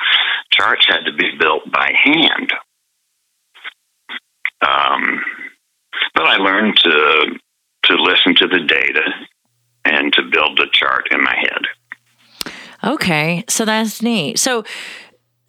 Charts 0.51 0.87
had 0.89 1.05
to 1.05 1.13
be 1.13 1.31
built 1.39 1.71
by 1.71 1.93
hand. 2.03 2.53
Um, 4.67 5.23
but 6.15 6.27
I 6.27 6.37
learned 6.37 6.77
to 6.79 7.39
to 7.85 7.95
listen 7.95 8.35
to 8.37 8.47
the 8.47 8.61
data 8.67 9.03
and 9.85 10.13
to 10.15 10.23
build 10.23 10.59
the 10.59 10.67
chart 10.73 11.09
in 11.11 11.23
my 11.23 11.35
head. 11.37 12.53
Okay, 12.83 13.45
so 13.49 13.65
that's 13.65 14.03
neat. 14.03 14.39
So, 14.39 14.65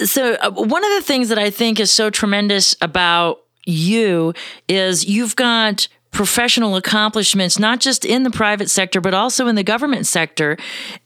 so 0.01 0.33
uh, 0.35 0.51
one 0.51 0.83
of 0.83 0.91
the 0.91 1.01
things 1.01 1.29
that 1.29 1.39
I 1.39 1.49
think 1.49 1.79
is 1.79 1.91
so 1.91 2.09
tremendous 2.09 2.75
about 2.81 3.39
you 3.65 4.33
is 4.67 5.05
you've 5.05 5.35
got 5.35 5.87
professional 6.11 6.77
accomplishments 6.77 7.59
not 7.59 7.81
just 7.81 8.05
in 8.05 8.23
the 8.23 8.31
private 8.31 8.69
sector 8.69 9.01
but 9.01 9.13
also 9.13 9.47
in 9.47 9.55
the 9.55 9.63
government 9.63 10.07
sector 10.07 10.55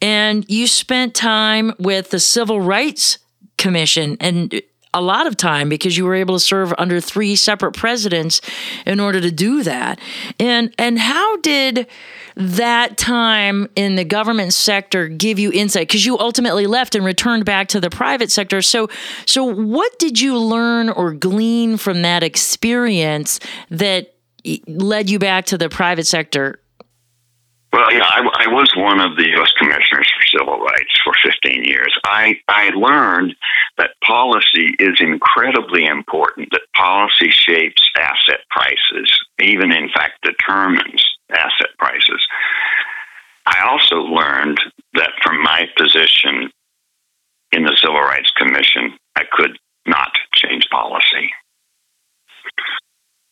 and 0.03 0.47
you 0.47 0.67
spent 0.67 1.15
time 1.15 1.73
with 1.79 2.11
the 2.11 2.19
civil 2.19 2.61
rights 2.61 3.17
commission 3.57 4.17
and 4.19 4.61
a 4.93 5.01
lot 5.01 5.27
of 5.27 5.37
time 5.37 5.69
because 5.69 5.97
you 5.97 6.05
were 6.05 6.15
able 6.15 6.35
to 6.35 6.39
serve 6.39 6.73
under 6.77 6.99
three 6.99 7.35
separate 7.35 7.73
presidents 7.73 8.41
in 8.85 8.99
order 8.99 9.21
to 9.21 9.31
do 9.31 9.61
that 9.61 9.99
and 10.39 10.73
and 10.79 10.97
how 10.97 11.37
did 11.37 11.85
that 12.35 12.97
time 12.97 13.69
in 13.75 13.95
the 13.95 14.03
government 14.03 14.53
sector 14.53 15.07
give 15.07 15.37
you 15.37 15.51
insight 15.51 15.87
because 15.87 16.05
you 16.05 16.17
ultimately 16.17 16.65
left 16.65 16.95
and 16.95 17.05
returned 17.05 17.45
back 17.45 17.67
to 17.67 17.79
the 17.79 17.89
private 17.89 18.31
sector 18.31 18.61
so 18.61 18.89
so 19.25 19.43
what 19.43 19.97
did 19.99 20.19
you 20.19 20.37
learn 20.37 20.89
or 20.89 21.13
glean 21.13 21.77
from 21.77 22.01
that 22.01 22.23
experience 22.23 23.39
that 23.69 24.15
led 24.67 25.09
you 25.09 25.19
back 25.19 25.45
to 25.45 25.57
the 25.57 25.69
private 25.69 26.07
sector 26.07 26.59
Well, 27.71 27.93
yeah, 27.93 28.03
I, 28.03 28.45
I 28.45 28.47
was 28.47 28.73
one 28.75 28.99
of 28.99 29.15
the 29.15 29.27
U.S. 29.35 29.51
commissioners 29.59 30.09
for 30.17 30.39
civil 30.39 30.59
rights 30.59 30.99
for 31.03 31.13
15 31.23 31.63
years. 31.65 31.95
I, 32.05 32.39
I 32.47 32.69
learned 32.69 33.35
that 33.79 33.91
policy 34.05 34.75
is 34.77 34.99
incredibly 34.99 35.85
important, 35.85 36.49
that 36.51 36.61
policy 36.75 37.31
shapes 37.31 37.81
asset 37.97 38.41
prices, 38.51 39.09
even 39.41 39.71
in 39.71 39.89
fact 39.95 40.21
determines 40.21 41.03
asset 41.31 41.71
prices. 41.79 42.21
I 43.45 43.65
also 43.67 43.95
learned 44.01 44.59
that 44.95 45.11
from 45.23 45.41
my 45.41 45.65
position 45.77 46.51
in 47.53 47.63
the 47.63 47.75
Civil 47.81 48.01
Rights 48.01 48.31
Commission, 48.37 48.97
I 49.15 49.23
could 49.31 49.57
not 49.87 50.11
change 50.35 50.67
policy. 50.69 51.31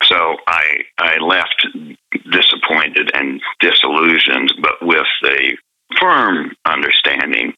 So 0.03 0.37
I 0.47 0.77
I 0.97 1.17
left 1.17 1.67
disappointed 2.31 3.11
and 3.13 3.41
disillusioned, 3.59 4.53
but 4.61 4.81
with 4.81 5.05
a 5.25 5.57
firm 5.99 6.55
understanding 6.65 7.53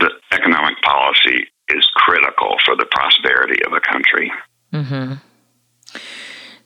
that 0.00 0.12
economic 0.32 0.80
policy 0.82 1.46
is 1.76 1.88
critical 1.94 2.56
for 2.64 2.76
the 2.76 2.86
prosperity 2.90 3.62
of 3.64 3.72
a 3.72 3.80
country. 3.80 4.32
Mm-hmm. 4.72 5.14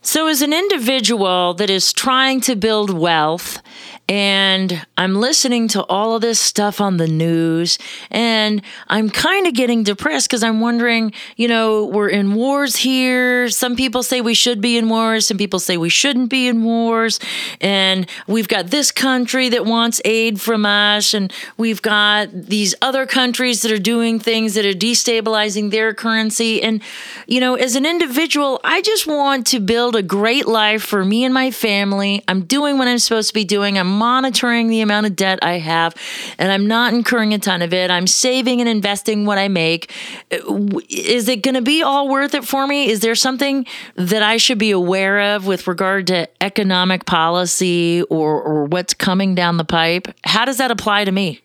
So, 0.03 0.27
as 0.27 0.43
an 0.43 0.53
individual 0.53 1.55
that 1.55 1.71
is 1.71 1.93
trying 1.93 2.43
to 2.43 2.57
build 2.57 2.91
wealth 2.91 3.63
And 4.09 4.87
I'm 4.99 5.15
listening 5.15 5.69
to 5.69 5.83
all 5.85 6.15
of 6.15 6.21
this 6.21 6.39
stuff 6.39 6.81
on 6.81 6.99
the 6.99 7.09
news 7.09 7.79
and 8.11 8.61
I'm 8.89 9.09
kind 9.09 9.47
of 9.47 9.55
getting 9.55 9.83
depressed 9.83 10.29
because 10.29 10.43
I'm 10.43 10.61
wondering, 10.61 11.13
you 11.37 11.49
know, 11.49 11.87
we're 11.87 12.11
in 12.11 12.35
wars 12.35 12.77
here. 12.77 13.49
Some 13.49 13.77
people 13.77 14.03
say 14.03 14.21
we 14.21 14.35
should 14.35 14.61
be 14.61 14.77
in 14.77 14.89
wars, 14.91 15.27
some 15.27 15.39
people 15.39 15.59
say 15.59 15.77
we 15.77 15.89
shouldn't 15.89 16.29
be 16.29 16.47
in 16.49 16.65
wars. 16.65 17.19
And 17.61 18.07
we've 18.27 18.49
got 18.49 18.67
this 18.67 18.91
country 18.91 19.49
that 19.49 19.65
wants 19.65 20.01
aid 20.05 20.41
from 20.41 20.67
us, 20.67 21.15
and 21.15 21.33
we've 21.57 21.81
got 21.81 22.29
these 22.33 22.75
other 22.83 23.07
countries 23.07 23.63
that 23.63 23.73
are 23.73 23.79
doing 23.79 24.19
things 24.19 24.55
that 24.55 24.67
are 24.67 24.73
destabilizing 24.73 25.71
their 25.71 25.95
currency. 25.95 26.63
And, 26.63 26.83
you 27.27 27.41
know, 27.41 27.55
as 27.55 27.75
an 27.77 27.87
individual, 27.87 28.61
I 28.65 28.83
just 28.83 29.07
want 29.07 29.47
to 29.49 29.61
build 29.61 29.97
a 29.97 30.03
great 30.03 30.47
life 30.47 30.83
for 30.83 31.05
me 31.05 31.25
and 31.25 31.33
my 31.33 31.51
family. 31.51 32.23
I'm 32.29 32.43
doing 32.43 32.79
what 32.79 32.89
I'm 32.89 32.99
supposed 32.99 33.29
to 33.29 33.35
be 33.35 33.45
doing. 33.45 33.79
I'm 33.79 33.94
monitoring 33.95 34.69
the 34.69 34.81
amount 34.81 35.07
of 35.07 35.17
debt 35.17 35.39
I 35.43 35.59
have, 35.59 35.95
and 36.39 36.51
I'm 36.53 36.67
not 36.67 36.95
incurring 36.95 37.33
a 37.35 37.39
ton 37.39 37.63
of 37.63 37.73
it. 37.73 37.91
I'm 37.91 38.07
saving 38.07 38.61
and 38.61 38.69
investing 38.69 39.27
what 39.27 39.39
I 39.39 39.49
make. 39.49 39.93
Is 40.31 41.29
it 41.29 41.43
going 41.43 41.55
to 41.55 41.63
be 41.63 41.83
all 41.83 42.09
worth 42.09 42.35
it 42.35 42.45
for 42.45 42.67
me? 42.67 42.89
Is 42.89 43.01
there 43.01 43.15
something 43.15 43.67
that 43.97 44.23
I 44.23 44.37
should 44.37 44.59
be 44.59 44.71
aware 44.71 45.35
of 45.35 45.47
with 45.47 45.67
regard 45.67 46.07
to 46.09 46.29
economic 46.43 47.07
policy 47.07 48.03
or, 48.05 48.41
or 48.41 48.65
what's 48.65 48.95
coming 48.95 49.35
down 49.35 49.57
the 49.57 49.65
pipe? 49.65 50.09
How 50.25 50.45
does 50.45 50.59
that 50.59 50.71
apply 50.71 51.05
to 51.05 51.13
me? 51.13 51.41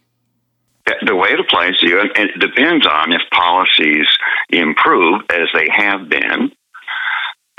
The 1.06 1.16
way 1.16 1.30
it 1.30 1.40
applies 1.40 1.78
to 1.78 1.88
you, 1.88 2.00
and 2.00 2.10
it 2.16 2.40
depends 2.40 2.86
on 2.88 3.14
if 3.14 3.22
policies 3.32 4.08
improve 4.50 5.22
as 5.30 5.48
they 5.54 5.68
have 5.72 6.10
been, 6.10 6.52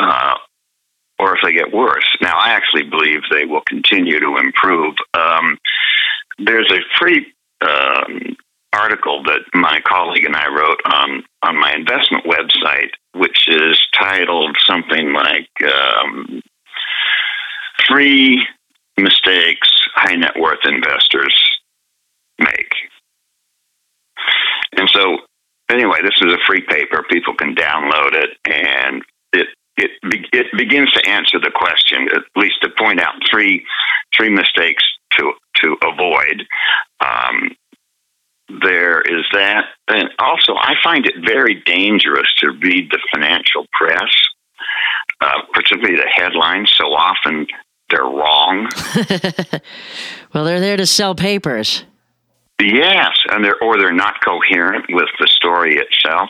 uh, 0.01 0.35
or 1.21 1.37
if 1.37 1.43
they 1.45 1.53
get 1.53 1.73
worse. 1.73 2.09
Now, 2.23 2.39
I 2.39 2.51
actually 2.51 2.85
believe 2.85 3.21
they 3.31 3.45
will 3.45 3.61
continue 3.67 4.19
to 4.19 4.39
improve. 4.39 4.95
Um, 5.15 5.59
there's 6.39 6.73
a 6.73 6.81
free 6.99 7.27
um, 7.61 8.37
article 8.73 9.23
that 9.25 9.41
my 9.53 9.81
colleague 9.87 10.25
and 10.25 10.35
I 10.35 10.49
wrote 10.49 10.81
on 10.87 11.23
on 11.43 11.61
my 11.61 11.75
investment 11.75 12.25
website, 12.25 12.91
which 13.15 13.49
is 13.49 13.79
titled 13.99 14.57
something 14.67 15.13
like 15.13 15.49
um, 15.65 16.41
Three 17.87 18.43
Mistakes 18.97 19.71
High 19.95 20.17
Net 20.17 20.35
Worth 20.39 20.65
Investors 20.65 21.35
Make. 22.39 22.73
And 24.73 24.89
so, 24.95 25.19
anyway, 25.71 25.99
this 26.03 26.19
is 26.23 26.33
a 26.33 26.47
free 26.47 26.63
paper. 26.69 27.05
People 27.11 27.35
can 27.35 27.55
download 27.55 28.15
it, 28.15 28.31
and 28.47 29.03
it 29.77 29.91
it 30.03 30.27
it 30.33 30.47
begins 30.57 30.91
to 30.93 31.07
answer 31.09 31.39
the 31.39 31.51
question, 31.55 32.09
at 32.15 32.23
least 32.37 32.57
to 32.63 32.71
point 32.79 33.01
out 33.01 33.15
three 33.31 33.65
three 34.17 34.31
mistakes 34.31 34.85
to 35.13 35.33
to 35.57 35.77
avoid. 35.83 36.47
Um, 37.05 37.57
there 38.63 39.01
is 39.01 39.25
that, 39.33 39.65
and 39.89 40.09
also 40.19 40.55
I 40.55 40.75
find 40.83 41.07
it 41.07 41.15
very 41.25 41.63
dangerous 41.65 42.33
to 42.39 42.51
read 42.51 42.91
the 42.91 42.99
financial 43.13 43.67
press, 43.73 44.11
uh, 45.21 45.43
particularly 45.53 45.97
the 45.97 46.09
headlines. 46.09 46.73
So 46.77 46.87
often 46.87 47.47
they're 47.91 48.03
wrong. 48.03 48.69
well, 50.35 50.45
they're 50.45 50.61
there 50.61 50.77
to 50.77 50.87
sell 50.87 51.15
papers. 51.15 51.85
Yes, 52.61 53.13
and 53.31 53.45
they're 53.45 53.63
or 53.63 53.79
they're 53.79 53.93
not 53.93 54.23
coherent 54.25 54.87
with 54.91 55.09
the 55.19 55.27
story 55.29 55.79
itself. 55.79 56.29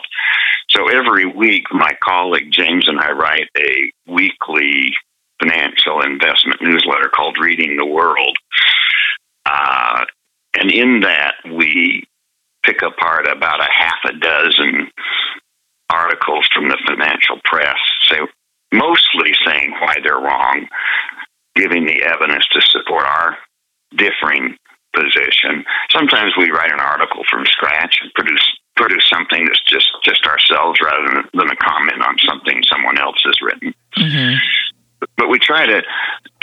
So 0.71 0.87
every 0.87 1.25
week, 1.25 1.63
my 1.71 1.91
colleague 2.03 2.51
James 2.51 2.87
and 2.87 2.99
I 2.99 3.11
write 3.11 3.49
a 3.57 3.91
weekly 4.07 4.93
financial 5.41 6.01
investment 6.01 6.61
newsletter 6.61 7.09
called 7.13 7.37
Reading 7.37 7.75
the 7.77 7.85
World. 7.85 8.37
Uh, 9.45 10.05
and 10.53 10.71
in 10.71 11.01
that, 11.01 11.33
we 11.57 12.03
pick 12.63 12.81
apart 12.83 13.27
about 13.27 13.59
a 13.59 13.67
half 13.69 13.97
a 14.05 14.13
dozen 14.13 14.89
articles 15.89 16.47
from 16.53 16.69
the 16.69 16.77
financial 16.87 17.37
press, 17.43 17.75
say, 18.09 18.19
mostly 18.71 19.33
saying 19.45 19.71
why 19.81 19.95
they're 20.03 20.15
wrong, 20.15 20.67
giving 21.55 21.85
the 21.85 22.03
evidence 22.03 22.45
to 22.51 22.61
support 22.61 23.03
our 23.05 23.37
differing 23.97 24.55
position. 24.95 25.65
Sometimes 25.89 26.33
we 26.37 26.51
write 26.51 26.71
an 26.71 26.79
article 26.79 27.23
from 27.29 27.45
scratch 27.45 27.99
and 28.01 28.13
produce 28.13 28.57
produce 28.75 29.07
something 29.09 29.45
that's 29.45 29.63
just 29.63 29.89
just 30.03 30.25
ourselves 30.25 30.79
rather 30.81 31.07
than, 31.13 31.23
than 31.33 31.49
a 31.49 31.55
comment 31.57 32.01
on 32.01 32.15
something 32.27 32.61
someone 32.63 32.97
else 32.99 33.21
has 33.25 33.35
written. 33.41 33.73
Mm-hmm. 33.97 34.35
But 35.17 35.29
we 35.29 35.39
try 35.39 35.65
to 35.65 35.81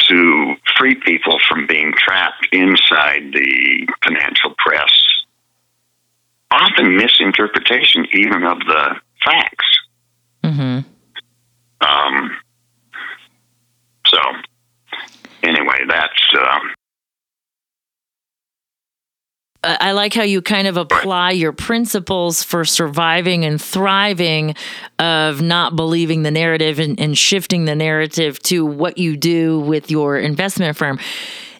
to 0.09 0.55
free 0.76 0.95
people 0.95 1.39
from 1.49 1.66
being 1.66 1.93
trapped 1.97 2.49
inside 2.53 3.33
the 3.33 3.87
financial 4.05 4.55
press. 4.59 4.91
Often 6.51 6.97
misinterpretation 6.97 8.07
even 8.14 8.45
of 8.45 8.59
the 8.61 8.97
facts. 9.24 9.66
Mm-hmm. 10.45 11.87
Um, 11.87 12.37
so 14.07 14.18
anyway, 15.43 15.81
that's 15.89 16.35
um, 16.35 16.74
I 19.64 19.90
like 19.90 20.14
how 20.14 20.22
you 20.22 20.40
kind 20.40 20.68
of 20.68 20.76
apply 20.76 21.32
your 21.32 21.52
principles 21.52 22.44
for 22.44 22.64
surviving 22.64 23.44
and 23.44 23.61
thriving 23.61 24.54
of 25.00 25.42
not 25.42 25.74
believing 25.74 26.22
the 26.22 26.30
narrative 26.30 26.78
and, 26.78 26.98
and, 27.00 27.18
shifting 27.18 27.64
the 27.64 27.74
narrative 27.74 28.38
to 28.44 28.64
what 28.64 28.98
you 28.98 29.16
do 29.16 29.59
with 29.59 29.90
your 29.90 30.16
investment 30.16 30.76
firm. 30.76 31.00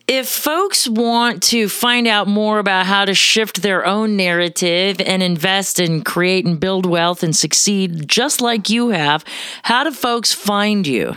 If 0.07 0.28
folks 0.28 0.88
want 0.88 1.42
to 1.44 1.68
find 1.68 2.07
out 2.07 2.28
more 2.28 2.61
about 2.61 2.86
how 2.86 3.05
to 3.05 3.14
shift 3.14 3.62
their 3.62 3.84
own 3.84 4.16
narrative 4.16 5.01
and 5.01 5.22
invest 5.22 5.80
and 5.80 6.05
create 6.05 6.46
and 6.46 6.59
build 6.59 6.86
wealth 6.86 7.22
and 7.22 7.34
succeed 7.34 8.09
just 8.09 8.40
like 8.40 8.70
you 8.70 8.90
have, 8.90 9.24
how 9.64 9.84
do 9.84 9.90
folks 9.90 10.32
find 10.32 10.86
you? 10.86 11.16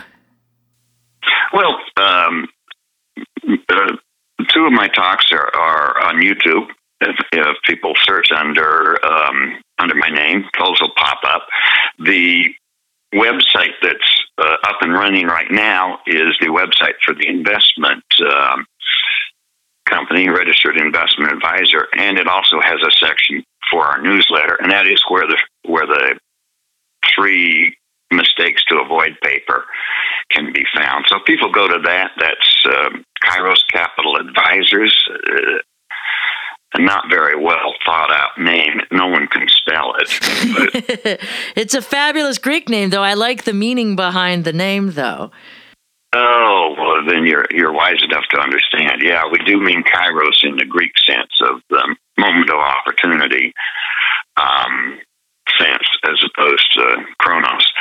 Well, 1.54 1.78
um, 1.96 2.48
uh, 3.68 3.96
two 4.52 4.66
of 4.66 4.72
my 4.72 4.88
talks 4.88 5.26
are, 5.32 5.50
are 5.54 6.06
on 6.06 6.16
YouTube. 6.16 6.68
If, 7.00 7.16
if, 7.32 7.56
people 7.66 7.92
search 8.04 8.30
under 8.30 9.04
um, 9.04 9.60
under 9.78 9.94
my 9.94 10.08
name, 10.08 10.44
those 10.58 10.80
will 10.80 10.92
pop 10.96 11.18
up. 11.24 11.42
The 11.98 12.44
website 13.14 13.74
that's 13.82 14.22
uh, 14.38 14.56
up 14.64 14.76
and 14.82 14.92
running 14.92 15.26
right 15.26 15.50
now 15.50 15.98
is 16.06 16.36
the 16.40 16.46
website 16.46 16.94
for 17.04 17.14
the 17.14 17.26
investment 17.28 18.04
um, 18.20 18.64
company, 19.88 20.28
registered 20.28 20.78
investment 20.78 21.32
advisor, 21.32 21.88
and 21.96 22.18
it 22.18 22.28
also 22.28 22.60
has 22.60 22.78
a 22.86 22.90
section 23.04 23.42
for 23.70 23.84
our 23.84 24.00
newsletter, 24.00 24.56
and 24.60 24.70
that 24.70 24.86
is 24.86 25.02
where 25.08 25.26
the 25.26 25.38
where 25.66 25.86
the 25.86 26.18
three 27.14 27.76
mistakes 28.12 28.62
to 28.68 28.78
avoid 28.78 29.16
paper 29.22 29.64
can 30.30 30.52
be 30.52 30.64
found. 30.76 31.06
So 31.08 31.18
people 31.26 31.50
go 31.50 31.68
to 31.68 31.78
that. 31.84 32.12
That's 32.18 32.66
um, 32.66 33.04
Kairos 33.24 33.62
Capital 33.70 34.16
Advisors. 34.16 34.96
Uh, 35.10 35.58
a 36.74 36.80
not 36.80 37.04
very 37.10 37.36
well 37.36 37.74
thought 37.84 38.10
out 38.10 38.38
name. 38.38 38.80
No 38.90 39.06
one 39.06 39.26
can 39.26 39.46
spell 39.48 39.94
it. 39.98 41.20
it's 41.56 41.74
a 41.74 41.82
fabulous 41.82 42.38
Greek 42.38 42.68
name, 42.68 42.90
though. 42.90 43.02
I 43.02 43.12
like 43.14 43.44
the 43.44 43.52
meaning 43.52 43.94
behind 43.94 44.44
the 44.44 44.54
name, 44.54 44.92
though. 44.92 45.30
Oh 46.14 46.74
well, 46.76 47.06
then 47.06 47.26
you're 47.26 47.46
you're 47.50 47.72
wise 47.72 48.02
enough 48.02 48.24
to 48.30 48.40
understand. 48.40 49.02
Yeah, 49.02 49.22
we 49.30 49.38
do 49.46 49.58
mean 49.58 49.82
kairos 49.82 50.44
in 50.44 50.56
the 50.56 50.66
Greek 50.66 50.92
sense 51.06 51.32
of 51.42 51.60
the 51.70 51.96
moment 52.18 52.50
of 52.50 52.56
opportunity 52.56 53.52
um, 54.36 54.98
sense, 55.58 55.88
as 56.04 56.22
opposed 56.34 56.72
to 56.74 56.96
chronos. 57.18 57.71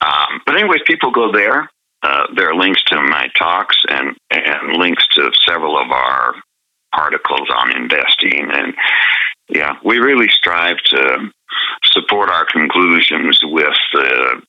Um, 0.00 0.40
but 0.44 0.56
anyways, 0.56 0.80
people 0.86 1.10
go 1.10 1.32
there. 1.32 1.70
Uh, 2.02 2.26
there 2.36 2.50
are 2.50 2.54
links 2.54 2.82
to 2.84 3.00
my 3.00 3.28
talks 3.38 3.76
and, 3.88 4.16
and 4.30 4.76
links 4.78 5.04
to 5.14 5.30
several 5.48 5.78
of 5.78 5.90
our 5.90 6.34
articles 6.92 7.48
on 7.54 7.74
investing. 7.76 8.48
And 8.52 8.74
yeah, 9.48 9.74
we 9.84 9.98
really 9.98 10.28
strive 10.28 10.76
to 10.86 11.30
support 11.84 12.30
our 12.30 12.44
conclusions 12.46 13.40
with 13.44 13.74
the 13.92 14.42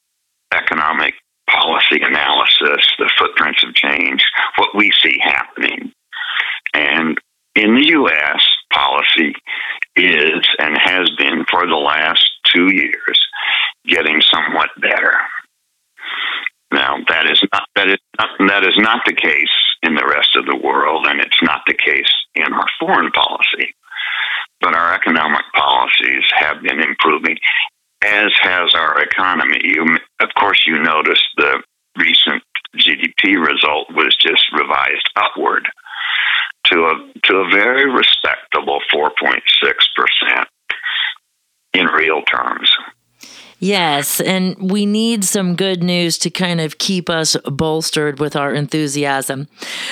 economic 0.54 1.14
policy 1.50 2.02
analysis, 2.02 2.86
the 3.00 3.10
footprints 3.18 3.64
of 3.64 3.74
change, 3.74 4.24
what 4.58 4.76
we 4.76 4.92
see 5.02 5.18
happening. 5.22 5.92
And 6.74 7.18
in 7.56 7.76
the 7.76 7.88
U.S., 7.88 8.42
policy 8.72 9.34
is 9.96 10.48
and 10.60 10.78
has 10.78 11.10
been 11.18 11.46
for 11.50 11.66
the 11.66 11.76
last 11.76 12.30
two 12.54 12.74
years 12.74 13.20
getting 13.86 14.22
somewhat 14.22 14.70
better. 14.80 15.14
Now 16.72 16.98
that 17.08 17.30
is 17.30 17.42
not 17.52 17.64
that 17.76 17.90
is 17.90 18.00
not, 18.20 18.30
that 18.48 18.64
is 18.64 18.78
not 18.78 19.06
the 19.06 19.14
case 19.14 19.56
in 19.84 19.96
the 19.96 20.06
rest 20.06 20.36
of 20.36 20.46
the 20.46 20.58
world, 20.58 21.06
and 21.08 21.22
it's 21.22 21.42
not 21.42 21.62
the 21.68 21.74
case 21.74 22.12
in 22.36 22.52
our 22.52 22.68
foreign 22.80 23.12
policy. 23.12 23.74
But 24.60 24.74
our 24.76 24.94
economic 24.94 25.46
policies 25.56 26.24
have 26.40 26.64
been 26.64 26.82
improving, 26.82 27.38
as 28.04 28.32
has 28.42 28.74
our 28.74 29.02
economy. 29.02 29.60
You, 29.64 29.86
of 30.20 30.30
course, 30.38 30.64
you 30.66 30.82
noticed 30.82 31.28
the 31.38 31.62
recent 31.98 32.44
GDP 32.76 33.38
result 33.38 33.88
was 33.92 34.16
just 34.20 34.44
revised 34.52 35.10
upward 35.16 35.68
to 36.66 36.80
a 36.80 37.20
to 37.24 37.36
a 37.38 37.50
very 37.50 37.90
respectable 37.90 38.80
4.6 38.94 39.42
percent 39.96 40.48
in 41.74 41.86
real 41.86 42.22
terms. 42.24 42.70
Yes, 43.60 44.22
and 44.22 44.72
we 44.72 44.86
need 44.86 45.24
some 45.24 45.56
good 45.56 45.82
news 45.82 46.20
to 46.20 46.30
kind 46.30 46.62
of 46.62 46.78
keep 46.78 47.10
us 47.10 47.36
bolstered 47.46 48.20
with 48.20 48.36
our 48.36 48.54
enthusiasm. 48.54 49.48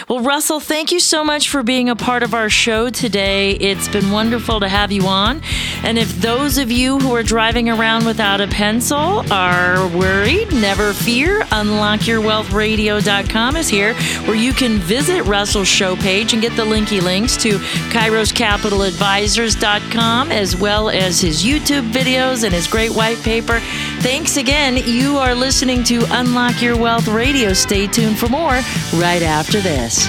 Well, 0.07 0.19
Russell, 0.19 0.59
thank 0.59 0.91
you 0.91 0.99
so 0.99 1.23
much 1.23 1.49
for 1.49 1.63
being 1.63 1.89
a 1.89 1.95
part 1.95 2.21
of 2.21 2.35
our 2.35 2.47
show 2.47 2.91
today. 2.91 3.53
It's 3.53 3.87
been 3.87 4.11
wonderful 4.11 4.59
to 4.59 4.69
have 4.69 4.91
you 4.91 5.07
on. 5.07 5.41
And 5.83 5.97
if 5.97 6.15
those 6.21 6.59
of 6.59 6.71
you 6.71 6.99
who 6.99 7.15
are 7.15 7.23
driving 7.23 7.67
around 7.67 8.05
without 8.05 8.39
a 8.39 8.45
pencil 8.47 9.23
are 9.33 9.87
worried, 9.97 10.53
never 10.53 10.93
fear. 10.93 11.41
UnlockYourWealthRadio.com 11.45 13.55
is 13.55 13.67
here 13.67 13.95
where 14.25 14.35
you 14.35 14.53
can 14.53 14.77
visit 14.77 15.23
Russell's 15.23 15.67
show 15.67 15.95
page 15.95 16.33
and 16.33 16.41
get 16.41 16.55
the 16.55 16.65
linky 16.65 17.01
links 17.01 17.35
to 17.37 17.57
KairosCapitalAdvisors.com 17.89 20.31
as 20.31 20.55
well 20.55 20.91
as 20.91 21.19
his 21.19 21.43
YouTube 21.43 21.91
videos 21.91 22.43
and 22.43 22.53
his 22.53 22.67
great 22.67 22.91
white 22.91 23.17
paper. 23.23 23.54
Thanks 23.99 24.37
again. 24.37 24.77
You 24.77 25.17
are 25.17 25.35
listening 25.35 25.83
to 25.85 26.05
Unlock 26.09 26.61
Your 26.61 26.77
Wealth 26.77 27.07
Radio. 27.07 27.53
Stay 27.53 27.87
tuned 27.87 28.17
for 28.17 28.29
more 28.29 28.59
right 28.93 29.21
after 29.21 29.59
this. 29.59 30.07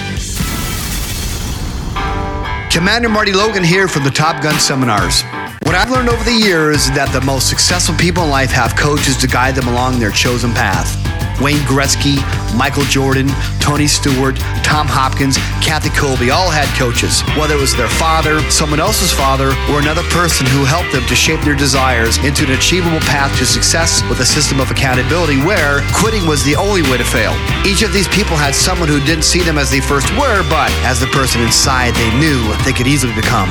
Commander 2.72 3.08
Marty 3.08 3.32
Logan 3.32 3.64
here 3.64 3.88
from 3.88 4.04
the 4.04 4.10
Top 4.10 4.42
Gun 4.42 4.58
Seminars. 4.60 5.22
What 5.62 5.74
I've 5.74 5.90
learned 5.90 6.08
over 6.08 6.22
the 6.24 6.32
years 6.32 6.84
is 6.84 6.90
that 6.92 7.08
the 7.12 7.20
most 7.22 7.48
successful 7.48 7.94
people 7.96 8.24
in 8.24 8.30
life 8.30 8.50
have 8.50 8.76
coaches 8.76 9.16
to 9.16 9.26
guide 9.26 9.54
them 9.54 9.66
along 9.66 9.98
their 9.98 10.10
chosen 10.10 10.52
path. 10.52 11.15
Wayne 11.40 11.62
Gretzky, 11.68 12.16
Michael 12.56 12.84
Jordan, 12.84 13.28
Tony 13.60 13.86
Stewart, 13.86 14.36
Tom 14.62 14.86
Hopkins, 14.86 15.36
Kathy 15.60 15.90
Colby 15.90 16.30
all 16.30 16.50
had 16.50 16.66
coaches, 16.78 17.22
whether 17.36 17.54
it 17.54 17.60
was 17.60 17.74
their 17.76 17.90
father, 18.00 18.40
someone 18.50 18.80
else's 18.80 19.12
father, 19.12 19.50
or 19.70 19.80
another 19.80 20.02
person 20.14 20.46
who 20.46 20.64
helped 20.64 20.92
them 20.92 21.04
to 21.06 21.14
shape 21.14 21.40
their 21.42 21.54
desires 21.54 22.16
into 22.24 22.44
an 22.44 22.52
achievable 22.52 23.00
path 23.04 23.30
to 23.38 23.44
success 23.44 24.02
with 24.08 24.20
a 24.20 24.26
system 24.26 24.60
of 24.60 24.70
accountability 24.70 25.36
where 25.44 25.82
quitting 25.92 26.26
was 26.26 26.44
the 26.44 26.56
only 26.56 26.82
way 26.82 26.96
to 26.96 27.04
fail. 27.04 27.34
Each 27.66 27.82
of 27.82 27.92
these 27.92 28.08
people 28.08 28.36
had 28.36 28.54
someone 28.54 28.88
who 28.88 29.00
didn't 29.04 29.24
see 29.24 29.42
them 29.42 29.58
as 29.58 29.70
they 29.70 29.80
first 29.80 30.08
were, 30.16 30.42
but 30.48 30.70
as 30.88 31.00
the 31.00 31.10
person 31.12 31.42
inside 31.42 31.94
they 31.94 32.10
knew 32.18 32.40
they 32.64 32.72
could 32.72 32.86
easily 32.86 33.14
become. 33.14 33.50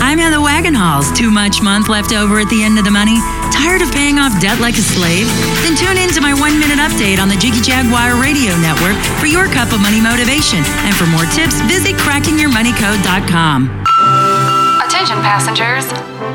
I'm 0.00 0.18
Heather 0.18 0.38
Wagenhals. 0.38 1.14
Too 1.16 1.30
much 1.30 1.60
month 1.60 1.88
left 1.88 2.12
over 2.12 2.38
at 2.38 2.48
the 2.48 2.62
end 2.62 2.78
of 2.78 2.84
the 2.84 2.90
money? 2.90 3.18
Tired 3.50 3.82
of 3.82 3.90
paying 3.90 4.18
off 4.18 4.30
debt 4.40 4.60
like 4.60 4.78
a 4.78 4.84
slave? 4.84 5.26
Then 5.66 5.74
tune 5.74 5.98
in 5.98 6.10
to 6.14 6.20
my 6.20 6.32
one 6.32 6.58
minute 6.58 6.78
update 6.78 7.18
on 7.18 7.28
the 7.28 7.36
Jiggy 7.36 7.60
Jaguar 7.60 8.14
Radio 8.20 8.54
Network 8.62 8.96
for 9.18 9.26
your 9.26 9.46
cup 9.50 9.74
of 9.74 9.82
money 9.82 10.00
motivation. 10.00 10.62
And 10.86 10.94
for 10.94 11.06
more 11.10 11.26
tips, 11.34 11.60
visit 11.66 11.98
crackingyourmoneycode.com. 11.98 13.84
Attention 14.86 15.18
passengers, 15.22 15.84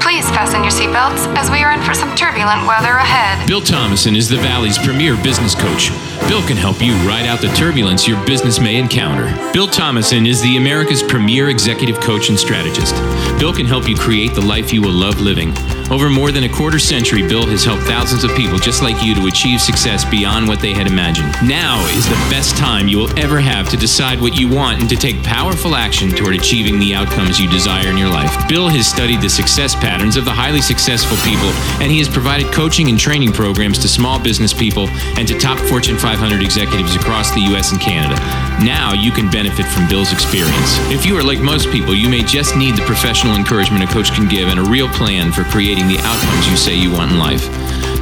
please 0.04 0.28
fasten 0.30 0.62
your 0.64 0.72
seatbelts 0.72 1.26
as 1.36 1.50
we 1.50 1.64
are 1.64 1.72
in 1.72 1.82
for 1.82 1.94
some 1.94 2.14
turbulent 2.16 2.68
weather 2.68 3.00
ahead. 3.00 3.48
Bill 3.48 3.62
Thomason 3.62 4.16
is 4.16 4.30
the 4.30 4.38
Valley's 4.38 4.78
premier 4.78 5.16
business 5.22 5.56
coach. 5.56 5.90
Bill 6.30 6.42
can 6.48 6.56
help 6.56 6.82
you 6.82 6.94
ride 7.08 7.26
out 7.26 7.42
the 7.42 7.50
turbulence 7.50 8.08
your 8.08 8.24
business 8.26 8.60
may 8.60 8.78
encounter. 8.78 9.28
Bill 9.52 9.68
Thomason 9.68 10.26
is 10.26 10.42
the 10.42 10.58
America's 10.58 11.04
premier 11.04 11.50
executive 11.50 12.00
coach 12.00 12.30
and 12.30 12.40
strategist. 12.40 12.96
Bill 13.40 13.54
can 13.54 13.66
help 13.66 13.88
you 13.88 13.96
create 13.96 14.34
the 14.34 14.42
life 14.42 14.74
you 14.74 14.82
will 14.82 14.92
love 14.92 15.20
living. 15.20 15.54
Over 15.92 16.10
more 16.10 16.32
than 16.32 16.46
a 16.46 16.50
quarter 16.50 16.80
century, 16.80 17.28
Bill 17.28 17.46
has 17.48 17.64
helped 17.64 17.84
thousands 17.84 18.24
of 18.24 18.36
people 18.36 18.58
just 18.58 18.82
like 18.82 19.04
you 19.04 19.14
to 19.16 19.28
achieve 19.28 19.62
success 19.62 20.04
beyond 20.04 20.48
what 20.48 20.60
they 20.60 20.74
had 20.74 20.88
imagined. 20.88 21.32
Now 21.44 21.86
is 21.96 22.08
the 22.10 22.16
best 22.34 22.58
time 22.58 22.88
you 22.88 22.98
will 22.98 23.20
ever 23.20 23.40
have 23.40 23.70
to 23.70 23.78
decide 23.78 24.20
what 24.20 24.36
you 24.36 24.50
want 24.50 24.82
and 24.82 24.90
to 24.90 24.96
take 24.96 25.22
powerful 25.24 25.76
action 25.76 26.10
toward 26.10 26.36
achieving 26.36 26.80
the 26.80 26.96
outcomes 26.96 27.40
you 27.40 27.48
desire 27.48 27.88
in 27.88 27.98
your 27.98 28.10
life. 28.10 28.34
Bill 28.50 28.70
has 28.70 28.88
studied 28.88 29.22
the 29.22 29.30
success 29.30 29.76
patterns 29.76 30.18
of 30.18 30.26
the 30.26 30.32
highly 30.34 30.62
successful 30.62 31.18
people, 31.18 31.54
and 31.80 31.92
he 31.92 32.00
has 32.00 32.10
provided 32.10 32.52
coaching 32.52 32.90
and 32.90 33.00
training 33.00 33.32
programs 33.32 33.78
to 33.80 33.88
small 33.88 34.20
business 34.20 34.52
people 34.52 34.88
and 35.16 35.28
to 35.28 35.38
top 35.38 35.60
Fortune 35.70 35.98
500 35.98 36.42
executives 36.42 36.96
across 36.96 37.32
the 37.32 37.42
U.S. 37.54 37.72
and 37.72 37.80
Canada. 37.80 38.20
Now 38.66 38.94
you 38.94 39.12
can 39.12 39.30
benefit 39.30 39.66
from 39.68 39.88
Bill's 39.88 40.12
experience. 40.12 40.80
If 40.90 41.06
you 41.06 41.16
are 41.18 41.24
like 41.24 41.40
most 41.40 41.70
people, 41.70 41.94
you 41.94 42.10
may 42.10 42.24
just 42.24 42.56
need 42.58 42.76
the 42.76 42.86
professional 42.86 43.23
encouragement 43.32 43.84
a 43.84 43.88
coach 43.88 44.12
can 44.12 44.28
give 44.28 44.50
and 44.50 44.60
a 44.60 44.64
real 44.64 44.90
plan 44.90 45.32
for 45.32 45.44
creating 45.46 45.88
the 45.88 45.98
outcomes 46.00 46.48
you 46.50 46.58
say 46.58 46.76
you 46.76 46.92
want 46.92 47.12
in 47.12 47.18
life. 47.18 47.48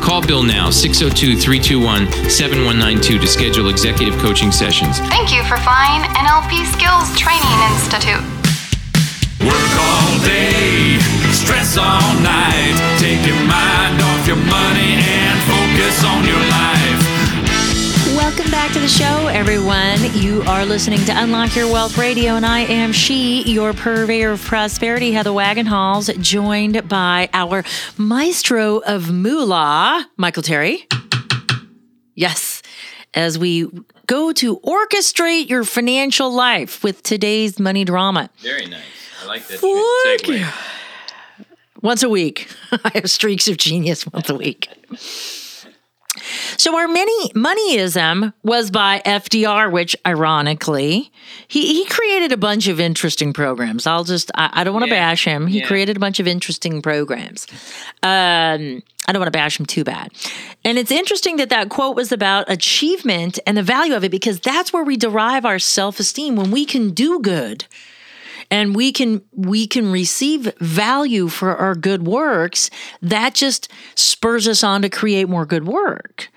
Call 0.01 0.25
Bill 0.25 0.41
now, 0.41 0.71
602 0.71 1.37
321 1.37 2.09
7192 2.29 3.19
to 3.19 3.27
schedule 3.27 3.69
executive 3.69 4.17
coaching 4.17 4.51
sessions. 4.51 4.97
Thank 5.13 5.29
you 5.29 5.43
for 5.45 5.57
flying 5.61 6.01
NLP 6.17 6.65
Skills 6.73 7.13
Training 7.13 7.57
Institute. 7.69 8.25
Work 9.45 9.73
all 9.77 10.17
day, 10.25 10.97
stress 11.29 11.77
all 11.77 12.13
night. 12.25 12.73
Take 12.97 13.21
your 13.21 13.37
mind 13.45 14.01
off 14.01 14.25
your 14.25 14.41
money 14.41 14.97
and 14.97 15.37
focus 15.45 16.03
on 16.03 16.25
your 16.25 16.41
life. 16.49 16.80
Welcome 18.31 18.51
back 18.51 18.71
to 18.71 18.79
the 18.79 18.87
show, 18.87 19.27
everyone. 19.27 19.99
You 20.13 20.41
are 20.43 20.65
listening 20.65 21.03
to 21.03 21.11
Unlock 21.13 21.53
Your 21.53 21.69
Wealth 21.69 21.97
Radio, 21.97 22.35
and 22.35 22.45
I 22.45 22.61
am 22.61 22.93
she, 22.93 23.41
your 23.43 23.73
purveyor 23.73 24.31
of 24.31 24.41
prosperity, 24.41 25.11
Heather 25.11 25.31
Wagenhals, 25.31 26.17
joined 26.21 26.87
by 26.87 27.27
our 27.33 27.65
maestro 27.97 28.77
of 28.77 29.11
moolah, 29.11 30.09
Michael 30.15 30.43
Terry. 30.43 30.87
Yes, 32.15 32.61
as 33.13 33.37
we 33.37 33.69
go 34.07 34.31
to 34.31 34.59
orchestrate 34.59 35.49
your 35.49 35.65
financial 35.65 36.31
life 36.31 36.85
with 36.85 37.03
today's 37.03 37.59
money 37.59 37.83
drama. 37.83 38.29
Very 38.37 38.65
nice. 38.65 38.81
I 39.23 39.27
like 39.27 39.45
that 39.47 40.21
yeah. 40.25 40.53
Once 41.81 42.01
a 42.01 42.07
week. 42.07 42.49
I 42.71 42.91
have 42.93 43.11
streaks 43.11 43.49
of 43.49 43.57
genius 43.57 44.07
once 44.07 44.29
a 44.29 44.35
week. 44.35 44.69
So 46.57 46.75
our 46.77 46.87
many 46.87 47.29
moneyism 47.29 48.33
was 48.43 48.71
by 48.71 49.01
FDR, 49.05 49.71
which 49.71 49.95
ironically, 50.05 51.11
he, 51.47 51.73
he 51.73 51.85
created 51.85 52.31
a 52.31 52.37
bunch 52.37 52.67
of 52.67 52.79
interesting 52.79 53.33
programs. 53.33 53.87
I'll 53.87 54.03
just 54.03 54.31
I, 54.35 54.49
I 54.53 54.63
don't 54.63 54.73
want 54.73 54.85
to 54.85 54.91
Yeah. 54.91 55.09
bash 55.09 55.25
him. 55.25 55.47
He 55.47 55.59
Yeah. 55.59 55.67
created 55.67 55.97
a 55.97 55.99
bunch 55.99 56.19
of 56.19 56.27
interesting 56.27 56.81
programs. 56.81 57.47
Um, 58.03 58.83
I 59.07 59.11
don't 59.13 59.19
want 59.19 59.27
to 59.27 59.37
bash 59.37 59.59
him 59.59 59.65
too 59.65 59.83
bad. 59.83 60.11
And 60.63 60.77
it's 60.77 60.91
interesting 60.91 61.37
that 61.37 61.49
that 61.49 61.69
quote 61.69 61.95
was 61.95 62.11
about 62.11 62.49
achievement 62.49 63.39
and 63.47 63.57
the 63.57 63.63
value 63.63 63.95
of 63.95 64.03
it 64.03 64.11
because 64.11 64.39
that's 64.39 64.71
where 64.71 64.83
we 64.83 64.95
derive 64.97 65.43
our 65.45 65.57
self-esteem 65.59 66.35
when 66.35 66.51
we 66.51 66.65
can 66.65 66.91
do 66.91 67.19
good 67.19 67.65
and 68.51 68.75
we 68.75 68.91
can 68.91 69.21
we 69.31 69.65
can 69.65 69.91
receive 69.91 70.53
value 70.59 71.29
for 71.29 71.55
our 71.55 71.73
good 71.73 72.05
works 72.05 72.69
that 73.01 73.33
just 73.33 73.71
spurs 73.95 74.47
us 74.47 74.63
on 74.63 74.81
to 74.81 74.89
create 74.89 75.27
more 75.27 75.45
good 75.45 75.65
work. 75.65 76.29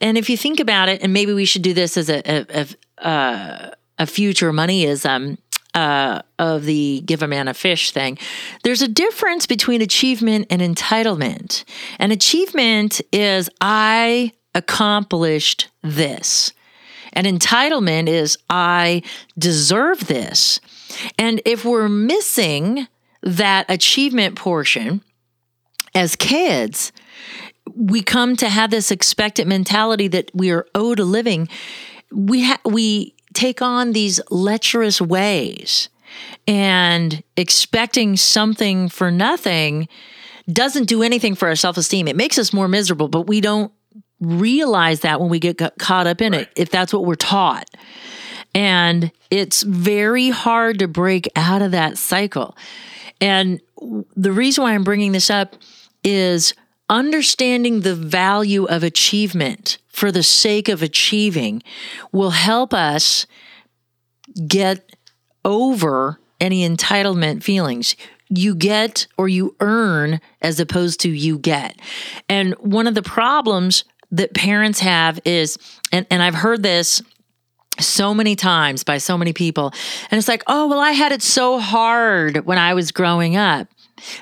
And 0.00 0.18
if 0.18 0.28
you 0.28 0.36
think 0.36 0.60
about 0.60 0.88
it 0.88 1.02
and 1.02 1.12
maybe 1.12 1.32
we 1.32 1.44
should 1.44 1.62
do 1.62 1.72
this 1.72 1.96
as 1.96 2.10
a 2.10 2.20
a, 2.28 2.66
a, 2.98 3.06
uh, 3.06 3.70
a 3.98 4.06
future 4.06 4.52
moneyism 4.52 5.38
uh, 5.72 6.20
of 6.38 6.64
the 6.64 7.00
give 7.06 7.22
a 7.22 7.28
man 7.28 7.46
a 7.46 7.54
fish 7.54 7.92
thing 7.92 8.18
there's 8.64 8.82
a 8.82 8.88
difference 8.88 9.46
between 9.46 9.80
achievement 9.80 10.48
and 10.50 10.60
entitlement. 10.60 11.64
And 11.98 12.12
achievement 12.12 13.00
is 13.12 13.48
i 13.60 14.32
accomplished 14.54 15.68
this. 15.82 16.52
And 17.12 17.26
entitlement 17.26 18.08
is 18.08 18.36
I 18.48 19.02
deserve 19.38 20.06
this. 20.06 20.60
And 21.18 21.40
if 21.44 21.64
we're 21.64 21.88
missing 21.88 22.86
that 23.22 23.66
achievement 23.68 24.36
portion 24.36 25.02
as 25.94 26.16
kids, 26.16 26.92
we 27.74 28.02
come 28.02 28.36
to 28.36 28.48
have 28.48 28.70
this 28.70 28.90
expectant 28.90 29.48
mentality 29.48 30.08
that 30.08 30.30
we 30.34 30.50
are 30.50 30.66
owed 30.74 30.98
a 30.98 31.04
living. 31.04 31.48
We 32.12 32.44
ha- 32.44 32.60
we 32.64 33.14
take 33.34 33.62
on 33.62 33.92
these 33.92 34.20
lecherous 34.30 35.00
ways 35.00 35.88
and 36.46 37.22
expecting 37.36 38.16
something 38.16 38.88
for 38.88 39.10
nothing 39.10 39.88
doesn't 40.50 40.86
do 40.86 41.02
anything 41.02 41.36
for 41.36 41.46
our 41.46 41.54
self-esteem. 41.54 42.08
It 42.08 42.16
makes 42.16 42.38
us 42.38 42.52
more 42.52 42.66
miserable, 42.66 43.06
but 43.08 43.28
we 43.28 43.40
don't 43.40 43.72
realize 44.20 45.00
that 45.00 45.20
when 45.20 45.30
we 45.30 45.38
get 45.38 45.58
ca- 45.58 45.70
caught 45.78 46.06
up 46.06 46.20
in 46.20 46.34
it 46.34 46.48
if 46.56 46.70
that's 46.70 46.92
what 46.92 47.04
we're 47.04 47.14
taught. 47.14 47.68
And 48.54 49.12
it's 49.30 49.62
very 49.62 50.30
hard 50.30 50.78
to 50.80 50.88
break 50.88 51.28
out 51.36 51.62
of 51.62 51.70
that 51.70 51.98
cycle. 51.98 52.56
And 53.20 53.60
the 54.16 54.32
reason 54.32 54.64
why 54.64 54.74
I'm 54.74 54.84
bringing 54.84 55.12
this 55.12 55.30
up 55.30 55.56
is 56.02 56.54
understanding 56.88 57.80
the 57.80 57.94
value 57.94 58.64
of 58.64 58.82
achievement 58.82 59.78
for 59.88 60.10
the 60.10 60.22
sake 60.22 60.68
of 60.68 60.82
achieving 60.82 61.62
will 62.10 62.30
help 62.30 62.74
us 62.74 63.26
get 64.46 64.96
over 65.44 66.18
any 66.40 66.68
entitlement 66.68 67.42
feelings. 67.42 67.94
You 68.28 68.54
get 68.54 69.06
or 69.16 69.28
you 69.28 69.56
earn 69.60 70.20
as 70.40 70.58
opposed 70.58 71.00
to 71.00 71.10
you 71.10 71.38
get. 71.38 71.78
And 72.28 72.54
one 72.54 72.86
of 72.86 72.94
the 72.94 73.02
problems 73.02 73.84
that 74.10 74.34
parents 74.34 74.80
have 74.80 75.20
is, 75.24 75.58
and, 75.92 76.06
and 76.10 76.22
I've 76.22 76.34
heard 76.34 76.62
this 76.62 77.02
so 77.80 78.14
many 78.14 78.36
times 78.36 78.84
by 78.84 78.98
so 78.98 79.16
many 79.18 79.32
people, 79.32 79.72
and 80.10 80.18
it's 80.18 80.28
like, 80.28 80.42
oh, 80.46 80.66
well, 80.68 80.80
I 80.80 80.92
had 80.92 81.12
it 81.12 81.22
so 81.22 81.58
hard 81.58 82.44
when 82.46 82.58
I 82.58 82.74
was 82.74 82.92
growing 82.92 83.36
up. 83.36 83.68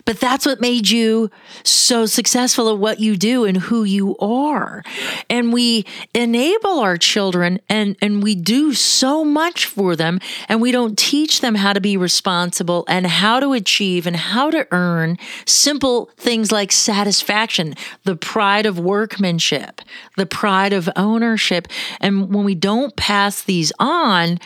But 0.04 0.20
that's 0.20 0.46
what 0.46 0.60
made 0.60 0.88
you 0.88 1.30
so 1.64 2.06
successful 2.06 2.70
at 2.70 2.78
what 2.78 3.00
you 3.00 3.16
do 3.16 3.44
and 3.44 3.56
who 3.56 3.84
you 3.84 4.16
are. 4.18 4.82
And 5.28 5.52
we 5.52 5.86
enable 6.14 6.78
our 6.80 6.96
children 6.96 7.60
and, 7.68 7.96
and 8.00 8.22
we 8.22 8.34
do 8.34 8.74
so 8.74 9.24
much 9.24 9.66
for 9.66 9.96
them 9.96 10.20
and 10.48 10.60
we 10.60 10.72
don't 10.72 10.98
teach 10.98 11.40
them 11.40 11.54
how 11.54 11.72
to 11.72 11.80
be 11.80 11.96
responsible 11.96 12.84
and 12.88 13.06
how 13.06 13.40
to 13.40 13.52
achieve 13.52 14.06
and 14.06 14.16
how 14.16 14.50
to 14.50 14.66
earn 14.70 15.18
simple 15.46 16.10
things 16.16 16.52
like 16.52 16.72
satisfaction, 16.72 17.74
the 18.04 18.16
pride 18.16 18.66
of 18.66 18.78
workmanship, 18.78 19.80
the 20.16 20.26
pride 20.26 20.72
of 20.72 20.88
ownership. 20.96 21.68
And 22.00 22.32
when 22.32 22.44
we 22.44 22.54
don't 22.54 22.96
pass 22.96 23.42
these 23.42 23.72
on, 23.78 24.38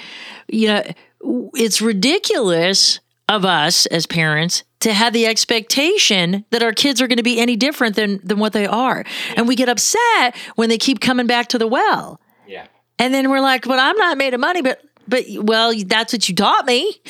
you 0.49 0.69
know, 0.69 0.83
it's 1.55 1.81
ridiculous 1.81 3.01
of 3.33 3.45
us 3.45 3.87
as 3.87 4.07
parents 4.07 4.63
to 4.81 4.93
have 4.93 5.13
the 5.13 5.27
expectation 5.27 6.45
that 6.51 6.63
our 6.63 6.73
kids 6.73 7.01
are 7.01 7.07
going 7.07 7.17
to 7.17 7.23
be 7.23 7.41
any 7.41 7.57
different 7.57 7.97
than 7.97 8.21
than 8.23 8.39
what 8.39 8.53
they 8.53 8.67
are. 8.67 9.05
And 9.37 9.49
we 9.49 9.57
get 9.57 9.69
upset 9.69 10.37
when 10.57 10.69
they 10.69 10.79
keep 10.79 11.01
coming 11.01 11.27
back 11.27 11.49
to 11.49 11.59
the 11.59 11.67
well. 11.67 12.21
Yeah. 12.47 12.67
And 12.99 13.15
then 13.15 13.31
we're 13.31 13.41
like, 13.41 13.65
"Well, 13.67 13.81
I'm 13.81 13.97
not 13.97 14.19
made 14.19 14.35
of 14.35 14.41
money, 14.41 14.61
but 14.61 14.83
but 15.09 15.25
well, 15.39 15.73
that's 15.87 16.13
what 16.13 16.29
you 16.29 16.35
taught 16.35 16.67
me. 16.67 17.01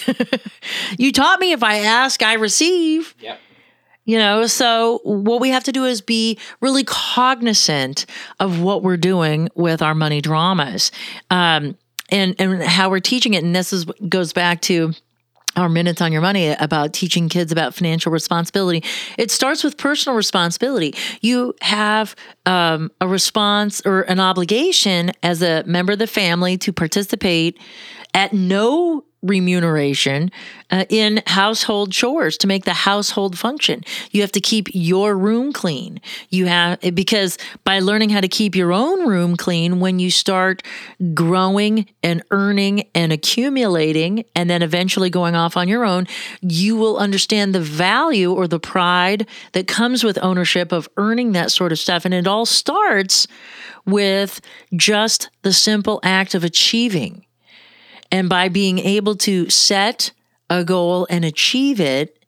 you 0.98 1.12
taught 1.12 1.40
me 1.40 1.52
if 1.52 1.62
I 1.62 1.78
ask, 1.78 2.22
I 2.22 2.34
receive." 2.34 3.14
Yep. 3.18 3.38
You 4.04 4.18
know, 4.18 4.46
so 4.46 5.00
what 5.04 5.40
we 5.40 5.50
have 5.50 5.62
to 5.64 5.72
do 5.72 5.84
is 5.84 6.00
be 6.00 6.36
really 6.60 6.82
cognizant 6.82 8.04
of 8.40 8.60
what 8.60 8.82
we're 8.82 8.96
doing 8.96 9.48
with 9.54 9.80
our 9.80 9.94
money 9.94 10.20
dramas, 10.20 10.90
um, 11.30 11.76
and 12.10 12.34
and 12.38 12.62
how 12.62 12.90
we're 12.90 13.00
teaching 13.00 13.34
it. 13.34 13.44
And 13.44 13.54
this 13.54 13.72
is 13.72 13.84
goes 14.08 14.32
back 14.32 14.60
to 14.62 14.92
our 15.56 15.68
minutes 15.68 16.00
on 16.00 16.12
your 16.12 16.22
money 16.22 16.48
about 16.48 16.92
teaching 16.92 17.28
kids 17.28 17.52
about 17.52 17.74
financial 17.74 18.10
responsibility. 18.12 18.82
It 19.18 19.30
starts 19.30 19.62
with 19.62 19.76
personal 19.76 20.16
responsibility. 20.16 20.94
You 21.20 21.54
have 21.60 22.16
um, 22.46 22.90
a 23.00 23.08
response 23.08 23.82
or 23.84 24.02
an 24.02 24.20
obligation 24.20 25.12
as 25.22 25.42
a 25.42 25.62
member 25.64 25.92
of 25.92 25.98
the 25.98 26.06
family 26.06 26.56
to 26.58 26.72
participate 26.72 27.58
at 28.14 28.32
no 28.32 29.04
remuneration 29.22 30.30
uh, 30.70 30.84
in 30.88 31.22
household 31.26 31.92
chores 31.92 32.36
to 32.38 32.46
make 32.46 32.64
the 32.64 32.72
household 32.72 33.38
function. 33.38 33.82
You 34.10 34.20
have 34.22 34.32
to 34.32 34.40
keep 34.40 34.68
your 34.72 35.16
room 35.16 35.52
clean. 35.52 36.00
You 36.30 36.46
have 36.46 36.80
because 36.94 37.38
by 37.64 37.78
learning 37.78 38.10
how 38.10 38.20
to 38.20 38.28
keep 38.28 38.56
your 38.56 38.72
own 38.72 39.06
room 39.06 39.36
clean 39.36 39.80
when 39.80 39.98
you 39.98 40.10
start 40.10 40.62
growing 41.14 41.86
and 42.02 42.22
earning 42.30 42.88
and 42.94 43.12
accumulating 43.12 44.24
and 44.34 44.50
then 44.50 44.62
eventually 44.62 45.10
going 45.10 45.36
off 45.36 45.56
on 45.56 45.68
your 45.68 45.84
own, 45.84 46.06
you 46.40 46.76
will 46.76 46.98
understand 46.98 47.54
the 47.54 47.60
value 47.60 48.32
or 48.32 48.48
the 48.48 48.60
pride 48.60 49.28
that 49.52 49.68
comes 49.68 50.02
with 50.02 50.18
ownership 50.22 50.72
of 50.72 50.88
earning 50.96 51.32
that 51.32 51.52
sort 51.52 51.70
of 51.70 51.78
stuff 51.78 52.04
and 52.04 52.14
it 52.14 52.26
all 52.26 52.46
starts 52.46 53.26
with 53.84 54.40
just 54.74 55.30
the 55.42 55.52
simple 55.52 56.00
act 56.02 56.34
of 56.34 56.44
achieving 56.44 57.24
and 58.12 58.28
by 58.28 58.48
being 58.48 58.78
able 58.78 59.16
to 59.16 59.50
set 59.50 60.12
a 60.48 60.64
goal 60.64 61.06
and 61.10 61.24
achieve 61.24 61.80
it, 61.80 62.24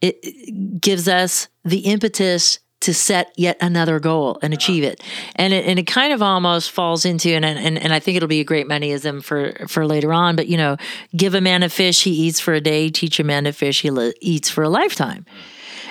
it 0.00 0.80
gives 0.80 1.08
us 1.08 1.48
the 1.64 1.80
impetus 1.80 2.60
to 2.80 2.92
set 2.92 3.32
yet 3.36 3.56
another 3.62 3.98
goal 3.98 4.38
and 4.42 4.52
achieve 4.52 4.84
it. 4.84 5.02
And 5.36 5.54
it, 5.54 5.64
and 5.64 5.78
it 5.78 5.86
kind 5.86 6.12
of 6.12 6.22
almost 6.22 6.70
falls 6.70 7.06
into, 7.06 7.30
and, 7.30 7.44
and, 7.44 7.78
and 7.78 7.94
I 7.94 7.98
think 7.98 8.16
it'll 8.16 8.28
be 8.28 8.40
a 8.40 8.44
great 8.44 8.68
mechanism 8.68 9.22
for, 9.22 9.54
for 9.68 9.86
later 9.86 10.12
on, 10.12 10.36
but 10.36 10.48
you 10.48 10.58
know, 10.58 10.76
give 11.16 11.34
a 11.34 11.40
man 11.40 11.62
a 11.62 11.70
fish, 11.70 12.04
he 12.04 12.10
eats 12.10 12.40
for 12.40 12.52
a 12.52 12.60
day, 12.60 12.90
teach 12.90 13.18
a 13.18 13.24
man 13.24 13.44
to 13.44 13.52
fish, 13.52 13.80
he 13.80 13.90
li- 13.90 14.12
eats 14.20 14.50
for 14.50 14.62
a 14.62 14.68
lifetime. 14.68 15.24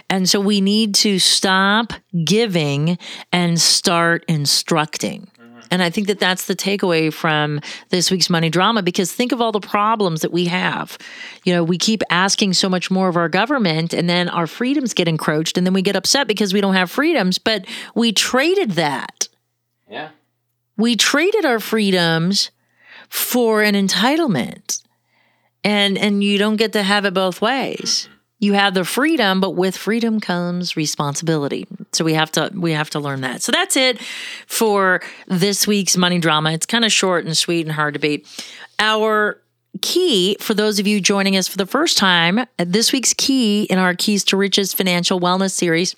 And 0.07 0.29
so 0.29 0.39
we 0.39 0.61
need 0.61 0.93
to 0.95 1.17
stop 1.17 1.93
giving 2.23 2.99
and 3.31 3.59
start 3.59 4.23
instructing. 4.27 5.31
And 5.71 5.81
I 5.81 5.89
think 5.89 6.07
that 6.07 6.19
that's 6.19 6.45
the 6.45 6.55
takeaway 6.55 7.11
from 7.11 7.59
this 7.89 8.11
week's 8.11 8.29
money 8.29 8.49
drama 8.49 8.83
because 8.83 9.11
think 9.11 9.31
of 9.31 9.41
all 9.41 9.51
the 9.51 9.59
problems 9.59 10.21
that 10.21 10.31
we 10.31 10.45
have. 10.45 10.97
You 11.43 11.53
know, 11.53 11.63
we 11.63 11.77
keep 11.77 12.03
asking 12.09 12.53
so 12.53 12.69
much 12.69 12.91
more 12.91 13.07
of 13.07 13.17
our 13.17 13.29
government 13.29 13.93
and 13.93 14.09
then 14.09 14.29
our 14.29 14.47
freedoms 14.47 14.93
get 14.93 15.07
encroached 15.07 15.57
and 15.57 15.65
then 15.65 15.73
we 15.73 15.81
get 15.81 15.95
upset 15.95 16.27
because 16.27 16.53
we 16.53 16.61
don't 16.61 16.75
have 16.75 16.91
freedoms, 16.91 17.37
but 17.37 17.65
we 17.95 18.11
traded 18.11 18.71
that. 18.71 19.27
Yeah. 19.89 20.09
We 20.77 20.95
traded 20.95 21.45
our 21.45 21.59
freedoms 21.59 22.51
for 23.09 23.61
an 23.61 23.75
entitlement. 23.75 24.81
And 25.65 25.97
and 25.97 26.21
you 26.21 26.37
don't 26.37 26.57
get 26.57 26.73
to 26.73 26.83
have 26.83 27.05
it 27.05 27.13
both 27.13 27.41
ways 27.41 28.09
you 28.43 28.53
have 28.53 28.73
the 28.73 28.83
freedom 28.83 29.39
but 29.39 29.51
with 29.51 29.77
freedom 29.77 30.19
comes 30.19 30.75
responsibility. 30.75 31.65
So 31.93 32.03
we 32.03 32.13
have 32.13 32.31
to 32.33 32.51
we 32.53 32.71
have 32.73 32.89
to 32.91 32.99
learn 32.99 33.21
that. 33.21 33.41
So 33.41 33.51
that's 33.51 33.77
it 33.77 34.01
for 34.47 35.01
this 35.27 35.65
week's 35.65 35.95
money 35.95 36.19
drama. 36.19 36.51
It's 36.51 36.65
kind 36.65 36.83
of 36.83 36.91
short 36.91 37.25
and 37.25 37.37
sweet 37.37 37.65
and 37.65 37.71
hard 37.71 37.93
to 37.93 37.99
beat. 37.99 38.27
Our 38.79 39.39
key 39.81 40.37
for 40.39 40.53
those 40.53 40.77
of 40.77 40.85
you 40.85 41.01
joining 41.01 41.35
us 41.35 41.47
for 41.47 41.57
the 41.57 41.65
first 41.65 41.97
time 41.97 42.45
this 42.57 42.91
week's 42.91 43.13
key 43.13 43.63
in 43.63 43.79
our 43.79 43.95
keys 43.95 44.23
to 44.23 44.37
riches 44.37 44.71
financial 44.71 45.19
wellness 45.19 45.51
series 45.51 45.95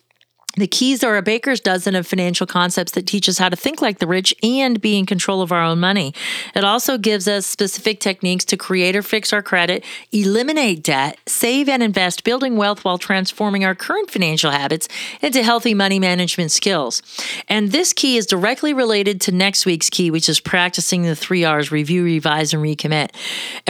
the 0.55 0.67
keys 0.67 1.03
are 1.03 1.17
a 1.17 1.21
baker's 1.21 1.59
dozen 1.59 1.95
of 1.95 2.07
financial 2.07 2.47
concepts 2.47 2.93
that 2.93 3.07
teach 3.07 3.27
us 3.27 3.37
how 3.37 3.49
to 3.49 3.55
think 3.55 3.81
like 3.81 3.99
the 3.99 4.07
rich 4.07 4.33
and 4.41 4.79
be 4.79 4.97
in 4.97 5.05
control 5.05 5.41
of 5.41 5.51
our 5.51 5.63
own 5.63 5.79
money. 5.79 6.13
It 6.55 6.63
also 6.63 6.97
gives 6.97 7.27
us 7.27 7.45
specific 7.45 7.99
techniques 7.99 8.45
to 8.45 8.57
create 8.57 8.95
or 8.95 9.01
fix 9.01 9.33
our 9.33 9.41
credit, 9.41 9.83
eliminate 10.11 10.83
debt, 10.83 11.17
save 11.25 11.67
and 11.67 11.83
invest, 11.83 12.23
building 12.23 12.57
wealth 12.57 12.85
while 12.85 12.97
transforming 12.97 13.65
our 13.65 13.75
current 13.75 14.09
financial 14.09 14.51
habits 14.51 14.87
into 15.21 15.43
healthy 15.43 15.73
money 15.73 15.99
management 15.99 16.51
skills. 16.51 17.01
And 17.49 17.71
this 17.71 17.93
key 17.93 18.17
is 18.17 18.25
directly 18.25 18.73
related 18.73 19.21
to 19.21 19.31
next 19.31 19.65
week's 19.65 19.89
key, 19.89 20.11
which 20.11 20.29
is 20.29 20.39
practicing 20.39 21.03
the 21.03 21.15
three 21.15 21.43
R's 21.43 21.71
review, 21.71 22.03
revise, 22.03 22.53
and 22.53 22.63
recommit. 22.63 23.09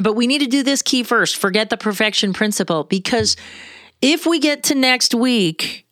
But 0.01 0.13
we 0.13 0.27
need 0.27 0.39
to 0.39 0.47
do 0.47 0.63
this 0.63 0.81
key 0.81 1.03
first. 1.03 1.37
Forget 1.37 1.69
the 1.69 1.77
perfection 1.77 2.33
principle 2.33 2.83
because 2.83 3.35
if 4.01 4.25
we 4.25 4.39
get 4.39 4.63
to 4.63 4.75
next 4.75 5.15
week, 5.15 5.84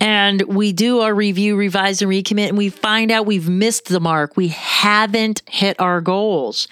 and 0.00 0.42
we 0.42 0.72
do 0.72 1.00
our 1.00 1.14
review, 1.14 1.56
revise, 1.56 2.02
and 2.02 2.10
recommit, 2.10 2.48
and 2.48 2.58
we 2.58 2.68
find 2.68 3.10
out 3.10 3.26
we've 3.26 3.48
missed 3.48 3.86
the 3.86 4.00
mark. 4.00 4.36
We 4.36 4.48
haven't 4.48 5.42
hit 5.48 5.78
our 5.80 6.00
goals. 6.00 6.68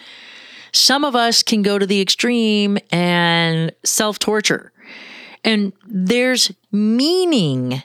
Some 0.72 1.04
of 1.04 1.14
us 1.14 1.42
can 1.42 1.62
go 1.62 1.78
to 1.78 1.86
the 1.86 2.00
extreme 2.00 2.78
and 2.90 3.72
self 3.84 4.18
torture. 4.18 4.72
And 5.44 5.72
there's 5.86 6.52
meaning 6.70 7.82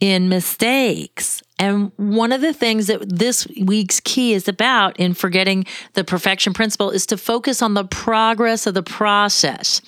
in 0.00 0.28
mistakes. 0.28 1.42
And 1.60 1.92
one 1.96 2.32
of 2.32 2.40
the 2.40 2.54
things 2.54 2.86
that 2.86 3.06
this 3.06 3.46
week's 3.60 4.00
key 4.00 4.32
is 4.32 4.48
about 4.48 4.98
in 4.98 5.12
forgetting 5.12 5.66
the 5.92 6.02
perfection 6.02 6.54
principle 6.54 6.90
is 6.90 7.04
to 7.06 7.18
focus 7.18 7.60
on 7.60 7.74
the 7.74 7.84
progress 7.84 8.66
of 8.66 8.72
the 8.72 8.82
process. 8.82 9.82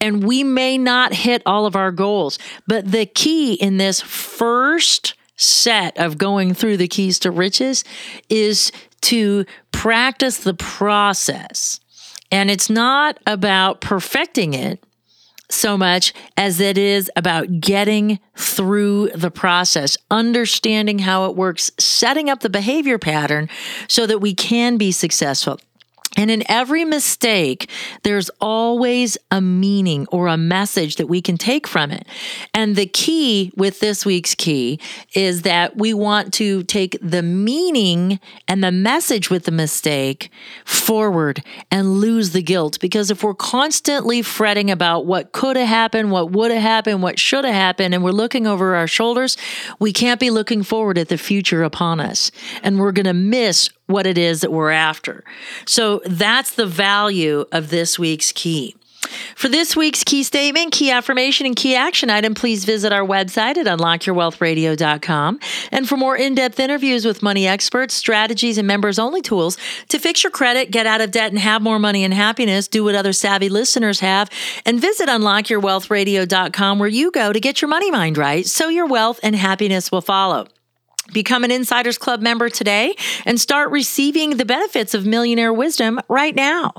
And 0.00 0.22
we 0.22 0.44
may 0.44 0.78
not 0.78 1.12
hit 1.12 1.42
all 1.44 1.66
of 1.66 1.74
our 1.74 1.90
goals, 1.90 2.38
but 2.68 2.92
the 2.92 3.06
key 3.06 3.54
in 3.54 3.76
this 3.76 4.00
first 4.00 5.14
set 5.34 5.98
of 5.98 6.16
going 6.16 6.54
through 6.54 6.76
the 6.76 6.86
keys 6.86 7.18
to 7.18 7.32
riches 7.32 7.82
is 8.28 8.70
to 9.00 9.44
practice 9.72 10.38
the 10.38 10.54
process. 10.54 11.80
And 12.30 12.52
it's 12.52 12.70
not 12.70 13.18
about 13.26 13.80
perfecting 13.80 14.54
it 14.54 14.84
so 15.52 15.76
much 15.76 16.12
as 16.36 16.60
it 16.60 16.78
is 16.78 17.10
about 17.16 17.60
getting 17.60 18.18
through 18.36 19.08
the 19.14 19.30
process, 19.30 19.96
understanding 20.10 21.00
how 21.00 21.26
it 21.28 21.36
works, 21.36 21.70
setting 21.78 22.30
up 22.30 22.40
the 22.40 22.50
behavior 22.50 22.98
pattern 22.98 23.48
so 23.88 24.06
that 24.06 24.20
we 24.20 24.34
can 24.34 24.76
be 24.76 24.92
successful. 24.92 25.58
And 26.20 26.30
in 26.30 26.42
every 26.50 26.84
mistake, 26.84 27.70
there's 28.02 28.30
always 28.40 29.16
a 29.30 29.40
meaning 29.40 30.06
or 30.12 30.26
a 30.26 30.36
message 30.36 30.96
that 30.96 31.06
we 31.06 31.22
can 31.22 31.38
take 31.38 31.66
from 31.66 31.90
it. 31.90 32.06
And 32.52 32.76
the 32.76 32.84
key 32.84 33.52
with 33.56 33.80
this 33.80 34.04
week's 34.04 34.34
key 34.34 34.78
is 35.14 35.42
that 35.42 35.78
we 35.78 35.94
want 35.94 36.34
to 36.34 36.62
take 36.64 36.98
the 37.00 37.22
meaning 37.22 38.20
and 38.46 38.62
the 38.62 38.70
message 38.70 39.30
with 39.30 39.44
the 39.44 39.50
mistake 39.50 40.30
forward 40.64 41.42
and 41.70 41.94
lose 41.94 42.30
the 42.30 42.42
guilt. 42.42 42.78
Because 42.80 43.10
if 43.10 43.24
we're 43.24 43.32
constantly 43.32 44.20
fretting 44.20 44.70
about 44.70 45.06
what 45.06 45.32
could 45.32 45.56
have 45.56 45.68
happened, 45.68 46.10
what 46.10 46.32
would 46.32 46.50
have 46.50 46.62
happened, 46.62 47.02
what 47.02 47.18
should 47.18 47.46
have 47.46 47.54
happened, 47.54 47.94
and 47.94 48.04
we're 48.04 48.10
looking 48.10 48.46
over 48.46 48.76
our 48.76 48.86
shoulders, 48.86 49.38
we 49.78 49.92
can't 49.92 50.20
be 50.20 50.30
looking 50.30 50.62
forward 50.62 50.98
at 50.98 51.08
the 51.08 51.16
future 51.16 51.62
upon 51.62 51.98
us. 51.98 52.30
And 52.62 52.78
we're 52.78 52.92
going 52.92 53.06
to 53.06 53.14
miss 53.14 53.70
what 53.90 54.06
it 54.06 54.18
is 54.18 54.40
that 54.40 54.52
we're 54.52 54.70
after. 54.70 55.24
So 55.66 56.00
that's 56.06 56.54
the 56.54 56.66
value 56.66 57.44
of 57.52 57.70
this 57.70 57.98
week's 57.98 58.32
key. 58.32 58.76
For 59.34 59.48
this 59.48 59.74
week's 59.74 60.04
key 60.04 60.22
statement, 60.22 60.72
key 60.72 60.90
affirmation, 60.90 61.46
and 61.46 61.56
key 61.56 61.74
action 61.74 62.10
item, 62.10 62.34
please 62.34 62.64
visit 62.64 62.92
our 62.92 63.06
website 63.06 63.56
at 63.56 63.66
unlockyourwealthradio.com. 63.66 65.40
And 65.72 65.88
for 65.88 65.96
more 65.96 66.16
in 66.16 66.34
depth 66.34 66.60
interviews 66.60 67.04
with 67.04 67.22
money 67.22 67.46
experts, 67.46 67.94
strategies, 67.94 68.58
and 68.58 68.68
members 68.68 68.98
only 68.98 69.22
tools 69.22 69.56
to 69.88 69.98
fix 69.98 70.22
your 70.22 70.30
credit, 70.30 70.70
get 70.70 70.86
out 70.86 71.00
of 71.00 71.10
debt, 71.10 71.30
and 71.30 71.38
have 71.38 71.62
more 71.62 71.78
money 71.78 72.04
and 72.04 72.14
happiness, 72.14 72.68
do 72.68 72.84
what 72.84 72.94
other 72.94 73.12
savvy 73.12 73.48
listeners 73.48 74.00
have, 74.00 74.28
and 74.64 74.80
visit 74.80 75.08
unlockyourwealthradio.com 75.08 76.78
where 76.78 76.88
you 76.88 77.10
go 77.10 77.32
to 77.32 77.40
get 77.40 77.62
your 77.62 77.68
money 77.68 77.90
mind 77.90 78.18
right 78.18 78.46
so 78.46 78.68
your 78.68 78.86
wealth 78.86 79.18
and 79.22 79.34
happiness 79.34 79.90
will 79.90 80.02
follow. 80.02 80.46
Become 81.12 81.44
an 81.44 81.50
Insiders 81.50 81.98
Club 81.98 82.20
member 82.20 82.48
today 82.48 82.94
and 83.24 83.40
start 83.40 83.70
receiving 83.70 84.36
the 84.36 84.44
benefits 84.44 84.94
of 84.94 85.06
millionaire 85.06 85.52
wisdom 85.52 86.00
right 86.08 86.34
now. 86.34 86.72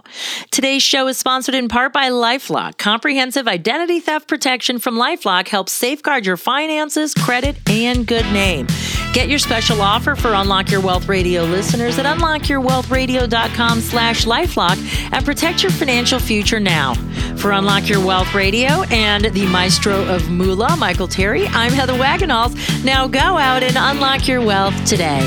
Today's 0.52 0.84
show 0.84 1.08
is 1.08 1.18
sponsored 1.18 1.56
in 1.56 1.68
part 1.68 1.94
by 1.94 2.10
Lifelock. 2.10 2.78
Comprehensive 2.78 3.48
identity 3.48 4.00
theft 4.00 4.28
protection 4.28 4.80
from 4.80 4.96
Lifelock 4.96 5.48
helps 5.48 5.72
safeguard 5.72 6.26
your 6.26 6.38
finances, 6.38 7.14
credit, 7.14 7.58
and 7.70 8.06
good 8.08 8.26
name. 8.34 8.68
Get 9.14 9.28
your 9.28 9.40
special 9.40 9.82
offer 9.82 10.16
for 10.16 10.34
Unlock 10.34 10.72
Your 10.72 10.80
Wealth 10.80 11.10
Radio 11.10 11.44
listeners 11.44 12.00
at 12.00 12.06
unlockyourwealthradio.com 12.06 13.82
slash 13.82 14.26
lifelock 14.26 15.12
and 15.12 15.26
protect 15.26 15.64
your 15.64 15.72
financial 15.72 16.18
future 16.18 16.62
now. 16.62 16.94
For 17.36 17.52
Unlock 17.52 17.90
Your 17.90 18.06
Wealth 18.06 18.34
Radio 18.34 18.84
and 18.90 19.26
the 19.26 19.46
maestro 19.48 20.06
of 20.06 20.30
Moolah, 20.30 20.78
Michael 20.78 21.10
Corry, 21.10 21.46
I'm 21.52 21.74
Heather 21.74 21.94
Wagenhals. 21.94 22.86
Now 22.86 23.06
go 23.08 23.20
out 23.20 23.64
and 23.64 23.76
unlock 23.78 24.30
your 24.30 24.40
wealth 24.46 24.86
today. 24.86 25.20